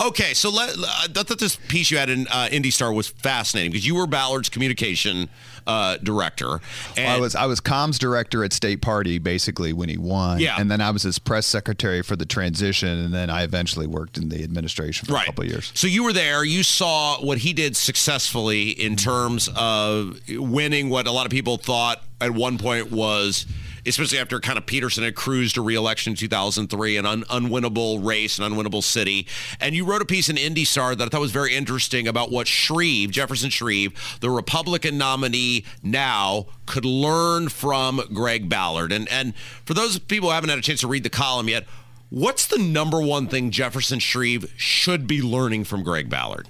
Okay, 0.00 0.34
so 0.34 0.50
let, 0.50 0.76
I 0.76 1.06
thought 1.12 1.38
this 1.38 1.56
piece 1.68 1.90
you 1.90 1.98
had 1.98 2.10
in 2.10 2.26
uh, 2.28 2.48
Indy 2.50 2.70
Star 2.70 2.92
was 2.92 3.08
fascinating 3.08 3.70
because 3.70 3.86
you 3.86 3.94
were 3.94 4.06
Ballard's 4.06 4.48
communication 4.48 5.28
uh, 5.66 5.96
director. 5.98 6.60
And 6.96 7.08
I 7.08 7.20
was 7.20 7.36
I 7.36 7.46
was 7.46 7.60
comms 7.60 7.98
director 7.98 8.42
at 8.44 8.52
State 8.52 8.82
Party 8.82 9.18
basically 9.18 9.72
when 9.72 9.88
he 9.88 9.96
won. 9.96 10.40
Yeah. 10.40 10.56
And 10.58 10.70
then 10.70 10.80
I 10.80 10.90
was 10.90 11.02
his 11.02 11.20
press 11.20 11.46
secretary 11.46 12.02
for 12.02 12.16
the 12.16 12.26
transition, 12.26 12.88
and 12.88 13.14
then 13.14 13.30
I 13.30 13.44
eventually 13.44 13.86
worked 13.86 14.18
in 14.18 14.28
the 14.28 14.42
administration 14.42 15.06
for 15.06 15.16
a 15.16 15.24
couple 15.24 15.44
of 15.44 15.50
years. 15.50 15.70
So 15.74 15.86
you 15.86 16.02
were 16.02 16.12
there. 16.12 16.44
You 16.44 16.64
saw 16.64 17.24
what 17.24 17.38
he 17.38 17.52
did 17.52 17.76
successfully 17.76 18.70
in 18.70 18.96
terms 18.96 19.48
of 19.54 20.18
winning 20.28 20.90
what 20.90 21.06
a 21.06 21.12
lot 21.12 21.26
of 21.26 21.30
people 21.30 21.58
thought 21.58 22.02
at 22.20 22.32
one 22.32 22.58
point 22.58 22.90
was, 22.90 23.46
especially 23.86 24.18
after 24.18 24.40
kind 24.40 24.58
of 24.58 24.66
Peterson 24.66 25.04
had 25.04 25.14
cruised 25.14 25.54
to 25.56 25.62
reelection 25.62 26.12
in 26.12 26.16
2003, 26.16 26.96
an 26.96 27.06
un- 27.06 27.24
unwinnable 27.24 28.04
race, 28.04 28.38
an 28.38 28.44
unwinnable 28.50 28.82
city. 28.82 29.26
And 29.60 29.74
you 29.74 29.84
wrote 29.84 30.02
a 30.02 30.06
piece 30.06 30.28
in 30.28 30.36
Indy 30.36 30.64
Star 30.64 30.94
that 30.94 31.04
I 31.04 31.08
thought 31.08 31.20
was 31.20 31.32
very 31.32 31.54
interesting 31.54 32.08
about 32.08 32.30
what 32.30 32.46
Shreve, 32.46 33.10
Jefferson 33.10 33.50
Shreve, 33.50 34.18
the 34.20 34.30
Republican 34.30 34.98
nominee 34.98 35.64
now, 35.82 36.46
could 36.66 36.84
learn 36.84 37.48
from 37.48 38.02
Greg 38.12 38.48
Ballard. 38.48 38.92
And 38.92 39.08
and 39.08 39.36
for 39.64 39.74
those 39.74 39.98
people 39.98 40.28
who 40.28 40.34
haven't 40.34 40.50
had 40.50 40.58
a 40.58 40.62
chance 40.62 40.80
to 40.80 40.88
read 40.88 41.02
the 41.02 41.10
column 41.10 41.48
yet. 41.48 41.64
What's 42.10 42.46
the 42.46 42.58
number 42.58 43.00
one 43.00 43.26
thing 43.26 43.50
Jefferson 43.50 43.98
Shreve 43.98 44.52
should 44.56 45.08
be 45.08 45.20
learning 45.20 45.64
from 45.64 45.82
Greg 45.82 46.08
Ballard? 46.08 46.48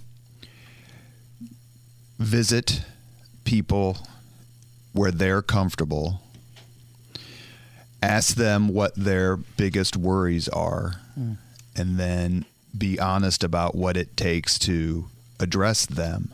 Visit 2.18 2.82
people 3.44 3.96
where 4.92 5.10
they're 5.10 5.40
comfortable. 5.42 6.20
Ask 8.04 8.36
them 8.36 8.68
what 8.68 8.94
their 8.94 9.36
biggest 9.36 9.96
worries 9.96 10.48
are, 10.48 11.00
hmm. 11.14 11.32
and 11.74 11.98
then 11.98 12.44
be 12.76 12.98
honest 12.98 13.44
about 13.44 13.74
what 13.74 13.96
it 13.96 14.16
takes 14.16 14.58
to 14.60 15.06
address 15.40 15.86
them. 15.86 16.32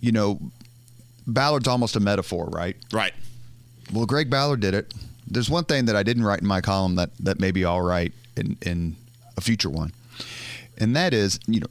You 0.00 0.12
know, 0.12 0.40
Ballard's 1.26 1.68
almost 1.68 1.96
a 1.96 2.00
metaphor, 2.00 2.46
right? 2.46 2.76
Right. 2.92 3.12
Well, 3.92 4.06
Greg 4.06 4.30
Ballard 4.30 4.60
did 4.60 4.74
it. 4.74 4.92
There's 5.26 5.48
one 5.50 5.64
thing 5.64 5.86
that 5.86 5.96
I 5.96 6.02
didn't 6.02 6.24
write 6.24 6.40
in 6.40 6.46
my 6.46 6.60
column 6.60 6.96
that 6.96 7.10
that 7.20 7.40
maybe 7.40 7.64
I'll 7.64 7.80
write 7.80 8.12
in 8.36 8.56
in 8.62 8.96
a 9.36 9.40
future 9.40 9.70
one, 9.70 9.92
and 10.78 10.96
that 10.96 11.14
is, 11.14 11.38
you 11.46 11.60
know, 11.60 11.68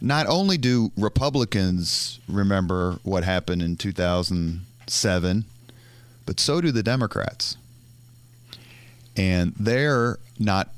not 0.00 0.26
only 0.26 0.58
do 0.58 0.92
Republicans 0.96 2.20
remember 2.28 2.98
what 3.02 3.24
happened 3.24 3.62
in 3.62 3.76
2007, 3.76 5.44
but 6.26 6.40
so 6.40 6.60
do 6.60 6.70
the 6.70 6.82
Democrats, 6.82 7.56
and 9.16 9.54
they're 9.58 10.18
not 10.38 10.70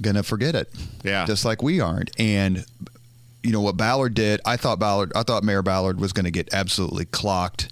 gonna 0.00 0.22
forget 0.22 0.54
it. 0.54 0.72
Yeah. 1.02 1.24
just 1.26 1.44
like 1.44 1.62
we 1.62 1.80
aren't, 1.80 2.10
and 2.18 2.64
you 3.44 3.52
know 3.52 3.60
what 3.60 3.76
Ballard 3.76 4.14
did. 4.14 4.40
I 4.44 4.56
thought 4.56 4.78
Ballard. 4.78 5.12
I 5.14 5.22
thought 5.22 5.44
Mayor 5.44 5.62
Ballard 5.62 6.00
was 6.00 6.12
going 6.12 6.24
to 6.24 6.30
get 6.30 6.52
absolutely 6.52 7.04
clocked, 7.04 7.68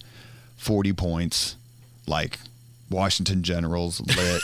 forty 0.57 0.93
points, 0.93 1.57
like 2.07 2.39
Washington 2.91 3.43
Generals 3.43 4.01
lit. 4.01 4.43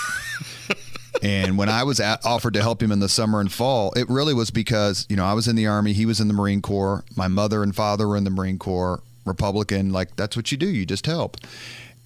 and 1.23 1.59
when 1.59 1.69
I 1.69 1.83
was 1.85 2.01
at, 2.01 2.25
offered 2.25 2.55
to 2.55 2.63
help 2.63 2.83
him 2.83 2.91
in 2.91 3.01
the 3.01 3.11
summer 3.11 3.41
and 3.41 3.53
fall, 3.53 3.93
it 3.95 4.09
really 4.09 4.33
was 4.33 4.51
because 4.51 5.07
you 5.11 5.17
know 5.17 5.25
I 5.25 5.35
was 5.35 5.47
in 5.47 5.55
the 5.55 5.67
army, 5.67 5.93
he 5.93 6.07
was 6.07 6.19
in 6.19 6.29
the 6.29 6.35
Marine 6.35 6.63
Corps, 6.63 7.05
my 7.15 7.29
mother 7.29 7.63
and 7.63 7.77
father 7.77 8.09
were 8.09 8.17
in 8.17 8.25
the 8.25 8.31
Marine 8.31 8.59
Corps, 8.59 9.03
Republican. 9.27 9.93
Like 9.93 10.17
that's 10.17 10.35
what 10.35 10.51
you 10.51 10.57
do. 10.57 10.69
You 10.69 10.87
just 10.87 11.05
help. 11.05 11.37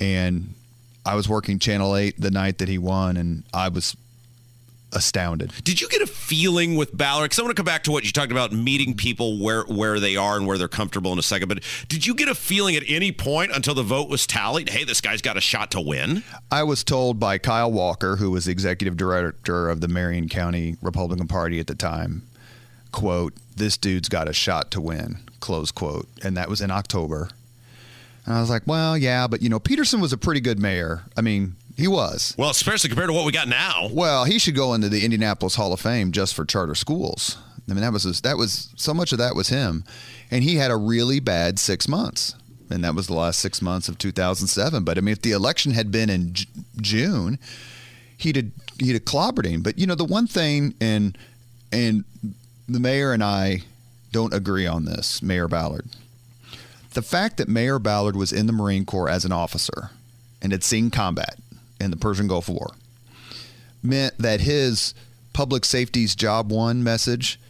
And 0.00 0.54
I 1.04 1.14
was 1.14 1.28
working 1.28 1.58
Channel 1.58 1.96
Eight 1.96 2.20
the 2.20 2.30
night 2.30 2.58
that 2.58 2.68
he 2.68 2.78
won, 2.78 3.16
and 3.16 3.44
I 3.52 3.68
was 3.68 3.96
astounded. 4.94 5.52
Did 5.64 5.80
you 5.80 5.88
get 5.88 6.02
a 6.02 6.06
feeling 6.06 6.76
with 6.76 6.96
Ballard? 6.96 7.24
Because 7.24 7.38
I 7.38 7.42
want 7.42 7.56
to 7.56 7.60
come 7.60 7.66
back 7.66 7.84
to 7.84 7.90
what 7.90 8.04
you 8.04 8.12
talked 8.12 8.30
about 8.30 8.52
meeting 8.52 8.94
people 8.94 9.38
where 9.38 9.64
where 9.64 9.98
they 9.98 10.16
are 10.16 10.36
and 10.36 10.46
where 10.46 10.58
they're 10.58 10.68
comfortable 10.68 11.12
in 11.12 11.18
a 11.18 11.22
second. 11.22 11.48
But 11.48 11.62
did 11.88 12.06
you 12.06 12.14
get 12.14 12.28
a 12.28 12.34
feeling 12.34 12.76
at 12.76 12.82
any 12.86 13.10
point 13.10 13.52
until 13.54 13.74
the 13.74 13.82
vote 13.82 14.08
was 14.08 14.26
tallied? 14.26 14.68
Hey, 14.68 14.84
this 14.84 15.00
guy's 15.00 15.22
got 15.22 15.36
a 15.36 15.40
shot 15.40 15.70
to 15.72 15.80
win. 15.80 16.22
I 16.50 16.62
was 16.62 16.84
told 16.84 17.18
by 17.18 17.38
Kyle 17.38 17.72
Walker, 17.72 18.16
who 18.16 18.30
was 18.30 18.44
the 18.44 18.52
executive 18.52 18.96
director 18.96 19.68
of 19.68 19.80
the 19.80 19.88
Marion 19.88 20.28
County 20.28 20.76
Republican 20.82 21.28
Party 21.28 21.58
at 21.58 21.66
the 21.66 21.74
time, 21.74 22.22
quote, 22.92 23.32
this 23.56 23.76
dude's 23.76 24.08
got 24.08 24.28
a 24.28 24.32
shot 24.32 24.70
to 24.72 24.80
win, 24.80 25.18
close 25.40 25.70
quote. 25.70 26.08
And 26.22 26.36
that 26.36 26.48
was 26.48 26.60
in 26.60 26.70
October. 26.70 27.30
And 28.24 28.34
I 28.34 28.40
was 28.40 28.50
like, 28.50 28.62
well, 28.66 28.96
yeah, 28.96 29.26
but 29.26 29.42
you 29.42 29.48
know, 29.48 29.58
Peterson 29.58 30.00
was 30.00 30.12
a 30.12 30.18
pretty 30.18 30.40
good 30.40 30.58
mayor. 30.58 31.02
I 31.16 31.20
mean, 31.22 31.56
he 31.76 31.88
was. 31.88 32.34
Well, 32.38 32.50
especially 32.50 32.88
compared 32.88 33.08
to 33.08 33.14
what 33.14 33.24
we 33.24 33.32
got 33.32 33.48
now. 33.48 33.88
Well, 33.92 34.24
he 34.24 34.38
should 34.38 34.54
go 34.54 34.74
into 34.74 34.88
the 34.88 35.04
Indianapolis 35.04 35.54
Hall 35.56 35.72
of 35.72 35.80
Fame 35.80 36.12
just 36.12 36.34
for 36.34 36.44
charter 36.44 36.74
schools. 36.74 37.38
I 37.68 37.74
mean, 37.74 37.82
that 37.82 37.92
was 37.92 38.20
that 38.20 38.36
was 38.36 38.70
so 38.76 38.92
much 38.92 39.12
of 39.12 39.18
that 39.18 39.34
was 39.34 39.48
him, 39.48 39.84
and 40.30 40.42
he 40.44 40.56
had 40.56 40.70
a 40.70 40.76
really 40.76 41.20
bad 41.20 41.58
six 41.58 41.88
months, 41.88 42.34
and 42.70 42.84
that 42.84 42.94
was 42.94 43.06
the 43.06 43.14
last 43.14 43.38
six 43.38 43.62
months 43.62 43.88
of 43.88 43.98
2007. 43.98 44.84
But 44.84 44.98
I 44.98 45.00
mean, 45.00 45.12
if 45.12 45.22
the 45.22 45.30
election 45.32 45.72
had 45.72 45.90
been 45.90 46.10
in 46.10 46.34
J- 46.34 46.46
June, 46.80 47.38
he'd 48.18 48.36
have, 48.36 48.46
he'd 48.78 48.92
have 48.94 49.04
clobbered 49.04 49.46
him. 49.46 49.62
But 49.62 49.78
you 49.78 49.86
know, 49.86 49.94
the 49.94 50.04
one 50.04 50.26
thing, 50.26 50.74
and 50.80 51.16
and 51.72 52.04
the 52.68 52.80
mayor 52.80 53.12
and 53.12 53.22
I 53.22 53.62
don't 54.10 54.34
agree 54.34 54.66
on 54.66 54.84
this, 54.84 55.22
Mayor 55.22 55.48
Ballard. 55.48 55.86
The 56.94 57.02
fact 57.02 57.38
that 57.38 57.48
Mayor 57.48 57.78
Ballard 57.78 58.16
was 58.16 58.32
in 58.32 58.46
the 58.46 58.52
Marine 58.52 58.84
Corps 58.84 59.08
as 59.08 59.24
an 59.24 59.32
officer 59.32 59.90
and 60.42 60.52
had 60.52 60.62
seen 60.64 60.90
combat 60.90 61.38
in 61.80 61.90
the 61.90 61.96
Persian 61.96 62.28
Gulf 62.28 62.48
War 62.48 62.72
meant 63.82 64.16
that 64.18 64.40
his 64.40 64.94
public 65.32 65.64
safety's 65.64 66.14
job 66.14 66.50
one 66.52 66.82
message 66.84 67.40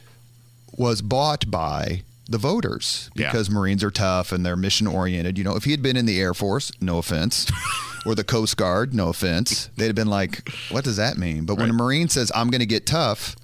was 0.76 1.02
bought 1.02 1.50
by 1.50 2.02
the 2.28 2.38
voters 2.38 3.11
Yeah. 3.14 3.31
because 3.31 3.50
Marines 3.50 3.83
are 3.85 3.90
tough 3.90 4.33
and 4.33 4.46
they're 4.46 4.57
mission 4.57 4.87
oriented. 4.87 5.37
You 5.37 5.44
know, 5.44 5.57
if 5.57 5.64
he 5.64 5.72
had 5.72 5.83
been 5.83 5.96
in 5.96 6.07
the 6.07 6.20
Air 6.20 6.33
Force, 6.33 6.70
no 6.81 6.98
offense, 6.98 7.50
or 8.07 8.14
the 8.14 8.24
Coast 8.24 8.57
Guard, 8.57 8.94
no 8.94 9.09
offense, 9.09 9.68
they'd 9.76 9.87
have 9.88 9.94
been 9.96 10.07
like, 10.09 10.48
what 10.70 10.85
does 10.85 10.96
that 10.96 11.18
mean? 11.18 11.44
But 11.44 11.57
when 11.59 11.68
a 11.68 11.72
Marine 11.74 12.09
says, 12.09 12.33
I'm 12.35 12.48
going 12.48 12.61
to 12.61 12.66
get 12.66 12.87
tough, 12.87 13.37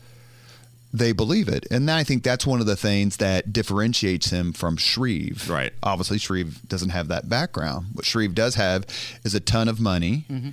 they 0.93 1.13
believe 1.13 1.49
it. 1.49 1.67
And 1.71 1.91
I 1.91 2.03
think 2.05 2.23
that's 2.23 2.47
one 2.47 2.61
of 2.61 2.67
the 2.67 2.77
things 2.77 3.19
that 3.19 3.53
differentiates 3.53 4.31
him 4.31 4.53
from 4.53 4.77
Shreve. 4.77 5.49
Right. 5.49 5.73
Obviously, 5.83 6.19
Shreve 6.19 6.67
doesn't 6.69 6.91
have 6.91 7.09
that 7.09 7.29
background. 7.29 7.89
What 7.93 8.05
Shreve 8.07 8.35
does 8.35 8.55
have 8.55 8.87
is 9.25 9.35
a 9.35 9.41
ton 9.41 9.69
of 9.69 9.81
money. 9.81 10.25
Mm-hmm. 10.31 10.51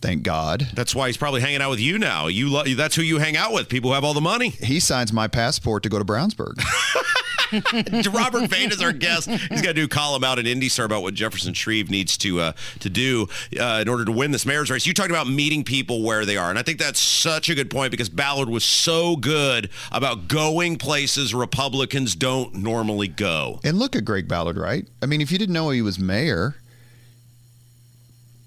Thank 0.00 0.22
God. 0.22 0.68
That's 0.74 0.94
why 0.94 1.06
he's 1.06 1.16
probably 1.16 1.40
hanging 1.40 1.62
out 1.62 1.70
with 1.70 1.80
you 1.80 1.98
now. 1.98 2.26
You 2.26 2.50
lo- 2.50 2.64
that's 2.64 2.94
who 2.94 3.02
you 3.02 3.18
hang 3.18 3.36
out 3.36 3.52
with. 3.52 3.68
People 3.68 3.90
who 3.90 3.94
have 3.94 4.04
all 4.04 4.14
the 4.14 4.20
money. 4.20 4.50
He 4.50 4.78
signs 4.78 5.12
my 5.12 5.26
passport 5.26 5.82
to 5.84 5.88
go 5.88 5.98
to 5.98 6.04
Brownsburg. 6.04 6.60
Robert 8.12 8.48
Vane 8.50 8.70
is 8.72 8.82
our 8.82 8.92
guest. 8.92 9.28
He's 9.28 9.62
got 9.62 9.70
a 9.70 9.74
new 9.74 9.88
column 9.88 10.24
out 10.24 10.38
in 10.38 10.46
IndyStar, 10.46 10.84
about 10.84 11.02
what 11.02 11.14
Jefferson 11.14 11.54
Shreve 11.54 11.90
needs 11.90 12.16
to 12.18 12.40
uh, 12.40 12.52
to 12.80 12.90
do 12.90 13.28
uh, 13.58 13.78
in 13.82 13.88
order 13.88 14.04
to 14.04 14.12
win 14.12 14.30
this 14.30 14.46
mayor's 14.46 14.70
race. 14.70 14.86
You 14.86 14.94
talked 14.94 15.10
about 15.10 15.28
meeting 15.28 15.64
people 15.64 16.02
where 16.02 16.24
they 16.24 16.36
are, 16.36 16.50
and 16.50 16.58
I 16.58 16.62
think 16.62 16.78
that's 16.78 17.00
such 17.00 17.48
a 17.48 17.54
good 17.54 17.70
point 17.70 17.90
because 17.90 18.08
Ballard 18.08 18.48
was 18.48 18.64
so 18.64 19.16
good 19.16 19.70
about 19.92 20.28
going 20.28 20.76
places 20.76 21.34
Republicans 21.34 22.14
don't 22.14 22.54
normally 22.54 23.08
go. 23.08 23.60
And 23.64 23.78
look 23.78 23.96
at 23.96 24.04
Greg 24.04 24.28
Ballard, 24.28 24.56
right? 24.56 24.86
I 25.02 25.06
mean, 25.06 25.20
if 25.20 25.30
you 25.30 25.38
didn't 25.38 25.54
know 25.54 25.70
he 25.70 25.82
was 25.82 25.98
mayor, 25.98 26.56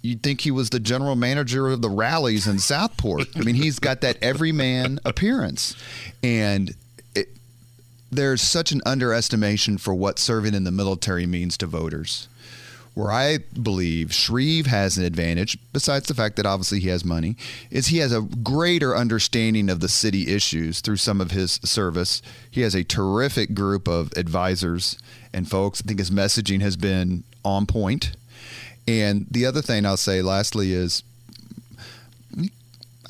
you'd 0.02 0.24
think 0.24 0.42
he 0.42 0.52
was 0.52 0.70
the 0.70 0.80
general 0.80 1.16
manager 1.16 1.68
of 1.68 1.82
the 1.82 1.90
rallies 1.90 2.48
in 2.48 2.60
Southport. 2.60 3.28
I 3.36 3.42
mean, 3.42 3.56
he's 3.56 3.80
got 3.80 4.02
that 4.02 4.18
everyman 4.22 5.00
appearance. 5.06 5.76
And 6.24 6.76
there's 8.12 8.42
such 8.42 8.72
an 8.72 8.82
underestimation 8.86 9.78
for 9.78 9.94
what 9.94 10.20
serving 10.20 10.54
in 10.54 10.64
the 10.64 10.72
military 10.72 11.26
means 11.26 11.58
to 11.58 11.66
voters. 11.66 12.28
Where 12.96 13.12
I 13.12 13.38
believe 13.38 14.14
Shreve 14.14 14.66
has 14.66 14.98
an 14.98 15.06
advantage, 15.06 15.58
besides 15.72 16.08
the 16.08 16.14
fact 16.14 16.36
that 16.36 16.46
obviously 16.46 16.80
he 16.80 16.90
has 16.90 17.06
money, 17.06 17.38
is 17.70 17.88
he 17.88 18.00
has 18.00 18.12
a 18.12 18.22
greater 18.22 18.96
understanding 18.96 19.70
of 19.70 19.80
the 19.80 19.88
city 19.88 20.34
issues 20.34 20.82
through 20.82 20.98
some 20.98 21.22
of 21.22 21.32
his 21.32 21.60
service. 21.64 22.22
He 22.50 22.62
has 22.62 22.76
a 22.76 22.84
terrific 22.84 23.54
group 23.54 23.88
of 23.88 24.12
advisors 24.18 24.98
and 25.32 25.50
folks. 25.50 25.82
I 25.82 25.88
think 25.88 26.00
his 26.00 26.12
messaging 26.12 26.62
has 26.62 26.76
been 26.76 27.24
on 27.46 27.68
point. 27.68 28.12
And 28.88 29.28
the 29.30 29.46
other 29.46 29.62
thing 29.62 29.86
I'll 29.86 29.96
say 29.96 30.22
lastly 30.22 30.74
is 30.74 31.04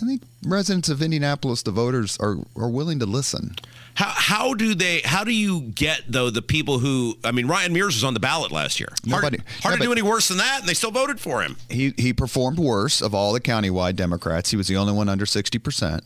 I 0.01 0.05
think 0.05 0.21
residents 0.45 0.89
of 0.89 1.01
Indianapolis, 1.01 1.61
the 1.63 1.71
voters, 1.71 2.17
are, 2.19 2.37
are 2.55 2.69
willing 2.69 2.99
to 2.99 3.05
listen. 3.05 3.55
How, 3.99 4.13
how 4.15 4.53
do 4.53 4.75
they? 4.75 5.01
How 5.03 5.25
do 5.25 5.33
you 5.33 5.59
get 5.59 6.03
though 6.07 6.29
the 6.29 6.41
people 6.41 6.79
who? 6.79 7.17
I 7.21 7.33
mean, 7.33 7.47
Ryan 7.47 7.73
Mears 7.73 7.95
was 7.95 8.05
on 8.05 8.13
the 8.13 8.21
ballot 8.21 8.49
last 8.49 8.79
year. 8.79 8.87
Nobody- 9.05 9.39
hard, 9.39 9.49
hard 9.61 9.73
yeah, 9.73 9.77
to 9.79 9.83
do 9.87 9.91
any 9.91 10.01
worse 10.01 10.29
than 10.29 10.37
that, 10.37 10.61
and 10.61 10.69
they 10.69 10.73
still 10.73 10.91
voted 10.91 11.19
for 11.19 11.41
him. 11.41 11.57
He 11.69 11.93
he 11.97 12.13
performed 12.13 12.59
worse 12.59 13.01
of 13.01 13.13
all 13.13 13.33
the 13.33 13.41
countywide 13.41 13.97
Democrats. 13.97 14.51
He 14.51 14.55
was 14.55 14.69
the 14.69 14.77
only 14.77 14.93
one 14.93 15.09
under 15.09 15.25
sixty 15.25 15.59
percent. 15.59 16.05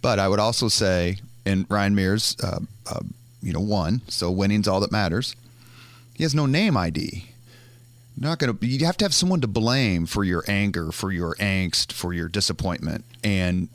But 0.00 0.18
I 0.18 0.26
would 0.26 0.40
also 0.40 0.68
say, 0.68 1.18
and 1.44 1.66
Ryan 1.68 1.94
Mears, 1.94 2.34
uh, 2.42 2.60
uh, 2.90 3.00
you 3.42 3.52
know, 3.52 3.60
won. 3.60 4.00
So 4.08 4.30
winning's 4.30 4.66
all 4.66 4.80
that 4.80 4.90
matters. 4.90 5.36
He 6.14 6.22
has 6.22 6.34
no 6.34 6.46
name 6.46 6.78
ID. 6.78 7.26
Not 8.16 8.38
gonna. 8.38 8.56
You 8.62 8.86
have 8.86 8.96
to 8.96 9.04
have 9.04 9.12
someone 9.12 9.42
to 9.42 9.48
blame 9.48 10.06
for 10.06 10.24
your 10.24 10.44
anger, 10.48 10.92
for 10.92 11.12
your 11.12 11.34
angst, 11.34 11.92
for 11.92 12.14
your 12.14 12.28
disappointment. 12.28 13.04
And 13.22 13.68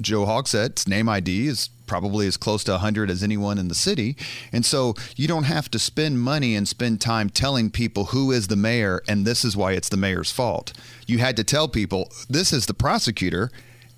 Joe 0.00 0.26
Hogsett's 0.26 0.88
name 0.88 1.08
ID 1.08 1.46
is 1.46 1.70
probably 1.86 2.26
as 2.26 2.36
close 2.36 2.64
to 2.64 2.72
100 2.72 3.10
as 3.10 3.22
anyone 3.22 3.58
in 3.58 3.68
the 3.68 3.74
city. 3.74 4.16
And 4.52 4.64
so 4.64 4.94
you 5.16 5.28
don't 5.28 5.44
have 5.44 5.70
to 5.70 5.78
spend 5.78 6.20
money 6.20 6.54
and 6.54 6.66
spend 6.66 7.00
time 7.00 7.30
telling 7.30 7.70
people 7.70 8.06
who 8.06 8.30
is 8.32 8.48
the 8.48 8.56
mayor 8.56 9.02
and 9.08 9.26
this 9.26 9.44
is 9.44 9.56
why 9.56 9.72
it's 9.72 9.88
the 9.88 9.96
mayor's 9.96 10.32
fault. 10.32 10.72
You 11.06 11.18
had 11.18 11.36
to 11.36 11.44
tell 11.44 11.68
people 11.68 12.10
this 12.28 12.52
is 12.52 12.66
the 12.66 12.74
prosecutor 12.74 13.50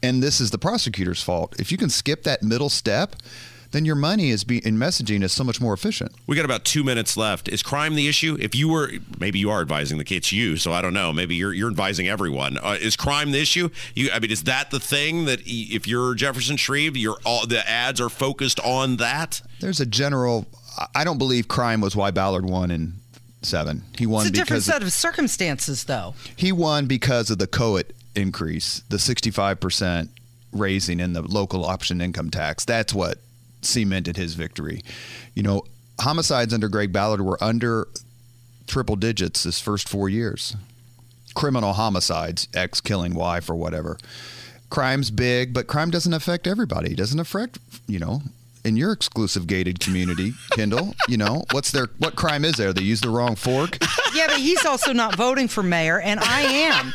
and 0.03 0.23
this 0.23 0.41
is 0.41 0.51
the 0.51 0.59
prosecutor's 0.59 1.23
fault. 1.23 1.59
If 1.59 1.73
you 1.73 1.79
can 1.79 1.91
skip 1.91 2.23
that 2.25 2.43
middle 2.43 2.69
step, 2.69 3.17
then 3.73 3.85
your 3.85 3.95
money 3.95 4.31
is 4.31 4.45
be 4.45 4.59
in 4.67 4.77
messaging 4.77 5.23
is 5.23 5.33
so 5.33 5.45
much 5.45 5.61
more 5.61 5.73
efficient. 5.73 6.13
We 6.27 6.37
got 6.37 6.45
about 6.45 6.65
two 6.65 6.85
minutes 6.85 7.17
left. 7.17 7.49
Is 7.49 7.63
crime 7.63 7.95
the 7.95 8.09
issue? 8.09 8.37
If 8.41 8.55
you 8.55 8.69
were, 8.69 8.91
maybe 9.19 9.39
you 9.39 9.51
are 9.51 9.61
advising 9.61 9.99
the 9.99 10.05
kids, 10.05 10.33
you, 10.33 10.57
so 10.57 10.73
I 10.73 10.83
don't 10.83 10.95
know. 10.95 11.13
Maybe 11.13 11.35
you're 11.35 11.53
you're 11.53 11.71
advising 11.71 12.09
everyone. 12.09 12.59
Uh, 12.59 12.77
is 12.81 12.97
crime 12.97 13.33
the 13.33 13.41
issue? 13.41 13.71
You, 13.95 14.11
I 14.13 14.19
mean, 14.19 14.31
is 14.31 14.45
that 14.45 14.71
the 14.71 14.81
thing 14.81 15.27
that 15.27 15.41
if 15.45 15.87
you're 15.87 16.15
Jefferson 16.15 16.57
Shreve, 16.57 16.97
you're 16.97 17.19
all 17.25 17.47
the 17.47 17.69
ads 17.69 18.01
are 18.01 18.09
focused 18.09 18.61
on 18.61 18.97
that? 18.97 19.43
There's 19.61 19.81
a 19.81 19.87
general 19.87 20.47
I 20.95 21.05
don't 21.05 21.19
believe 21.19 21.49
crime 21.49 21.81
was 21.81 21.97
why 21.97 22.11
Ballard 22.11 22.45
won 22.45 22.71
in 22.71 22.95
7. 23.43 23.83
He 23.99 24.07
won 24.07 24.23
It's 24.23 24.31
a 24.31 24.33
different 24.33 24.49
because 24.49 24.65
set 24.65 24.83
of 24.83 24.93
circumstances, 24.93 25.85
though. 25.85 26.15
He 26.37 26.53
won 26.53 26.87
because 26.87 27.31
of 27.31 27.39
the 27.39 27.47
COIT 27.47 27.93
increase, 28.15 28.83
the 28.89 28.97
65% 28.97 30.09
raising 30.53 31.01
in 31.01 31.13
the 31.13 31.23
local 31.23 31.65
option 31.65 32.01
income 32.01 32.31
tax. 32.31 32.65
That's 32.65 32.95
what 32.95 33.19
cemented 33.67 34.17
his 34.17 34.35
victory. 34.35 34.83
You 35.35 35.43
know, 35.43 35.63
homicides 36.01 36.55
under 36.55 36.69
Greg 36.69 36.93
Ballard 36.93 37.21
were 37.21 37.43
under 37.43 37.89
triple 38.67 38.97
digits 38.97 39.45
his 39.45 39.61
first 39.61 39.89
four 39.89 40.09
years. 40.09 40.57
Criminal 41.35 41.75
homicides, 41.75 42.49
X 42.55 42.81
killing 42.81 43.15
Y 43.15 43.41
for 43.41 43.55
whatever. 43.55 43.99
Crime's 44.71 45.11
big, 45.11 45.53
but 45.55 45.67
crime 45.67 45.91
doesn't 45.91 46.13
affect 46.13 46.47
everybody. 46.47 46.93
It 46.93 46.97
doesn't 46.97 47.21
affect, 47.21 47.59
you 47.87 47.99
know, 47.99 48.23
in 48.65 48.77
your 48.77 48.91
exclusive 48.91 49.47
gated 49.47 49.79
community, 49.79 50.33
Kendall, 50.51 50.95
you 51.09 51.17
know, 51.17 51.45
what's 51.53 51.71
their 51.71 51.87
what 51.99 52.17
crime 52.17 52.45
is 52.45 52.55
there? 52.57 52.73
They 52.73 52.83
use 52.83 53.01
the 53.01 53.11
wrong 53.11 53.37
fork? 53.37 53.79
Yeah, 54.15 54.27
but 54.27 54.39
he's 54.39 54.65
also 54.65 54.93
not 54.93 55.15
voting 55.15 55.47
for 55.47 55.63
mayor, 55.63 56.01
and 56.01 56.19
I 56.21 56.41
am. 56.41 56.93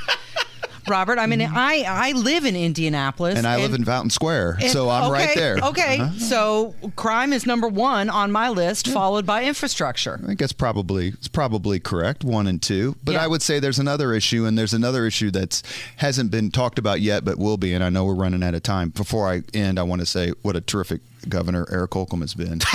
Robert, 0.88 1.20
I 1.20 1.26
mean, 1.28 1.41
I, 1.41 1.84
I 1.88 2.12
live 2.13 2.46
in 2.46 2.56
Indianapolis. 2.56 3.38
And 3.38 3.46
I 3.48 3.58
live 3.58 3.74
in 3.74 3.86
Fountain 3.86 4.10
Square, 4.10 4.58
and- 4.62 4.72
so 4.72 4.89
I'm 4.89 5.12
right 5.12 5.36
there. 5.36 5.58
Okay, 5.63 6.00
Uh-huh. 6.00 6.20
so 6.20 6.76
crime 6.96 7.34
is 7.34 7.46
number 7.46 7.67
one 7.67 8.10
on 8.10 8.32
my 8.32 8.50
list, 8.50 8.88
followed 8.88 9.26
by 9.26 9.44
infrastructure. 9.44 10.20
I 10.28 10.34
guess 10.34 10.52
probably 10.52 11.10
it's 11.10 11.28
probably 11.28 11.80
correct 11.80 12.24
one 12.24 12.48
and 12.48 12.62
two, 12.62 12.96
but 13.04 13.13
Yeah. 13.13 13.24
I 13.24 13.28
would 13.28 13.41
say 13.41 13.60
there's 13.60 13.80
another 13.80 14.13
issue, 14.13 14.46
and 14.46 14.58
there's 14.58 14.74
another 14.74 15.06
issue 15.06 15.32
that's 15.32 15.62
hasn't 15.98 16.32
been 16.32 16.52
talked 16.52 16.80
about 16.80 17.02
yet, 17.02 17.24
but 17.24 17.38
will 17.38 17.58
be. 17.58 17.74
And 17.74 17.84
I 17.84 17.89
know 17.89 18.06
we're 18.06 18.13
running 18.15 18.41
out 18.44 18.56
of 18.56 18.63
time. 18.63 18.89
Before 18.89 19.30
I 19.30 19.44
end, 19.54 19.78
I 19.80 19.84
want 19.84 20.02
to 20.02 20.06
say 20.06 20.32
what 20.41 20.56
a 20.56 20.62
terrific 20.62 21.02
governor 21.30 21.67
Eric 21.72 21.94
Holcomb 21.94 22.22
has 22.22 22.34
been. 22.34 22.60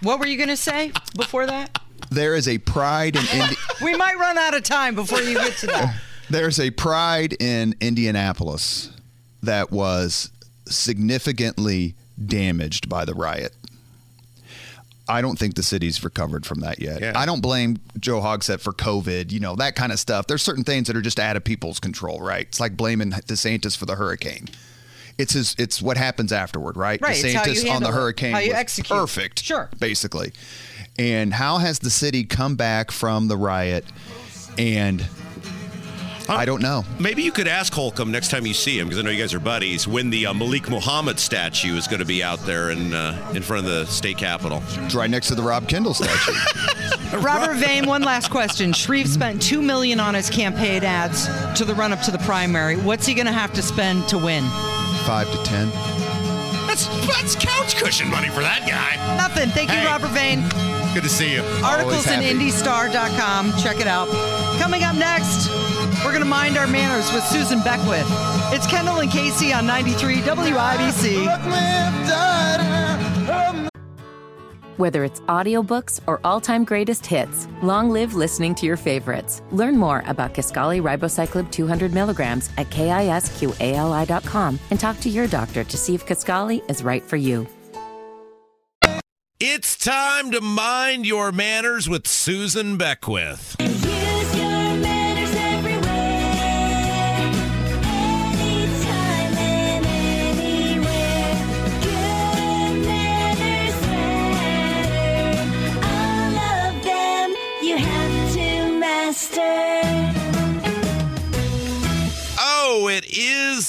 What 0.00 0.20
were 0.20 0.26
you 0.28 0.36
going 0.36 0.48
to 0.48 0.56
say 0.56 0.92
before 1.16 1.46
that? 1.46 1.76
There 2.10 2.34
is 2.34 2.48
a 2.48 2.58
pride 2.58 3.16
in 3.16 3.24
Indi- 3.40 3.56
We 3.82 3.96
might 3.96 4.18
run 4.18 4.38
out 4.38 4.54
of 4.54 4.62
time 4.62 4.94
before 4.94 5.20
you 5.20 5.34
get 5.34 5.56
to 5.58 5.66
that. 5.68 6.00
there's 6.30 6.58
a 6.60 6.70
pride 6.70 7.34
in 7.40 7.74
Indianapolis 7.80 8.90
that 9.42 9.70
was 9.70 10.30
significantly 10.66 11.94
damaged 12.24 12.88
by 12.88 13.04
the 13.04 13.14
riot. 13.14 13.54
I 15.10 15.22
don't 15.22 15.38
think 15.38 15.54
the 15.54 15.62
city's 15.62 16.04
recovered 16.04 16.44
from 16.44 16.60
that 16.60 16.80
yet. 16.80 17.00
Yeah. 17.00 17.12
I 17.16 17.24
don't 17.24 17.40
blame 17.40 17.78
Joe 17.98 18.20
Hogsett 18.20 18.60
for 18.60 18.72
COVID, 18.74 19.32
you 19.32 19.40
know, 19.40 19.56
that 19.56 19.74
kind 19.74 19.90
of 19.90 19.98
stuff. 19.98 20.26
There's 20.26 20.42
certain 20.42 20.64
things 20.64 20.86
that 20.88 20.96
are 20.96 21.00
just 21.02 21.18
out 21.18 21.34
of 21.36 21.44
people's 21.44 21.80
control, 21.80 22.20
right? 22.20 22.46
It's 22.46 22.60
like 22.60 22.76
blaming 22.76 23.10
DeSantis 23.12 23.74
for 23.76 23.86
the 23.86 23.94
hurricane. 23.96 24.48
It's 25.18 25.32
his, 25.32 25.56
it's 25.58 25.82
what 25.82 25.96
happens 25.96 26.32
afterward, 26.32 26.76
right? 26.76 27.00
Right, 27.00 27.22
it's 27.22 27.34
how 27.34 27.44
you 27.44 27.52
DeSantis 27.52 27.60
on 27.60 27.64
the 27.64 27.70
handle 27.72 27.90
it, 27.90 27.94
hurricane 27.94 28.32
how 28.32 28.38
you 28.38 28.50
was 28.50 28.58
execute. 28.58 28.98
perfect. 28.98 29.42
Sure. 29.42 29.68
Basically. 29.78 30.32
And 30.96 31.34
how 31.34 31.58
has 31.58 31.80
the 31.80 31.90
city 31.90 32.24
come 32.24 32.56
back 32.56 32.90
from 32.90 33.28
the 33.28 33.36
riot? 33.36 33.84
And 34.56 35.04
I 36.28 36.44
don't 36.44 36.60
know. 36.60 36.84
Maybe 37.00 37.22
you 37.22 37.32
could 37.32 37.48
ask 37.48 37.72
Holcomb 37.72 38.10
next 38.12 38.28
time 38.28 38.44
you 38.44 38.52
see 38.52 38.78
him, 38.78 38.86
because 38.86 38.98
I 38.98 39.02
know 39.02 39.10
you 39.10 39.20
guys 39.20 39.32
are 39.32 39.40
buddies, 39.40 39.88
when 39.88 40.10
the 40.10 40.26
uh, 40.26 40.34
Malik 40.34 40.68
Muhammad 40.68 41.18
statue 41.18 41.74
is 41.74 41.86
going 41.86 42.00
to 42.00 42.06
be 42.06 42.22
out 42.22 42.38
there 42.40 42.70
in 42.70 42.92
uh, 42.92 43.32
in 43.34 43.42
front 43.42 43.64
of 43.64 43.72
the 43.72 43.86
state 43.86 44.18
capitol. 44.18 44.62
It's 44.80 44.94
right 44.94 45.08
next 45.08 45.28
to 45.28 45.34
the 45.34 45.42
Rob 45.42 45.68
Kendall 45.68 45.94
statue. 45.94 46.32
Robert 47.18 47.54
Vane, 47.54 47.86
one 47.86 48.02
last 48.02 48.30
question. 48.30 48.74
Shreve 48.74 49.08
spent 49.08 49.40
two 49.40 49.62
million 49.62 50.00
on 50.00 50.14
his 50.14 50.28
campaign 50.28 50.84
ads 50.84 51.26
to 51.58 51.64
the 51.64 51.74
run 51.74 51.92
up 51.92 52.02
to 52.02 52.10
the 52.10 52.18
primary. 52.18 52.76
What's 52.76 53.06
he 53.06 53.14
going 53.14 53.26
to 53.26 53.32
have 53.32 53.54
to 53.54 53.62
spend 53.62 54.06
to 54.08 54.18
win? 54.18 54.44
Five 55.08 55.32
to 55.32 55.42
ten. 55.42 55.70
That's 56.68 56.86
that's 57.06 57.34
couch 57.34 57.76
cushion 57.76 58.10
money 58.10 58.28
for 58.28 58.40
that 58.40 58.60
guy. 58.68 58.92
Nothing. 59.16 59.48
Thank 59.48 59.70
you, 59.70 59.76
Hey. 59.76 59.86
Robert 59.86 60.10
Vane. 60.10 60.42
Good 60.92 61.02
to 61.02 61.08
see 61.08 61.32
you. 61.32 61.40
Articles 61.64 62.06
in 62.06 62.20
happy. 62.20 62.28
IndyStar.com. 62.34 63.56
Check 63.56 63.80
it 63.80 63.86
out. 63.86 64.06
Coming 64.60 64.82
up 64.84 64.94
next, 64.96 65.48
we're 66.04 66.12
going 66.12 66.20
to 66.20 66.28
mind 66.28 66.58
our 66.58 66.66
manners 66.66 67.10
with 67.14 67.24
Susan 67.24 67.60
Beckwith. 67.62 68.06
It's 68.52 68.66
Kendall 68.66 69.00
and 69.00 69.10
Casey 69.10 69.50
on 69.50 69.64
93 69.66 70.16
WIBC. 70.20 71.24
Whether 74.78 75.02
it's 75.02 75.18
audiobooks 75.22 75.98
or 76.06 76.20
all-time 76.22 76.62
greatest 76.62 77.04
hits, 77.04 77.48
long 77.62 77.90
live 77.90 78.14
listening 78.14 78.54
to 78.54 78.64
your 78.64 78.76
favorites. 78.76 79.42
Learn 79.50 79.76
more 79.76 80.04
about 80.06 80.34
Kisqali 80.34 80.80
Ribociclib 80.80 81.50
200 81.50 81.92
milligrams 81.92 82.48
at 82.56 82.70
kisqali.com 82.70 84.60
and 84.70 84.78
talk 84.78 85.00
to 85.00 85.08
your 85.08 85.26
doctor 85.26 85.64
to 85.64 85.76
see 85.76 85.96
if 85.96 86.06
Kisqali 86.06 86.62
is 86.70 86.84
right 86.84 87.02
for 87.02 87.16
you. 87.16 87.48
It's 89.40 89.76
time 89.76 90.30
to 90.30 90.40
mind 90.40 91.06
your 91.06 91.32
manners 91.32 91.88
with 91.88 92.06
Susan 92.06 92.76
Beckwith. 92.76 93.56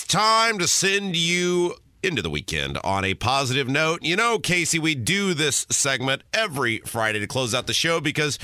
Time 0.09 0.59
to 0.59 0.67
send 0.67 1.15
you 1.15 1.75
into 2.03 2.21
the 2.21 2.29
weekend 2.29 2.77
on 2.83 3.05
a 3.05 3.13
positive 3.13 3.67
note. 3.69 4.01
You 4.03 4.15
know, 4.15 4.39
Casey, 4.39 4.79
we 4.79 4.95
do 4.95 5.33
this 5.33 5.65
segment 5.69 6.23
every 6.33 6.79
Friday 6.79 7.19
to 7.19 7.27
close 7.27 7.53
out 7.53 7.67
the 7.67 7.73
show 7.73 7.99
because, 8.01 8.39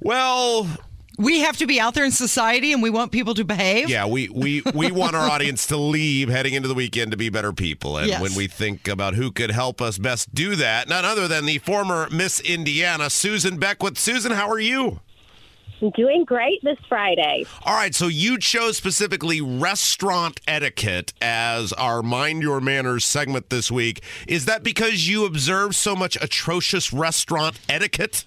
well, 0.00 0.66
We 1.18 1.40
have 1.40 1.56
to 1.58 1.66
be 1.66 1.78
out 1.80 1.94
there 1.94 2.04
in 2.04 2.12
society 2.12 2.72
and 2.72 2.82
we 2.82 2.88
want 2.90 3.10
people 3.12 3.34
to 3.34 3.44
behave. 3.44 3.90
yeah, 3.90 4.06
we 4.06 4.28
we 4.30 4.62
we 4.74 4.90
want 5.02 5.14
our 5.16 5.28
audience 5.30 5.66
to 5.66 5.76
leave 5.76 6.28
heading 6.30 6.54
into 6.54 6.68
the 6.68 6.74
weekend 6.74 7.10
to 7.10 7.16
be 7.18 7.28
better 7.28 7.52
people. 7.52 7.98
And 7.98 8.08
Yes. 8.08 8.20
when 8.22 8.34
we 8.34 8.46
think 8.46 8.88
about 8.88 9.14
who 9.14 9.30
could 9.30 9.50
help 9.50 9.82
us 9.82 9.98
best 9.98 10.34
do 10.34 10.54
that, 10.56 10.88
none 10.88 11.04
other 11.04 11.26
than 11.28 11.44
the 11.44 11.58
former 11.58 12.08
Miss 12.10 12.40
Indiana, 12.40 13.10
Susan 13.10 13.58
Beckwith. 13.58 13.98
Susan, 13.98 14.32
how 14.32 14.48
are 14.48 14.60
you? 14.60 15.00
Doing 15.96 16.24
great 16.24 16.62
this 16.62 16.78
Friday. 16.88 17.46
All 17.64 17.74
right, 17.74 17.94
so 17.94 18.06
you 18.06 18.38
chose 18.38 18.76
specifically 18.76 19.40
restaurant 19.40 20.38
etiquette 20.46 21.14
as 21.22 21.72
our 21.72 22.02
Mind 22.02 22.42
Your 22.42 22.60
Manners 22.60 23.04
segment 23.04 23.48
this 23.48 23.70
week. 23.70 24.02
Is 24.28 24.44
that 24.44 24.62
because 24.62 25.08
you 25.08 25.24
observe 25.24 25.74
so 25.74 25.96
much 25.96 26.16
atrocious 26.20 26.92
restaurant 26.92 27.58
etiquette? 27.66 28.26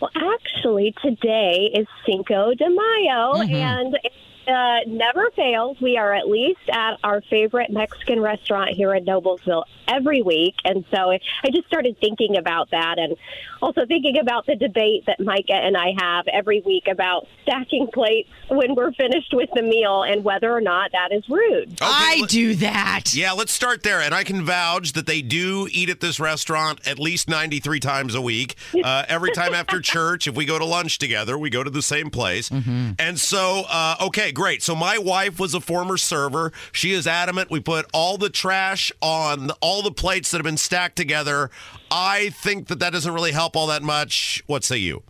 Well, 0.00 0.10
actually, 0.16 0.92
today 1.00 1.70
is 1.74 1.86
Cinco 2.04 2.54
de 2.54 2.68
Mayo, 2.68 3.34
mm-hmm. 3.34 3.54
and 3.54 3.94
it 4.02 4.12
uh, 4.46 4.78
never 4.86 5.30
fails. 5.36 5.80
We 5.80 5.96
are 5.96 6.12
at 6.12 6.28
least 6.28 6.60
at 6.70 6.98
our 7.04 7.20
favorite 7.22 7.70
Mexican 7.70 8.20
restaurant 8.20 8.70
here 8.70 8.94
in 8.94 9.04
Noblesville 9.04 9.64
every 9.88 10.22
week. 10.22 10.54
And 10.64 10.84
so 10.90 11.10
I 11.10 11.20
just 11.52 11.66
started 11.66 11.96
thinking 12.00 12.36
about 12.36 12.70
that 12.70 12.98
and 12.98 13.16
also 13.60 13.86
thinking 13.86 14.18
about 14.18 14.46
the 14.46 14.56
debate 14.56 15.04
that 15.06 15.20
Micah 15.20 15.54
and 15.54 15.76
I 15.76 15.92
have 15.98 16.26
every 16.28 16.60
week 16.64 16.88
about 16.90 17.26
stacking 17.42 17.88
plates 17.92 18.28
when 18.48 18.74
we're 18.74 18.92
finished 18.92 19.32
with 19.32 19.50
the 19.54 19.62
meal 19.62 20.02
and 20.02 20.24
whether 20.24 20.52
or 20.52 20.60
not 20.60 20.92
that 20.92 21.12
is 21.12 21.28
rude. 21.28 21.78
I 21.80 22.22
do 22.28 22.54
that. 22.56 23.14
Yeah, 23.14 23.32
let's 23.32 23.52
start 23.52 23.82
there. 23.82 24.00
And 24.00 24.14
I 24.14 24.24
can 24.24 24.44
vouch 24.44 24.92
that 24.92 25.06
they 25.06 25.22
do 25.22 25.68
eat 25.70 25.88
at 25.90 26.00
this 26.00 26.18
restaurant 26.18 26.80
at 26.86 26.98
least 26.98 27.28
93 27.28 27.80
times 27.80 28.14
a 28.14 28.20
week. 28.20 28.56
Uh, 28.82 29.04
every 29.06 29.30
time 29.30 29.54
after 29.54 29.80
church, 29.80 30.26
if 30.26 30.34
we 30.34 30.44
go 30.44 30.58
to 30.58 30.64
lunch 30.64 30.98
together, 30.98 31.38
we 31.38 31.48
go 31.50 31.62
to 31.62 31.70
the 31.70 31.82
same 31.82 32.10
place. 32.10 32.50
And 32.50 33.20
so, 33.20 33.62
uh, 33.68 33.94
okay, 34.00 34.31
great. 34.32 34.62
So 34.62 34.74
my 34.74 34.98
wife 34.98 35.38
was 35.38 35.54
a 35.54 35.60
former 35.60 35.96
server. 35.96 36.52
She 36.72 36.92
is 36.92 37.06
adamant 37.06 37.50
we 37.50 37.60
put 37.60 37.86
all 37.92 38.18
the 38.18 38.30
trash 38.30 38.90
on 39.00 39.50
all 39.60 39.82
the 39.82 39.92
plates 39.92 40.30
that 40.30 40.38
have 40.38 40.44
been 40.44 40.56
stacked 40.56 40.96
together. 40.96 41.50
I 41.90 42.30
think 42.30 42.68
that 42.68 42.78
that 42.80 42.92
doesn't 42.92 43.12
really 43.12 43.32
help 43.32 43.56
all 43.56 43.66
that 43.68 43.82
much. 43.82 44.42
What 44.46 44.64
say 44.64 44.78
you? 44.78 45.02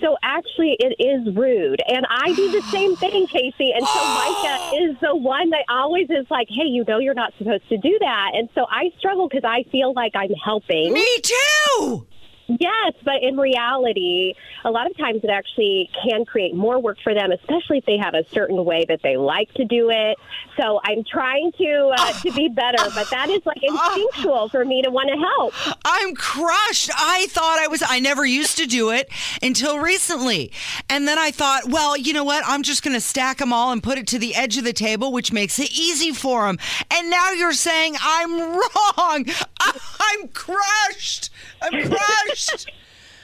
So 0.00 0.16
actually, 0.22 0.76
it 0.78 0.96
is 0.98 1.34
rude, 1.34 1.80
and 1.86 2.06
I 2.08 2.32
do 2.34 2.50
the 2.50 2.62
same 2.70 2.96
thing, 3.02 3.26
Casey. 3.26 3.72
And 3.72 3.86
so 3.86 4.04
Micah 4.04 4.76
is 4.82 4.96
the 5.00 5.16
one 5.16 5.50
that 5.50 5.64
always 5.68 6.08
is 6.10 6.26
like, 6.30 6.48
"Hey, 6.48 6.66
you 6.66 6.84
know, 6.86 6.98
you're 6.98 7.14
not 7.14 7.32
supposed 7.38 7.68
to 7.68 7.78
do 7.78 7.96
that." 8.00 8.30
And 8.34 8.48
so 8.54 8.66
I 8.70 8.90
struggle 8.98 9.28
because 9.28 9.44
I 9.44 9.64
feel 9.70 9.92
like 9.94 10.12
I'm 10.14 10.32
helping. 10.44 10.92
Me 10.92 11.06
too. 11.22 12.06
Yes, 12.46 12.92
but 13.04 13.22
in 13.22 13.36
reality, 13.36 14.34
a 14.64 14.70
lot 14.70 14.90
of 14.90 14.96
times 14.96 15.20
it 15.24 15.30
actually 15.30 15.90
can 16.04 16.24
create 16.24 16.54
more 16.54 16.78
work 16.78 16.98
for 17.02 17.14
them, 17.14 17.32
especially 17.32 17.78
if 17.78 17.86
they 17.86 17.96
have 17.96 18.14
a 18.14 18.24
certain 18.32 18.62
way 18.64 18.84
that 18.88 19.00
they 19.02 19.16
like 19.16 19.52
to 19.54 19.64
do 19.64 19.90
it. 19.90 20.18
So 20.60 20.80
I'm 20.84 21.04
trying 21.04 21.52
to 21.52 21.92
uh, 21.96 22.12
to 22.20 22.32
be 22.32 22.48
better, 22.48 22.84
but 22.94 23.08
that 23.10 23.30
is 23.30 23.44
like 23.46 23.62
instinctual 23.62 24.50
for 24.50 24.64
me 24.64 24.82
to 24.82 24.90
want 24.90 25.08
to 25.08 25.16
help. 25.16 25.78
I'm 25.84 26.14
crushed. 26.14 26.90
I 26.94 27.26
thought 27.30 27.58
I 27.58 27.66
was, 27.66 27.82
I 27.86 27.98
never 28.00 28.26
used 28.26 28.58
to 28.58 28.66
do 28.66 28.90
it 28.90 29.08
until 29.42 29.78
recently. 29.78 30.52
And 30.88 31.08
then 31.08 31.18
I 31.18 31.30
thought, 31.30 31.68
well, 31.68 31.96
you 31.96 32.12
know 32.12 32.24
what? 32.24 32.44
I'm 32.46 32.62
just 32.62 32.82
going 32.82 32.94
to 32.94 33.00
stack 33.00 33.38
them 33.38 33.52
all 33.52 33.72
and 33.72 33.82
put 33.82 33.98
it 33.98 34.06
to 34.08 34.18
the 34.18 34.34
edge 34.34 34.58
of 34.58 34.64
the 34.64 34.72
table, 34.72 35.12
which 35.12 35.32
makes 35.32 35.58
it 35.58 35.70
easy 35.72 36.12
for 36.12 36.46
them. 36.46 36.58
And 36.90 37.10
now 37.10 37.30
you're 37.30 37.52
saying 37.52 37.96
I'm 38.02 38.38
wrong. 38.52 39.24
I'm 39.60 40.28
crushed. 40.28 41.30
I'm 41.62 41.88
crushed. 41.88 42.33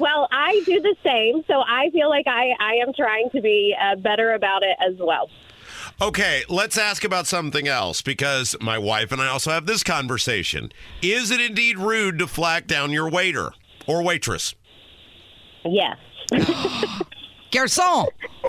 Well, 0.00 0.28
I 0.32 0.62
do 0.64 0.80
the 0.80 0.96
same, 1.04 1.44
so 1.46 1.60
I 1.60 1.90
feel 1.90 2.08
like 2.08 2.26
I, 2.26 2.54
I 2.58 2.76
am 2.76 2.94
trying 2.94 3.28
to 3.34 3.42
be 3.42 3.76
uh, 3.78 3.96
better 3.96 4.32
about 4.32 4.62
it 4.62 4.74
as 4.80 4.96
well. 4.98 5.28
Okay, 6.00 6.42
let's 6.48 6.78
ask 6.78 7.04
about 7.04 7.26
something 7.26 7.68
else 7.68 8.00
because 8.00 8.56
my 8.62 8.78
wife 8.78 9.12
and 9.12 9.20
I 9.20 9.26
also 9.26 9.50
have 9.50 9.66
this 9.66 9.84
conversation. 9.84 10.72
Is 11.02 11.30
it 11.30 11.38
indeed 11.38 11.78
rude 11.78 12.18
to 12.20 12.26
flag 12.26 12.66
down 12.66 12.92
your 12.92 13.10
waiter 13.10 13.52
or 13.86 14.02
waitress? 14.02 14.54
Yes. 15.66 15.98
Garçon. 17.50 18.08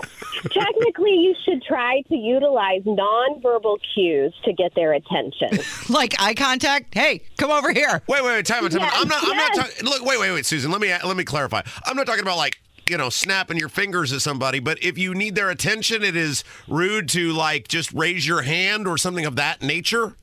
Technically, 0.52 1.12
you 1.14 1.36
should 1.46 1.62
try 1.64 2.02
to 2.10 2.16
utilize 2.16 2.82
nonverbal 2.82 3.78
cues 3.94 4.34
to 4.44 4.54
get 4.54 4.74
their 4.76 4.94
attention. 4.94 5.60
Like 5.90 6.16
eye 6.20 6.34
contact. 6.34 6.94
Hey, 6.96 7.22
come 7.38 7.52
over 7.52 7.72
here. 7.74 8.02
Wait, 8.08 8.24
wait, 8.24 8.32
wait, 8.32 8.46
time 8.46 8.64
out, 8.64 8.72
time 8.72 8.82
out. 8.82 8.92
Yes, 8.94 9.02
I'm 9.02 9.08
not. 9.10 9.24
I'm 9.24 9.38
not 9.38 9.54
talking. 9.56 9.86
Look, 9.86 10.06
wait, 10.06 10.20
wait, 10.20 10.32
wait, 10.32 10.46
Susan. 10.46 10.72
Let 10.72 10.80
me 10.82 10.88
let 11.06 11.18
me 11.18 11.24
clarify. 11.26 11.62
I'm 11.86 11.98
not 11.98 12.06
talking 12.08 12.22
about 12.22 12.38
like 12.38 12.60
you 12.90 12.98
know 12.98 13.10
snapping 13.10 13.58
your 13.58 13.68
fingers 13.70 14.14
at 14.14 14.22
somebody, 14.22 14.60
but 14.60 14.82
if 14.84 14.98
you 14.98 15.14
need 15.14 15.36
their 15.36 15.50
attention, 15.50 16.02
it 16.04 16.16
is 16.16 16.44
rude 16.68 17.10
to 17.10 17.34
like 17.34 17.68
just 17.68 17.92
raise 17.94 18.26
your 18.26 18.42
hand 18.44 18.88
or 18.88 18.98
something 18.98 19.26
of 19.26 19.36
that 19.36 19.62
nature. 19.62 20.16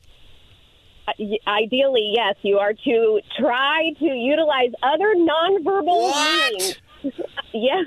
Uh, 1.07 1.13
Ideally, 1.47 2.13
yes, 2.15 2.35
you 2.43 2.59
are 2.59 2.73
to 2.73 3.21
try 3.39 3.93
to 3.99 4.05
utilize 4.07 4.71
other 4.83 5.15
nonverbal 5.17 5.85
What? 5.87 6.53
means. 6.53 6.79
Yes. 7.55 7.87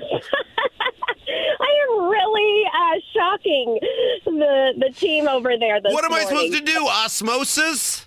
I 1.60 1.72
am 1.88 2.08
really 2.08 2.64
uh, 2.66 3.00
shocking 3.14 3.78
the 4.24 4.72
the 4.78 4.90
team 4.94 5.28
over 5.28 5.56
there 5.58 5.80
this 5.80 5.92
What 5.92 6.04
am 6.04 6.12
I 6.12 6.24
supposed 6.24 6.52
to 6.54 6.60
do? 6.60 6.86
Osmosis? 6.86 8.06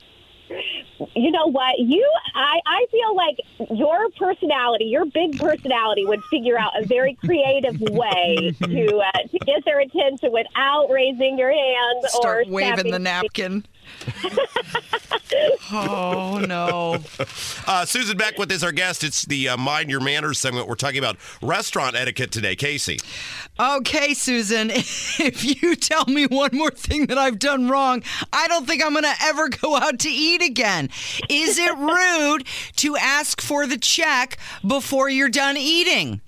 You 1.16 1.32
know 1.32 1.48
what? 1.48 1.80
You, 1.80 2.08
I, 2.36 2.60
I 2.68 2.86
feel 2.92 3.16
like 3.16 3.40
your 3.72 4.10
personality, 4.12 4.86
your 4.86 5.06
big 5.06 5.40
personality, 5.40 6.06
would 6.06 6.24
figure 6.26 6.58
out 6.58 6.72
a 6.80 6.86
very 6.86 7.16
creative 7.16 7.80
way 7.82 8.54
to 8.64 8.98
uh, 8.98 9.12
to 9.32 9.40
get 9.40 9.66
their 9.66 9.80
attention 9.80 10.32
without 10.32 10.88
raising 10.92 11.38
your 11.38 11.52
hand 11.52 12.04
or 12.04 12.10
Start 12.10 12.48
waving 12.48 12.74
snapping- 12.74 12.92
the 12.92 13.00
napkin. 13.00 13.66
Oh 15.72 16.44
no. 16.48 16.98
Uh, 17.68 17.86
Susan 17.86 18.18
Beckwith 18.18 18.52
is 18.52 18.64
our 18.64 18.72
guest. 18.72 19.04
It's 19.04 19.24
the 19.26 19.50
uh, 19.50 19.58
Mind 19.58 19.90
Your 19.90 20.00
Manners 20.00 20.40
segment. 20.40 20.68
We're 20.68 20.76
talking 20.76 21.00
about 21.00 21.18
restaurant 21.42 21.96
etiquette 21.96 22.32
today. 22.32 22.56
Casey. 22.56 23.00
Okay, 23.60 24.14
Susan, 24.14 24.70
if 24.74 25.44
you 25.44 25.76
tell 25.76 26.06
me 26.06 26.26
one 26.28 26.52
more 26.54 26.72
thing 26.72 27.08
that 27.08 27.18
I've 27.18 27.40
done 27.40 27.70
wrong, 27.70 28.04
I 28.34 28.48
don't 28.48 28.68
think 28.68 28.84
I'm 28.84 28.92
going 28.92 29.04
to 29.04 29.16
ever 29.24 29.50
go 29.50 29.76
out 29.78 30.00
to 30.00 30.10
eat 30.10 30.42
again. 30.42 30.90
Is 31.30 31.58
it 31.58 31.76
rude 31.78 32.46
to 32.78 32.98
ask 32.98 33.42
for 33.42 33.66
the 33.66 33.78
check 33.78 34.38
before 34.66 35.10
you're 35.10 35.30
done 35.30 35.58
eating? 35.58 36.22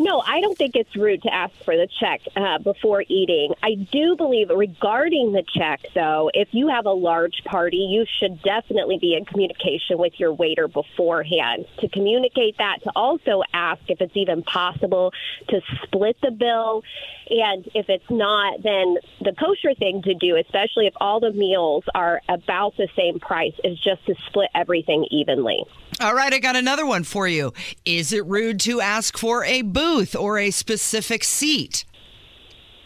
No, 0.00 0.22
I 0.26 0.40
don't 0.40 0.56
think 0.56 0.76
it's 0.76 0.96
rude 0.96 1.22
to 1.24 1.32
ask 1.32 1.54
for 1.62 1.76
the 1.76 1.86
check 2.00 2.22
uh, 2.34 2.56
before 2.56 3.04
eating. 3.06 3.52
I 3.62 3.74
do 3.74 4.16
believe 4.16 4.48
regarding 4.48 5.32
the 5.32 5.44
check, 5.54 5.82
though, 5.94 6.30
if 6.32 6.48
you 6.52 6.68
have 6.68 6.86
a 6.86 6.92
large 6.92 7.44
party, 7.44 7.76
you 7.76 8.06
should 8.18 8.40
definitely 8.42 8.96
be 8.98 9.14
in 9.14 9.26
communication 9.26 9.98
with 9.98 10.18
your 10.18 10.32
waiter 10.32 10.68
beforehand 10.68 11.66
to 11.80 11.88
communicate 11.90 12.56
that, 12.56 12.78
to 12.84 12.92
also 12.96 13.42
ask 13.52 13.82
if 13.88 14.00
it's 14.00 14.16
even 14.16 14.42
possible 14.42 15.12
to 15.48 15.60
split 15.82 16.16
the 16.22 16.30
bill. 16.30 16.82
And 17.28 17.68
if 17.74 17.90
it's 17.90 18.10
not, 18.10 18.62
then 18.62 18.96
the 19.20 19.34
kosher 19.38 19.74
thing 19.74 20.00
to 20.02 20.14
do, 20.14 20.36
especially 20.36 20.86
if 20.86 20.94
all 20.96 21.20
the 21.20 21.32
meals 21.32 21.84
are 21.94 22.22
about 22.26 22.74
the 22.78 22.88
same 22.96 23.20
price, 23.20 23.54
is 23.62 23.78
just 23.78 24.06
to 24.06 24.14
split 24.26 24.48
everything 24.54 25.06
evenly. 25.10 25.62
All 26.00 26.14
right, 26.14 26.32
I 26.32 26.38
got 26.38 26.56
another 26.56 26.86
one 26.86 27.04
for 27.04 27.28
you. 27.28 27.52
Is 27.84 28.14
it 28.14 28.24
rude 28.24 28.58
to 28.60 28.80
ask 28.80 29.18
for 29.18 29.44
a 29.44 29.60
booth 29.90 30.14
or 30.14 30.38
a 30.38 30.50
specific 30.50 31.24
seat? 31.24 31.84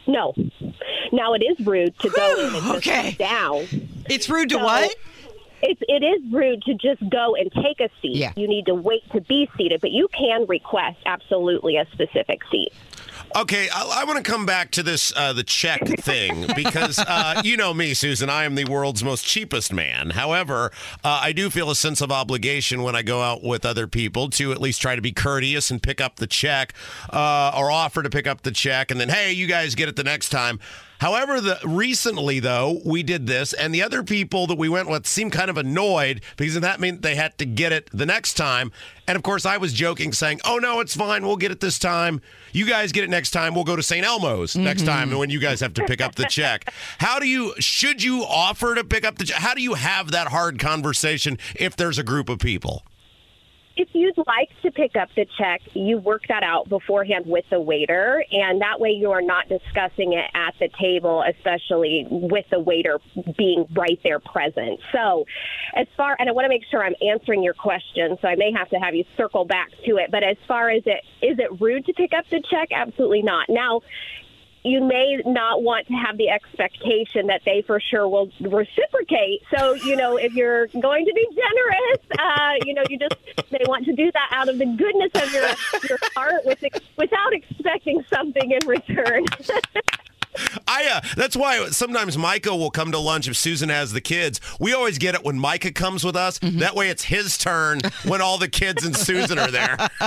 No. 0.06 0.34
Now 1.12 1.34
it 1.34 1.42
is 1.42 1.66
rude 1.66 1.98
to 2.00 2.10
go 2.10 2.46
in 2.46 2.54
and 2.54 2.76
Okay. 2.76 3.10
sit 3.10 3.18
down. 3.18 3.66
It's 4.08 4.28
rude 4.28 4.50
to 4.50 4.56
So, 4.56 4.64
what? 4.64 4.94
It's, 5.62 5.80
it 5.88 6.02
is 6.04 6.20
rude 6.32 6.62
to 6.64 6.74
just 6.74 7.08
go 7.10 7.34
and 7.36 7.50
take 7.52 7.80
a 7.80 7.88
seat. 8.02 8.16
Yeah. 8.16 8.32
You 8.36 8.46
need 8.48 8.66
to 8.66 8.74
wait 8.74 9.02
to 9.12 9.20
be 9.22 9.48
seated, 9.56 9.80
but 9.80 9.92
you 9.92 10.08
can 10.08 10.46
request 10.46 10.98
absolutely 11.06 11.76
a 11.76 11.86
specific 11.92 12.40
seat. 12.50 12.70
Okay, 13.36 13.68
I, 13.68 14.02
I 14.02 14.04
want 14.04 14.24
to 14.24 14.30
come 14.30 14.46
back 14.46 14.70
to 14.72 14.84
this 14.84 15.12
uh, 15.16 15.32
the 15.32 15.42
check 15.42 15.80
thing 15.98 16.46
because 16.54 17.00
uh, 17.00 17.42
you 17.44 17.56
know 17.56 17.74
me, 17.74 17.92
Susan. 17.92 18.30
I 18.30 18.44
am 18.44 18.54
the 18.54 18.64
world's 18.64 19.02
most 19.02 19.26
cheapest 19.26 19.72
man. 19.72 20.10
However, 20.10 20.70
uh, 21.02 21.20
I 21.20 21.32
do 21.32 21.50
feel 21.50 21.68
a 21.68 21.74
sense 21.74 22.00
of 22.00 22.12
obligation 22.12 22.84
when 22.84 22.94
I 22.94 23.02
go 23.02 23.22
out 23.22 23.42
with 23.42 23.66
other 23.66 23.88
people 23.88 24.30
to 24.30 24.52
at 24.52 24.60
least 24.60 24.80
try 24.80 24.94
to 24.94 25.02
be 25.02 25.10
courteous 25.10 25.72
and 25.72 25.82
pick 25.82 26.00
up 26.00 26.16
the 26.16 26.28
check 26.28 26.74
uh, 27.10 27.52
or 27.56 27.72
offer 27.72 28.04
to 28.04 28.10
pick 28.10 28.28
up 28.28 28.42
the 28.42 28.52
check, 28.52 28.92
and 28.92 29.00
then 29.00 29.08
hey, 29.08 29.32
you 29.32 29.48
guys 29.48 29.74
get 29.74 29.88
it 29.88 29.96
the 29.96 30.04
next 30.04 30.28
time. 30.28 30.60
However, 31.00 31.40
the 31.40 31.58
recently 31.64 32.40
though 32.40 32.80
we 32.84 33.02
did 33.02 33.26
this, 33.26 33.52
and 33.52 33.74
the 33.74 33.82
other 33.82 34.02
people 34.02 34.46
that 34.46 34.58
we 34.58 34.68
went 34.68 34.88
with 34.88 35.06
seemed 35.06 35.32
kind 35.32 35.50
of 35.50 35.56
annoyed 35.56 36.20
because 36.36 36.58
that 36.58 36.80
meant 36.80 37.02
they 37.02 37.14
had 37.14 37.36
to 37.38 37.46
get 37.46 37.72
it 37.72 37.90
the 37.92 38.06
next 38.06 38.34
time. 38.34 38.72
And 39.06 39.16
of 39.16 39.22
course, 39.22 39.44
I 39.44 39.56
was 39.56 39.72
joking, 39.72 40.12
saying, 40.12 40.40
"Oh 40.44 40.58
no, 40.58 40.80
it's 40.80 40.94
fine. 40.94 41.26
We'll 41.26 41.36
get 41.36 41.50
it 41.50 41.60
this 41.60 41.78
time. 41.78 42.20
You 42.52 42.66
guys 42.66 42.92
get 42.92 43.04
it 43.04 43.10
next 43.10 43.32
time. 43.32 43.54
We'll 43.54 43.64
go 43.64 43.76
to 43.76 43.82
St. 43.82 44.04
Elmo's 44.04 44.56
next 44.56 44.82
mm-hmm. 44.82 44.90
time 44.90 45.10
and 45.10 45.18
when 45.18 45.30
you 45.30 45.40
guys 45.40 45.60
have 45.60 45.74
to 45.74 45.84
pick 45.84 46.00
up 46.00 46.14
the 46.14 46.24
check." 46.24 46.72
How 46.98 47.18
do 47.18 47.28
you? 47.28 47.54
Should 47.58 48.02
you 48.02 48.24
offer 48.24 48.74
to 48.74 48.84
pick 48.84 49.04
up 49.04 49.18
the? 49.18 49.24
check? 49.24 49.38
How 49.38 49.54
do 49.54 49.62
you 49.62 49.74
have 49.74 50.12
that 50.12 50.28
hard 50.28 50.58
conversation 50.58 51.38
if 51.54 51.76
there's 51.76 51.98
a 51.98 52.04
group 52.04 52.28
of 52.28 52.38
people? 52.38 52.84
If 53.76 53.88
you'd 53.92 54.16
like 54.18 54.50
to 54.62 54.70
pick 54.70 54.94
up 54.94 55.08
the 55.16 55.26
check, 55.36 55.60
you 55.74 55.98
work 55.98 56.22
that 56.28 56.44
out 56.44 56.68
beforehand 56.68 57.24
with 57.26 57.44
the 57.50 57.60
waiter, 57.60 58.24
and 58.30 58.60
that 58.60 58.78
way 58.78 58.90
you 58.90 59.10
are 59.10 59.22
not 59.22 59.48
discussing 59.48 60.12
it 60.12 60.30
at 60.32 60.54
the 60.60 60.68
table, 60.80 61.24
especially 61.28 62.06
with 62.08 62.44
the 62.50 62.60
waiter 62.60 63.00
being 63.36 63.66
right 63.74 63.98
there 64.04 64.20
present. 64.20 64.78
So, 64.92 65.24
as 65.74 65.88
far, 65.96 66.14
and 66.20 66.28
I 66.28 66.32
want 66.32 66.44
to 66.44 66.48
make 66.48 66.62
sure 66.70 66.84
I'm 66.84 66.94
answering 67.02 67.42
your 67.42 67.54
question, 67.54 68.16
so 68.22 68.28
I 68.28 68.36
may 68.36 68.52
have 68.52 68.70
to 68.70 68.76
have 68.76 68.94
you 68.94 69.04
circle 69.16 69.44
back 69.44 69.70
to 69.86 69.96
it. 69.96 70.10
But 70.12 70.22
as 70.22 70.36
far 70.46 70.70
as 70.70 70.84
it, 70.86 71.02
is 71.20 71.38
it 71.40 71.60
rude 71.60 71.84
to 71.86 71.92
pick 71.94 72.12
up 72.12 72.26
the 72.30 72.42
check? 72.48 72.68
Absolutely 72.70 73.22
not. 73.22 73.48
Now, 73.48 73.80
you 74.64 74.82
may 74.82 75.20
not 75.26 75.62
want 75.62 75.86
to 75.88 75.92
have 75.92 76.16
the 76.16 76.30
expectation 76.30 77.26
that 77.26 77.42
they 77.44 77.62
for 77.66 77.80
sure 77.80 78.08
will 78.08 78.30
reciprocate. 78.40 79.42
So, 79.54 79.74
you 79.74 79.94
know, 79.94 80.16
if 80.16 80.32
you're 80.32 80.68
going 80.68 81.04
to 81.04 81.12
be 81.12 81.28
generous, 81.34 81.98
uh, 82.18 82.54
you 82.64 82.72
know, 82.74 82.82
you 82.88 82.98
just 82.98 83.16
may 83.52 83.60
want 83.68 83.84
to 83.84 83.92
do 83.92 84.10
that 84.10 84.28
out 84.32 84.48
of 84.48 84.58
the 84.58 84.64
goodness 84.64 85.10
of 85.14 85.32
your 85.32 85.48
your 85.88 85.98
heart 86.16 86.46
with, 86.46 86.64
without 86.96 87.32
expecting 87.34 88.04
something 88.08 88.50
in 88.50 88.66
return. 88.66 89.26
I 90.66 90.86
uh, 90.86 91.00
that's 91.16 91.36
why 91.36 91.66
sometimes 91.70 92.16
Micah 92.18 92.54
will 92.54 92.70
come 92.70 92.92
to 92.92 92.98
lunch 92.98 93.28
if 93.28 93.36
Susan 93.36 93.68
has 93.68 93.92
the 93.92 94.00
kids. 94.00 94.40
We 94.58 94.72
always 94.72 94.98
get 94.98 95.14
it 95.14 95.24
when 95.24 95.38
Micah 95.38 95.72
comes 95.72 96.04
with 96.04 96.16
us. 96.16 96.38
That 96.38 96.74
way 96.74 96.88
it's 96.88 97.04
his 97.04 97.38
turn 97.38 97.80
when 98.04 98.20
all 98.20 98.38
the 98.38 98.48
kids 98.48 98.84
and 98.84 98.96
Susan 98.96 99.38
are 99.38 99.50
there. 99.50 99.76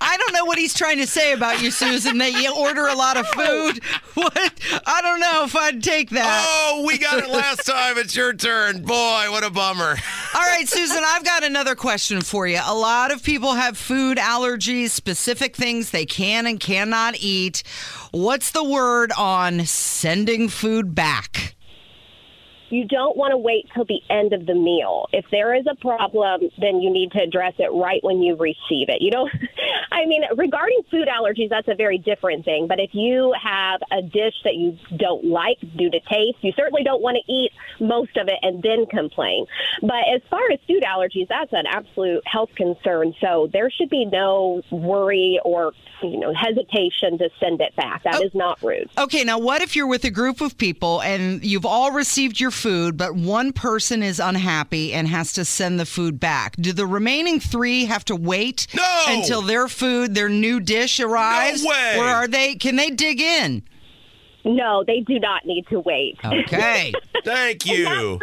I 0.00 0.16
don't 0.18 0.32
know 0.32 0.44
what 0.44 0.58
he's 0.58 0.74
trying 0.74 0.98
to 0.98 1.06
say 1.06 1.32
about 1.32 1.62
you, 1.62 1.70
Susan, 1.70 2.18
that 2.18 2.32
you 2.32 2.54
order 2.56 2.86
a 2.86 2.94
lot 2.94 3.16
of 3.16 3.26
food. 3.28 3.80
What? 4.16 4.52
I 4.86 5.02
don't 5.02 5.20
know 5.20 5.44
if 5.44 5.54
I'd 5.54 5.82
take 5.82 6.08
that. 6.10 6.46
Oh, 6.48 6.84
we 6.86 6.96
got 6.96 7.18
it 7.22 7.28
last 7.28 7.66
time. 7.66 7.98
It's 7.98 8.16
your 8.16 8.32
turn. 8.32 8.80
Boy, 8.80 9.26
what 9.30 9.44
a 9.44 9.50
bummer. 9.50 9.94
All 10.34 10.40
right, 10.40 10.66
Susan, 10.66 11.02
I've 11.04 11.22
got 11.22 11.44
another 11.44 11.74
question 11.74 12.22
for 12.22 12.46
you. 12.46 12.58
A 12.64 12.74
lot 12.74 13.12
of 13.12 13.22
people 13.22 13.52
have 13.52 13.76
food 13.76 14.16
allergies, 14.16 14.88
specific 14.88 15.54
things 15.54 15.90
they 15.90 16.06
can 16.06 16.46
and 16.46 16.58
cannot 16.58 17.16
eat. 17.20 17.62
What's 18.10 18.52
the 18.52 18.64
word 18.64 19.12
on 19.16 19.66
sending 19.66 20.48
food 20.48 20.94
back? 20.94 21.55
You 22.76 22.84
don't 22.84 23.16
want 23.16 23.32
to 23.32 23.38
wait 23.38 23.66
till 23.72 23.86
the 23.86 24.02
end 24.10 24.34
of 24.34 24.44
the 24.44 24.54
meal. 24.54 25.08
If 25.12 25.24
there 25.30 25.54
is 25.54 25.64
a 25.70 25.74
problem, 25.76 26.42
then 26.60 26.80
you 26.80 26.90
need 26.90 27.10
to 27.12 27.22
address 27.22 27.54
it 27.58 27.72
right 27.72 28.04
when 28.04 28.20
you 28.20 28.36
receive 28.36 28.88
it. 28.88 29.00
You 29.00 29.10
don't, 29.10 29.32
I 29.90 30.04
mean, 30.04 30.22
regarding 30.36 30.82
food 30.90 31.08
allergies, 31.08 31.48
that's 31.48 31.68
a 31.68 31.74
very 31.74 31.96
different 31.96 32.44
thing. 32.44 32.66
But 32.68 32.78
if 32.78 32.90
you 32.92 33.34
have 33.42 33.80
a 33.90 34.02
dish 34.02 34.34
that 34.44 34.56
you 34.56 34.76
don't 34.98 35.24
like 35.24 35.58
due 35.76 35.90
to 35.90 36.00
taste, 36.00 36.38
you 36.42 36.52
certainly 36.54 36.84
don't 36.84 37.00
want 37.00 37.16
to 37.16 37.32
eat 37.32 37.50
most 37.80 38.16
of 38.18 38.28
it 38.28 38.38
and 38.42 38.62
then 38.62 38.84
complain. 38.86 39.46
But 39.80 40.04
as 40.14 40.20
far 40.28 40.42
as 40.52 40.60
food 40.66 40.82
allergies, 40.82 41.28
that's 41.28 41.52
an 41.52 41.64
absolute 41.66 42.22
health 42.26 42.50
concern. 42.56 43.14
So 43.22 43.48
there 43.52 43.70
should 43.70 43.88
be 43.88 44.04
no 44.04 44.62
worry 44.70 45.40
or 45.44 45.72
you 46.02 46.18
know 46.18 46.32
hesitation 46.34 47.18
to 47.18 47.30
send 47.40 47.60
it 47.60 47.74
back. 47.76 48.02
That 48.04 48.16
oh. 48.16 48.22
is 48.22 48.34
not 48.34 48.62
rude. 48.62 48.90
Okay, 48.98 49.24
now 49.24 49.38
what 49.38 49.62
if 49.62 49.76
you're 49.76 49.86
with 49.86 50.04
a 50.04 50.10
group 50.10 50.40
of 50.40 50.58
people 50.58 51.02
and 51.02 51.44
you've 51.44 51.66
all 51.66 51.92
received 51.92 52.38
your 52.40 52.50
food, 52.50 52.65
but 52.66 53.14
one 53.14 53.52
person 53.52 54.02
is 54.02 54.18
unhappy 54.18 54.92
and 54.92 55.06
has 55.08 55.32
to 55.34 55.44
send 55.44 55.78
the 55.78 55.86
food 55.86 56.18
back? 56.18 56.56
Do 56.56 56.72
the 56.72 56.86
remaining 56.86 57.38
three 57.40 57.84
have 57.84 58.04
to 58.06 58.16
wait 58.16 58.66
No! 58.74 59.04
until 59.08 59.42
their 59.42 59.68
food, 59.68 60.14
their 60.14 60.28
new 60.28 60.60
dish 60.60 60.98
arrives? 61.00 61.64
way! 61.64 61.94
Or 61.98 62.04
are 62.04 62.26
they 62.28 62.54
can 62.56 62.76
they 62.76 62.90
dig 62.90 63.20
in? 63.20 63.62
No, 64.44 64.84
they 64.86 65.00
do 65.00 65.18
not 65.18 65.44
need 65.44 65.66
to 65.68 65.80
wait. 65.80 66.18
Okay. 66.24 66.92
Thank 67.24 67.66
you. 67.66 68.20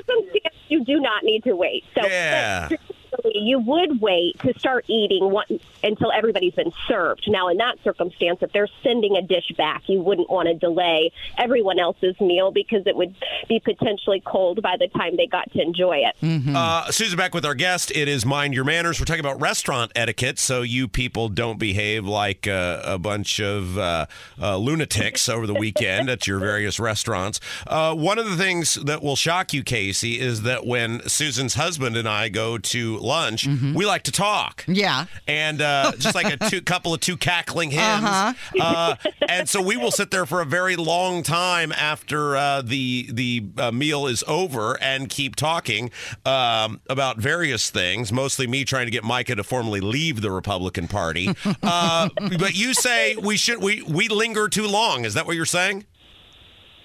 you 0.70 0.84
do 0.86 1.00
not 1.00 1.24
need 1.24 1.44
to 1.44 1.56
wait. 1.56 1.84
So 1.96 2.06
Yeah. 2.08 2.70
But 3.14 3.22
traditionally, 3.24 3.48
you 3.48 3.60
would 3.60 4.02
wait 4.02 4.40
to 4.40 4.58
start 4.60 4.86
eating 4.88 5.30
one, 5.32 5.46
until 5.84 6.12
everybody's 6.12 6.54
been 6.54 6.72
served. 6.88 7.26
Now, 7.28 7.50
in 7.50 7.58
that 7.58 7.78
circumstance, 7.84 8.40
if 8.42 8.52
they're 8.52 8.68
sending 8.82 9.16
a 9.16 9.22
dish 9.22 9.52
back, 9.58 9.84
you 9.88 10.02
wouldn't 10.02 10.30
want 10.30 10.48
to 10.48 10.54
delay 10.54 11.12
everyone 11.38 11.80
else's 11.80 12.20
meal 12.20 12.52
because 12.52 12.86
it 12.86 12.96
would 12.96 13.16
be 13.48 13.60
potentially 13.60 14.22
cold 14.26 14.62
by 14.62 14.78
the 14.80 14.88
time 14.88 15.18
they 15.18 15.28
got 15.28 15.52
to 15.54 15.62
enjoy 15.62 15.98
it. 15.98 16.56
Uh, 16.56 16.92
Susan, 16.92 17.18
back 17.18 17.34
with 17.34 17.46
our 17.46 17.56
guest. 17.56 17.92
It 17.92 18.08
is 18.08 18.26
Mind 18.26 18.54
Your 18.54 18.64
Manners. 18.64 19.00
We're 19.00 19.06
talking 19.06 19.20
about 19.20 19.42
restaurant 19.42 19.92
etiquette, 19.96 20.40
so 20.40 20.62
you 20.62 20.88
people 20.88 21.30
don't 21.30 21.60
behave 21.60 22.06
like 22.06 22.48
uh, 22.48 22.82
a 22.84 22.98
bunch 22.98 23.40
of 23.40 23.78
uh, 23.78 24.06
uh, 24.42 24.58
lunatics 24.58 25.30
over 25.30 25.48
the 25.48 25.54
weekend 25.54 26.10
at 26.10 26.28
your 26.28 26.40
various 26.40 26.80
restaurants. 26.80 27.40
Uh, 27.68 27.94
one 27.96 28.18
of 28.18 28.30
the 28.30 28.38
things 28.38 28.76
that 28.76 29.02
will 29.02 29.16
shock 29.16 29.54
you, 29.54 29.64
Casey, 29.64 30.20
is 30.20 30.44
that 30.44 30.66
when 30.66 31.08
Susan's 31.08 31.56
husband 31.56 31.98
and 31.98 32.08
I 32.08 32.30
go 32.30 32.58
to 32.58 32.98
lunch, 33.04 33.46
we 33.48 33.86
like 33.86 34.04
to 34.04 34.12
talk. 34.12 34.64
Yeah. 34.68 35.06
and 35.28 35.62
uh, 35.62 35.92
just 35.98 36.16
like 36.16 36.34
a 36.34 36.50
two, 36.50 36.62
couple 36.62 36.94
of 36.94 37.00
two 37.02 37.18
cackling 37.18 37.72
hens. 37.72 38.36
uh 38.60 38.96
and 39.30 39.48
so 39.50 39.62
we 39.62 39.78
will 39.78 39.92
sit 39.92 40.12
there 40.12 40.26
for 40.26 40.42
a 40.42 40.46
very 40.46 40.76
long 40.76 41.24
time 41.24 41.72
after 41.72 42.36
uh, 42.38 42.62
the 42.62 43.08
the 43.12 43.44
uh, 43.58 43.72
meal 43.72 44.08
is 44.08 44.24
over 44.28 44.82
and 44.82 45.10
keep 45.10 45.36
talking 45.36 45.92
um, 46.26 46.80
about 46.90 47.18
various 47.18 47.70
things. 47.70 48.12
Mostly 48.12 48.48
me 48.48 48.64
trying 48.66 48.86
to 48.86 48.92
get 48.92 49.04
Micah 49.04 49.36
to 49.36 49.44
formally 49.44 49.80
leave 49.82 50.22
the 50.22 50.32
Republican 50.32 50.88
Party. 50.88 51.30
Uh, 51.62 52.10
but 52.40 52.56
you 52.56 52.74
say 52.74 53.16
we 53.16 53.38
should 53.38 53.62
we 53.62 53.82
we 53.84 54.08
linger 54.08 54.48
too 54.50 54.68
long. 54.68 55.06
Is 55.06 55.14
that 55.14 55.26
what 55.26 55.36
you're 55.36 55.46
saying? 55.46 55.86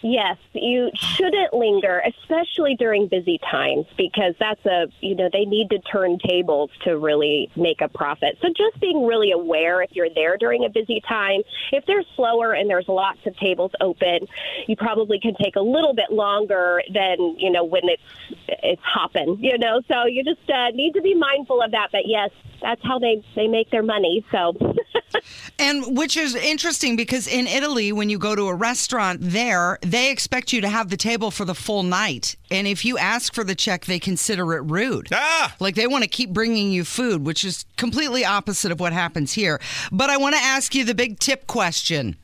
Yes, 0.01 0.37
you 0.53 0.91
shouldn't 0.95 1.53
linger, 1.53 2.01
especially 2.07 2.77
during 2.77 3.09
busy 3.09 3.39
times, 3.51 3.85
because 3.97 4.35
that's 4.39 4.65
a, 4.65 4.87
you 5.01 5.17
know, 5.17 5.29
they 5.33 5.45
need 5.45 5.71
to 5.71 5.81
turn 5.81 6.19
tables 6.21 6.71
to 6.85 6.97
really 6.97 7.51
make 7.57 7.81
a 7.81 7.89
profit. 7.89 8.39
So 8.41 8.49
just 8.49 8.79
being 8.81 9.05
really 9.05 9.33
aware 9.33 9.83
if 9.83 9.91
you're 9.97 10.09
there 10.15 10.37
during 10.37 10.65
a 10.65 10.69
busy 10.69 11.01
time, 11.01 11.41
if 11.73 11.85
they're 11.87 12.05
slower 12.15 12.53
and 12.53 12.71
there's 12.71 12.87
lots 12.87 13.19
of 13.27 13.37
tables 13.39 13.73
open, 13.81 14.29
you 14.69 14.77
probably 14.77 15.19
can 15.19 15.35
take 15.35 15.57
a 15.57 15.61
little 15.61 15.95
bit 15.95 16.13
longer 16.13 16.81
than, 16.95 17.37
you 17.39 17.51
know, 17.51 17.65
when 17.65 17.83
it's, 17.85 18.03
it's 18.47 18.83
hopping, 18.85 19.39
you 19.41 19.59
know, 19.59 19.81
so 19.89 20.07
you 20.07 20.23
just 20.23 20.49
uh, 20.49 20.71
need 20.71 20.93
to 20.95 21.03
be 21.03 21.15
mindful 21.15 21.61
of 21.61 21.73
that. 21.73 21.89
But 21.91 22.07
yes, 22.07 22.31
that's 22.63 22.83
how 22.85 23.01
they, 23.01 23.25
they 23.35 23.49
make 23.49 23.71
their 23.71 23.83
money. 23.83 24.25
So. 24.31 24.55
And 25.59 25.97
which 25.97 26.17
is 26.17 26.35
interesting 26.35 26.95
because 26.95 27.27
in 27.27 27.47
Italy, 27.47 27.93
when 27.93 28.11
you 28.11 28.19
go 28.19 28.37
to 28.37 28.49
a 28.49 28.55
restaurant 28.55 29.21
there, 29.21 29.79
they 29.83 30.11
expect 30.11 30.53
you 30.53 30.61
to 30.61 30.69
have 30.69 30.89
the 30.89 30.97
table 30.97 31.31
for 31.31 31.45
the 31.45 31.55
full 31.55 31.83
night. 31.83 32.37
And 32.51 32.67
if 32.67 32.85
you 32.85 32.97
ask 32.99 33.35
for 33.35 33.43
the 33.45 33.55
check, 33.55 33.87
they 33.87 33.99
consider 33.99 34.55
it 34.55 34.63
rude. 34.63 35.09
Ah! 35.13 35.55
Like 35.59 35.75
they 35.75 35.87
want 35.87 36.05
to 36.05 36.09
keep 36.09 36.31
bringing 36.31 36.71
you 36.71 36.85
food, 36.85 37.27
which 37.27 37.45
is 37.45 37.65
completely 37.77 38.25
opposite 38.25 38.71
of 38.71 38.81
what 38.81 38.93
happens 38.93 39.33
here. 39.33 39.61
But 39.91 40.11
I 40.11 40.17
want 40.17 40.37
to 40.37 40.43
ask 40.43 40.75
you 40.75 40.85
the 40.85 40.95
big 40.95 41.19
tip 41.19 41.47
question. 41.47 42.17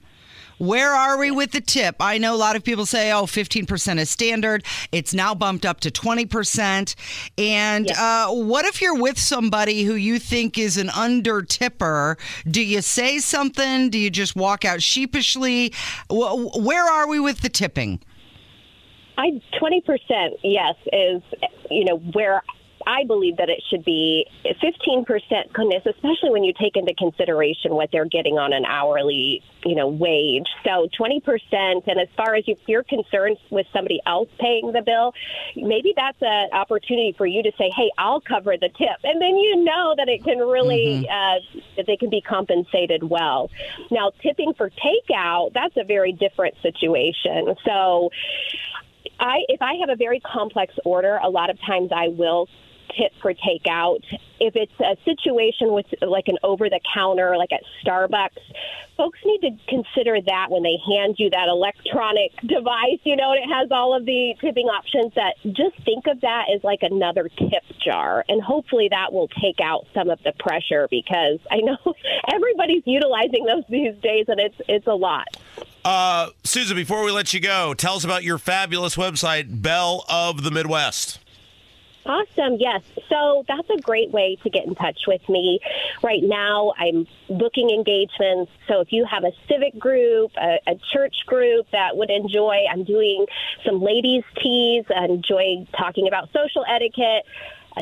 Where 0.59 0.93
are 0.93 1.19
we 1.19 1.31
with 1.31 1.53
the 1.53 1.61
tip? 1.61 1.97
I 2.01 2.19
know 2.19 2.35
a 2.35 2.37
lot 2.37 2.57
of 2.57 2.65
people 2.65 2.87
say, 2.87 3.13
oh, 3.13 3.25
15% 3.25 3.99
is 3.99 4.11
standard. 4.11 4.65
It's 4.93 5.13
now 5.15 5.35
bumped 5.35 5.67
up 5.67 5.81
to 5.81 5.91
20%. 5.91 6.95
And 7.39 7.91
uh, 7.91 8.29
what 8.29 8.65
if 8.65 8.81
you're 8.81 9.01
with 9.01 9.19
somebody 9.19 9.85
who 9.85 9.95
you 9.95 10.19
think 10.19 10.59
is 10.59 10.77
an 10.77 10.91
under 10.91 11.43
tipper? 11.43 12.17
Do 12.49 12.65
you 12.65 12.83
say 12.83 13.19
something? 13.19 13.91
Do 13.91 13.99
you 13.99 14.11
just 14.11 14.37
walk 14.37 14.65
out 14.65 14.83
sheepishly? 14.83 15.73
Where 16.11 16.85
are 16.85 17.09
we 17.09 17.21
with 17.21 17.41
the 17.41 17.49
tipping? 17.49 18.01
I 19.17 19.41
twenty 19.59 19.81
percent, 19.81 20.35
yes, 20.43 20.75
is 20.93 21.23
you 21.71 21.85
know 21.85 21.99
where 21.99 22.43
I 22.87 23.05
believe 23.05 23.37
that 23.39 23.49
it 23.49 23.63
should 23.71 23.85
be. 23.85 24.27
Fifteen 24.61 25.05
percent, 25.05 25.53
goodness, 25.53 25.85
especially 25.87 26.31
when 26.31 26.45
you 26.45 26.53
take 26.59 26.77
into 26.77 26.95
consideration 26.95 27.75
what 27.75 27.91
they're 27.93 28.05
getting 28.05 28.39
on 28.39 28.53
an 28.53 28.65
hourly, 28.65 29.43
you 29.65 29.75
know, 29.75 29.89
wage. 29.89 30.47
So 30.65 30.89
twenty 30.97 31.21
percent, 31.21 31.85
and 31.87 32.01
as 32.01 32.09
far 32.17 32.35
as 32.35 32.45
if 32.47 32.59
you're 32.67 32.83
concerned 32.83 33.37
with 33.51 33.67
somebody 33.73 34.01
else 34.07 34.29
paying 34.39 34.73
the 34.73 34.83
bill, 34.83 35.15
maybe 35.57 35.93
that's 35.97 36.19
an 36.21 36.51
opportunity 36.53 37.15
for 37.17 37.27
you 37.27 37.43
to 37.43 37.53
say, 37.59 37.71
"Hey, 37.75 37.91
I'll 37.99 38.21
cover 38.21 38.57
the 38.57 38.69
tip," 38.69 38.99
and 39.03 39.21
then 39.21 39.37
you 39.37 39.65
know 39.65 39.95
that 39.97 40.09
it 40.09 40.25
can 40.25 40.39
really 40.39 41.09
uh, 41.09 41.41
that 41.77 41.87
they 41.87 41.97
can 41.97 42.11
be 42.11 42.21
compensated 42.21 43.03
well. 43.03 43.51
Now, 43.91 44.13
tipping 44.23 44.55
for 44.55 44.71
takeout, 44.71 45.53
that's 45.55 45.77
a 45.77 45.85
very 45.85 46.13
different 46.13 46.55
situation. 46.63 47.55
So. 47.65 48.11
I 49.21 49.45
if 49.49 49.63
I 49.63 49.75
have 49.75 49.91
a 49.91 49.97
very 49.97 50.19
complex 50.19 50.75
order, 50.85 51.21
a 51.23 51.31
lot 51.31 51.49
of 51.49 51.61
times 51.61 51.91
I 51.95 52.09
will 52.09 52.49
tip 52.97 53.13
for 53.21 53.33
takeout. 53.35 54.01
If 54.41 54.57
it's 54.57 54.73
a 54.81 54.97
situation 55.05 55.73
with 55.73 55.87
like 56.03 56.29
an 56.29 56.39
over 56.43 56.69
the 56.69 56.81
counter, 56.95 57.37
like 57.37 57.53
at 57.53 57.63
Starbucks, 57.85 58.39
folks 58.97 59.19
need 59.25 59.41
to 59.41 59.51
consider 59.69 60.19
that 60.27 60.51
when 60.51 60.63
they 60.63 60.77
hand 60.87 61.17
you 61.19 61.31
that 61.31 61.49
electronic 61.49 62.33
device, 62.41 63.01
you 63.05 63.17
know, 63.17 63.33
and 63.33 63.41
it 63.45 63.53
has 63.53 63.69
all 63.71 63.97
of 63.97 64.05
the 64.05 64.35
tipping 64.41 64.67
options 64.67 65.13
that 65.15 65.35
just 65.45 65.77
think 65.85 66.07
of 66.07 66.21
that 66.21 66.47
as 66.55 66.63
like 66.65 66.81
another 66.83 67.29
tip 67.29 67.63
jar. 67.85 68.25
And 68.29 68.43
hopefully 68.43 68.89
that 68.91 69.13
will 69.13 69.29
take 69.29 69.61
out 69.63 69.87
some 69.95 70.11
of 70.11 70.23
the 70.23 70.33
pressure 70.39 70.89
because 70.91 71.39
I 71.51 71.59
know 71.59 71.79
everybody's 72.33 72.83
utilizing 72.87 73.45
those 73.45 73.65
these 73.69 73.95
days 74.03 74.27
and 74.29 74.41
it's 74.41 74.61
it's 74.69 74.87
a 74.87 74.95
lot. 74.95 75.37
Uh, 75.85 76.31
Susan, 76.45 76.77
before 76.77 77.05
we 77.05 77.11
let 77.11 77.35
you 77.35 77.41
go, 77.41 77.75
tell 77.75 77.95
us 77.97 78.05
about 78.05 78.25
your 78.25 78.39
fabulous 78.39 78.97
website, 78.97 79.61
Belle 79.63 80.05
of 80.09 80.43
the 80.43 80.51
Midwest. 80.51 81.19
Awesome. 82.07 82.57
Yes. 82.61 82.83
So 83.09 83.45
that's 83.49 83.69
a 83.71 83.81
great 83.81 84.11
way 84.11 84.37
to 84.43 84.51
get 84.51 84.67
in 84.67 84.75
touch 84.75 85.01
with 85.07 85.27
me. 85.29 85.61
Right 86.03 86.23
now, 86.23 86.75
I'm 86.79 87.07
booking 87.29 87.71
engagements. 87.71 88.53
So 88.69 88.81
if 88.81 88.93
you 88.93 89.07
have 89.07 89.25
a 89.25 89.33
civic 89.49 89.79
group, 89.79 90.33
a, 90.37 90.59
a 90.67 90.75
church 90.93 91.15
group 91.27 91.67
that 91.73 91.97
would 91.97 92.11
enjoy, 92.11 92.65
I'm 92.71 92.85
doing 92.85 93.25
some 93.65 93.81
ladies' 93.81 94.25
teas, 94.43 94.85
I 94.95 95.07
enjoy 95.07 95.67
talking 95.79 96.07
about 96.07 96.29
social 96.33 96.65
etiquette 96.69 97.25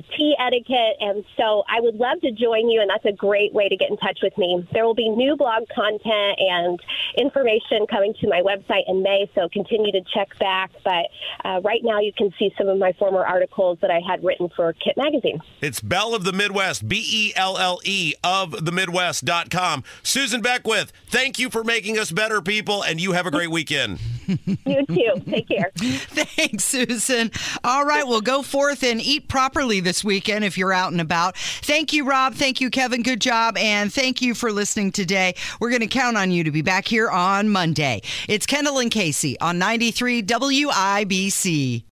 tea 0.00 0.34
etiquette. 0.38 0.96
And 1.00 1.24
so 1.36 1.64
I 1.68 1.80
would 1.80 1.96
love 1.96 2.20
to 2.22 2.32
join 2.32 2.70
you, 2.70 2.80
and 2.80 2.88
that's 2.88 3.04
a 3.04 3.12
great 3.12 3.52
way 3.52 3.68
to 3.68 3.76
get 3.76 3.90
in 3.90 3.96
touch 3.98 4.20
with 4.22 4.36
me. 4.38 4.66
There 4.72 4.84
will 4.86 4.94
be 4.94 5.08
new 5.08 5.36
blog 5.36 5.64
content 5.74 6.38
and 6.38 6.80
information 7.16 7.86
coming 7.90 8.14
to 8.20 8.28
my 8.28 8.40
website 8.40 8.84
in 8.88 9.02
May, 9.02 9.30
so 9.34 9.48
continue 9.52 9.92
to 9.92 10.00
check 10.14 10.38
back. 10.38 10.70
But 10.84 11.08
uh, 11.44 11.60
right 11.62 11.80
now, 11.82 12.00
you 12.00 12.12
can 12.12 12.32
see 12.38 12.52
some 12.56 12.68
of 12.68 12.78
my 12.78 12.92
former 12.94 13.24
articles 13.24 13.78
that 13.82 13.90
I 13.90 14.00
had 14.06 14.24
written 14.24 14.48
for 14.54 14.72
Kit 14.72 14.96
Magazine. 14.96 15.40
It's 15.60 15.80
Belle 15.80 16.14
of 16.14 16.24
the 16.24 16.32
Midwest, 16.32 16.88
B 16.88 17.04
E 17.06 17.32
L 17.36 17.58
L 17.58 17.80
E 17.84 18.14
of 18.24 18.64
the 18.64 18.72
Midwest.com. 18.72 19.84
Susan 20.02 20.40
Beckwith, 20.40 20.92
thank 21.08 21.38
you 21.38 21.50
for 21.50 21.64
making 21.64 21.98
us 21.98 22.10
better 22.10 22.40
people, 22.40 22.82
and 22.82 23.00
you 23.00 23.12
have 23.12 23.26
a 23.26 23.30
great 23.30 23.50
weekend. 23.50 24.00
you 24.26 24.86
too. 24.86 25.22
Take 25.28 25.48
care. 25.48 25.72
Thanks, 25.76 26.64
Susan. 26.64 27.30
All 27.64 27.84
right, 27.84 28.06
well, 28.06 28.20
go 28.20 28.42
forth 28.42 28.82
and 28.82 29.00
eat 29.00 29.28
properly 29.28 29.80
this 29.82 30.02
weekend 30.02 30.44
if 30.44 30.56
you're 30.56 30.72
out 30.72 30.92
and 30.92 31.00
about. 31.00 31.36
Thank 31.36 31.92
you, 31.92 32.04
Rob. 32.04 32.34
Thank 32.34 32.60
you, 32.60 32.70
Kevin. 32.70 33.02
Good 33.02 33.20
job. 33.20 33.56
And 33.56 33.92
thank 33.92 34.22
you 34.22 34.34
for 34.34 34.52
listening 34.52 34.92
today. 34.92 35.34
We're 35.60 35.70
going 35.70 35.80
to 35.80 35.86
count 35.86 36.16
on 36.16 36.30
you 36.30 36.44
to 36.44 36.50
be 36.50 36.62
back 36.62 36.86
here 36.86 37.10
on 37.10 37.48
Monday. 37.48 38.02
It's 38.28 38.46
Kendall 38.46 38.78
and 38.78 38.90
Casey 38.90 39.38
on 39.40 39.58
93 39.58 40.22
WIBC. 40.22 41.84